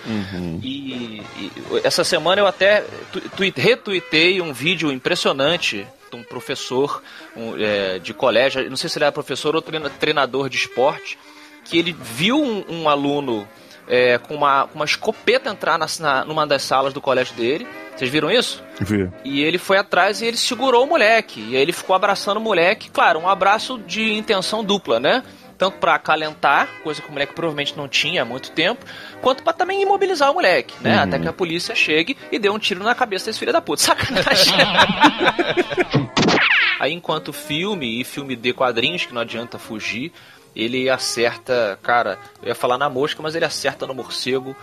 E, 0.63 1.23
e 1.39 1.53
essa 1.85 2.03
semana 2.05 2.43
eu 2.43 2.47
até 2.47 2.85
tu, 3.13 3.21
tui- 3.37 3.55
retuitei 3.57 4.41
um 4.43 4.53
vídeo 4.53 4.93
impressionante 4.93 5.87
um 6.17 6.23
professor 6.23 7.03
um, 7.37 7.55
é, 7.59 7.99
de 7.99 8.13
colégio, 8.15 8.69
não 8.69 8.77
sei 8.77 8.89
se 8.91 8.99
ele 8.99 9.05
era 9.05 9.13
professor 9.13 9.55
ou 9.55 9.63
treina- 9.63 9.91
treinador 9.91 10.49
de 10.49 10.57
esporte, 10.57 11.19
que 11.65 11.79
ele 11.79 11.93
viu 12.01 12.43
um, 12.43 12.65
um 12.69 12.89
aluno 12.89 13.47
é, 13.89 14.19
com, 14.19 14.35
uma, 14.37 14.67
com 14.69 14.77
uma 14.77 14.85
escopeta 14.85 15.51
entrar 15.51 15.77
na, 15.79 15.87
na- 15.99 16.25
numa 16.25 16.47
das 16.47 16.63
salas 16.63 16.93
do 16.93 17.01
colégio 17.01 17.35
dele. 17.35 17.67
Vocês 17.97 18.11
viram 18.11 18.31
isso? 18.31 18.63
Vê. 18.81 19.11
E 19.25 19.43
ele 19.43 19.59
foi 19.59 19.77
atrás 19.77 20.23
e 20.23 20.27
ele 20.27 20.37
segurou 20.37 20.85
o 20.85 20.87
moleque. 20.87 21.41
E 21.51 21.57
aí 21.57 21.61
ele 21.63 21.73
ficou 21.73 21.95
abraçando 21.95 22.39
o 22.39 22.41
moleque. 22.41 22.89
Claro, 22.91 23.19
um 23.21 23.29
abraço 23.29 23.79
de 23.79 24.13
intenção 24.15 24.65
dupla, 24.65 24.99
né? 24.99 25.23
Tanto 25.61 25.77
pra 25.77 25.97
acalentar, 25.97 26.67
coisa 26.83 27.03
que 27.03 27.09
o 27.11 27.13
moleque 27.13 27.35
provavelmente 27.35 27.77
não 27.77 27.87
tinha 27.87 28.23
há 28.23 28.25
muito 28.25 28.51
tempo, 28.53 28.83
quanto 29.21 29.43
pra 29.43 29.53
também 29.53 29.83
imobilizar 29.83 30.31
o 30.31 30.35
moleque, 30.35 30.75
né? 30.81 31.01
Até 31.01 31.19
que 31.19 31.29
a 31.29 31.35
polícia 31.35 31.75
chegue 31.75 32.17
e 32.33 32.39
dê 32.39 32.49
um 32.49 32.59
tiro 32.59 32.83
na 32.83 32.95
cabeça 32.95 33.27
desse 33.27 33.39
filho 33.39 33.53
da 33.53 33.61
puta. 33.61 33.83
Sacanagem. 33.85 34.55
Aí, 36.81 36.95
enquanto 36.95 37.31
filme 37.31 38.01
e 38.01 38.05
filme 38.05 38.35
de 38.35 38.55
quadrinhos, 38.55 39.05
que 39.05 39.13
não 39.13 39.21
adianta 39.21 39.59
fugir, 39.59 40.11
ele 40.57 40.89
acerta, 40.89 41.79
cara, 41.83 42.19
eu 42.43 42.49
ia 42.49 42.55
falar 42.55 42.79
na 42.79 42.89
mosca, 42.89 43.23
mas 43.23 43.35
ele 43.35 43.45
acerta 43.45 43.87
no 43.87 43.95
morcego 43.95 44.57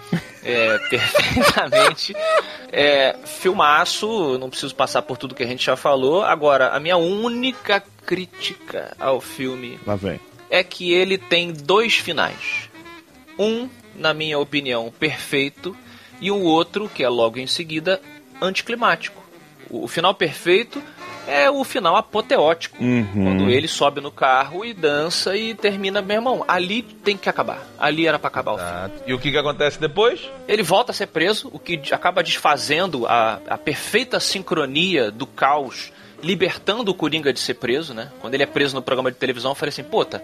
é, 0.44 0.80
perfeitamente. 0.90 2.16
É, 2.72 3.16
filmaço, 3.24 4.40
não 4.40 4.50
preciso 4.50 4.74
passar 4.74 5.04
por 5.04 5.16
tudo 5.16 5.36
que 5.36 5.44
a 5.44 5.48
gente 5.48 5.64
já 5.64 5.76
falou. 5.76 6.24
Agora, 6.24 6.70
a 6.70 6.80
minha 6.80 6.98
única 6.98 7.84
crítica 8.04 8.96
ao 9.00 9.22
filme 9.22 9.80
Lá 9.86 9.96
vem. 9.96 10.20
É 10.58 10.64
que 10.64 10.92
ele 10.92 11.18
tem 11.18 11.52
dois 11.52 11.96
finais. 11.96 12.70
Um, 13.40 13.70
na 13.96 14.14
minha 14.14 14.38
opinião, 14.40 14.92
perfeito, 15.00 15.76
e 16.20 16.32
um 16.32 16.44
outro, 16.44 16.90
que 16.90 17.04
é 17.04 17.10
logo 17.10 17.38
em 17.40 17.48
seguida, 17.48 18.02
anticlimático. 18.42 19.24
O 19.70 19.84
o 19.84 19.88
final 19.88 20.14
perfeito 20.14 20.82
é 21.28 21.52
o 21.52 21.64
final 21.64 21.98
apoteótico. 21.98 22.78
Quando 22.78 23.50
ele 23.50 23.68
sobe 23.68 24.00
no 24.00 24.10
carro 24.10 24.64
e 24.64 24.74
dança 24.74 25.36
e 25.36 25.54
termina, 25.54 26.02
meu 26.02 26.16
irmão, 26.16 26.46
ali 26.48 26.82
tem 26.82 27.18
que 27.18 27.28
acabar. 27.28 27.68
Ali 27.78 28.08
era 28.08 28.18
pra 28.18 28.30
acabar 28.30 28.54
o 28.54 28.58
filme. 28.58 29.02
E 29.06 29.14
o 29.14 29.20
que, 29.20 29.32
que 29.32 29.38
acontece 29.38 29.80
depois? 29.80 30.30
Ele 30.48 30.64
volta 30.64 30.92
a 30.92 30.96
ser 30.96 31.08
preso, 31.08 31.50
o 31.52 31.60
que 31.60 31.82
acaba 31.92 32.24
desfazendo 32.24 33.06
a, 33.06 33.42
a 33.48 33.58
perfeita 33.58 34.20
sincronia 34.20 35.12
do 35.12 35.28
caos, 35.28 35.92
libertando 36.22 36.92
o 36.92 36.94
Coringa 36.94 37.32
de 37.32 37.40
ser 37.40 37.56
preso, 37.56 37.94
né? 37.94 38.12
Quando 38.20 38.34
ele 38.34 38.44
é 38.44 38.48
preso 38.48 38.76
no 38.76 38.82
programa 38.82 39.12
de 39.12 39.18
televisão, 39.18 39.52
eu 39.52 39.56
falei 39.56 39.70
assim, 39.70 39.84
puta, 39.84 40.24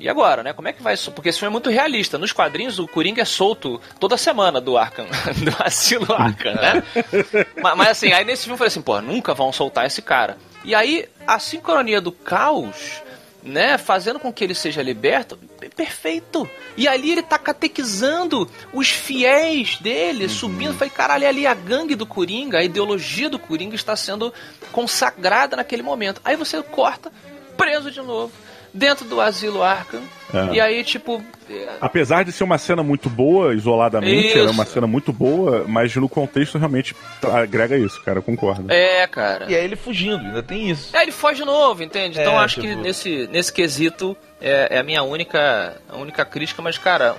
e 0.00 0.08
agora, 0.08 0.42
né? 0.42 0.54
Como 0.54 0.66
é 0.66 0.72
que 0.72 0.82
vai 0.82 0.94
isso? 0.94 1.12
Porque 1.12 1.28
esse 1.28 1.38
filme 1.38 1.50
é 1.50 1.52
muito 1.52 1.68
realista. 1.68 2.16
Nos 2.16 2.32
quadrinhos, 2.32 2.78
o 2.78 2.88
Coringa 2.88 3.20
é 3.20 3.24
solto 3.26 3.78
toda 3.98 4.16
semana 4.16 4.58
do 4.58 4.78
Arkham, 4.78 5.06
do 5.44 5.54
asilo 5.62 6.10
Arkham, 6.12 6.54
né? 6.54 6.82
mas, 7.62 7.76
mas 7.76 7.88
assim, 7.88 8.12
aí 8.12 8.24
nesse 8.24 8.44
filme 8.44 8.54
eu 8.54 8.58
falei 8.58 8.68
assim, 8.68 8.82
pô, 8.82 9.00
nunca 9.02 9.34
vão 9.34 9.52
soltar 9.52 9.86
esse 9.86 10.00
cara. 10.00 10.38
E 10.64 10.74
aí, 10.74 11.06
a 11.26 11.38
sincronia 11.38 12.00
do 12.00 12.12
caos 12.12 13.02
né, 13.42 13.78
fazendo 13.78 14.18
com 14.20 14.32
que 14.32 14.44
ele 14.44 14.54
seja 14.54 14.82
liberto, 14.82 15.38
perfeito. 15.74 16.48
E 16.76 16.86
ali 16.86 17.12
ele 17.12 17.22
tá 17.22 17.38
catequizando 17.38 18.48
os 18.72 18.90
fiéis 18.90 19.76
dele, 19.78 20.24
Uhum. 20.24 20.30
subindo. 20.30 20.74
Falei, 20.74 20.90
caralho, 20.90 21.26
ali 21.26 21.46
a 21.46 21.54
gangue 21.54 21.94
do 21.94 22.04
Coringa, 22.06 22.58
a 22.58 22.62
ideologia 22.64 23.28
do 23.30 23.38
Coringa 23.38 23.74
está 23.74 23.96
sendo 23.96 24.32
consagrada 24.72 25.56
naquele 25.56 25.82
momento. 25.82 26.20
Aí 26.24 26.36
você 26.36 26.62
corta, 26.62 27.10
preso 27.56 27.90
de 27.90 28.00
novo, 28.00 28.32
dentro 28.72 29.04
do 29.04 29.20
asilo 29.20 29.62
Arkham. 29.62 30.00
É. 30.32 30.54
E 30.54 30.60
aí, 30.60 30.84
tipo, 30.84 31.20
é, 31.50 31.68
Apesar 31.80 32.24
de 32.24 32.30
ser 32.30 32.44
uma 32.44 32.56
cena 32.56 32.82
muito 32.84 33.10
boa, 33.10 33.52
isoladamente, 33.52 34.28
Isso. 34.28 34.38
é 34.38 34.50
uma 34.50 34.64
cena 34.64 34.86
muito 34.86 35.12
boa, 35.12 35.64
mas 35.66 35.94
no 35.96 36.08
contexto 36.08 36.56
realmente 36.56 36.94
agrega 37.32 37.76
isso, 37.76 38.00
cara, 38.02 38.18
eu 38.18 38.22
concordo. 38.22 38.70
é, 38.72 39.04
cara. 39.08 39.46
E 39.50 39.56
aí 39.56 39.64
ele 39.64 39.74
fugindo, 39.74 40.24
ainda 40.24 40.42
tem 40.42 40.70
isso. 40.70 40.96
É, 40.96 41.02
ele 41.02 41.10
foge 41.10 41.40
de 41.40 41.44
novo, 41.44 41.82
entende? 41.82 42.20
Então 42.20 42.34
É, 42.34 42.44
acho 42.44 42.60
que 42.60 42.68
tipo- 42.68 42.80
nesse, 42.82 43.28
nesse 43.32 43.52
quesito 43.52 44.16
é, 44.40 44.68
é 44.76 44.78
a 44.78 44.82
minha 44.84 45.02
única, 45.02 45.76
a 45.88 45.96
única 45.96 46.24
crítica, 46.24 46.62
mas, 46.62 46.78
cara, 46.78 47.16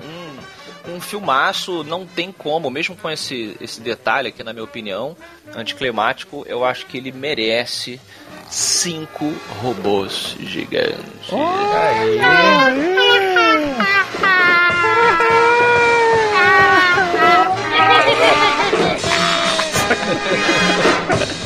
um, 0.87 0.95
um 0.95 1.01
filmaço 1.01 1.83
não 1.83 2.05
tem 2.05 2.31
como, 2.31 2.69
mesmo 2.71 2.95
com 2.95 3.09
esse, 3.09 3.57
esse 3.59 3.81
detalhe 3.81 4.29
aqui, 4.29 4.41
na 4.41 4.53
minha 4.53 4.63
opinião, 4.63 5.17
anticlimático, 5.53 6.45
eu 6.47 6.63
acho 6.63 6.85
que 6.85 6.97
ele 6.97 7.11
merece 7.11 7.99
cinco 8.51 9.33
robôs 9.61 10.35
gigantes. 10.41 11.31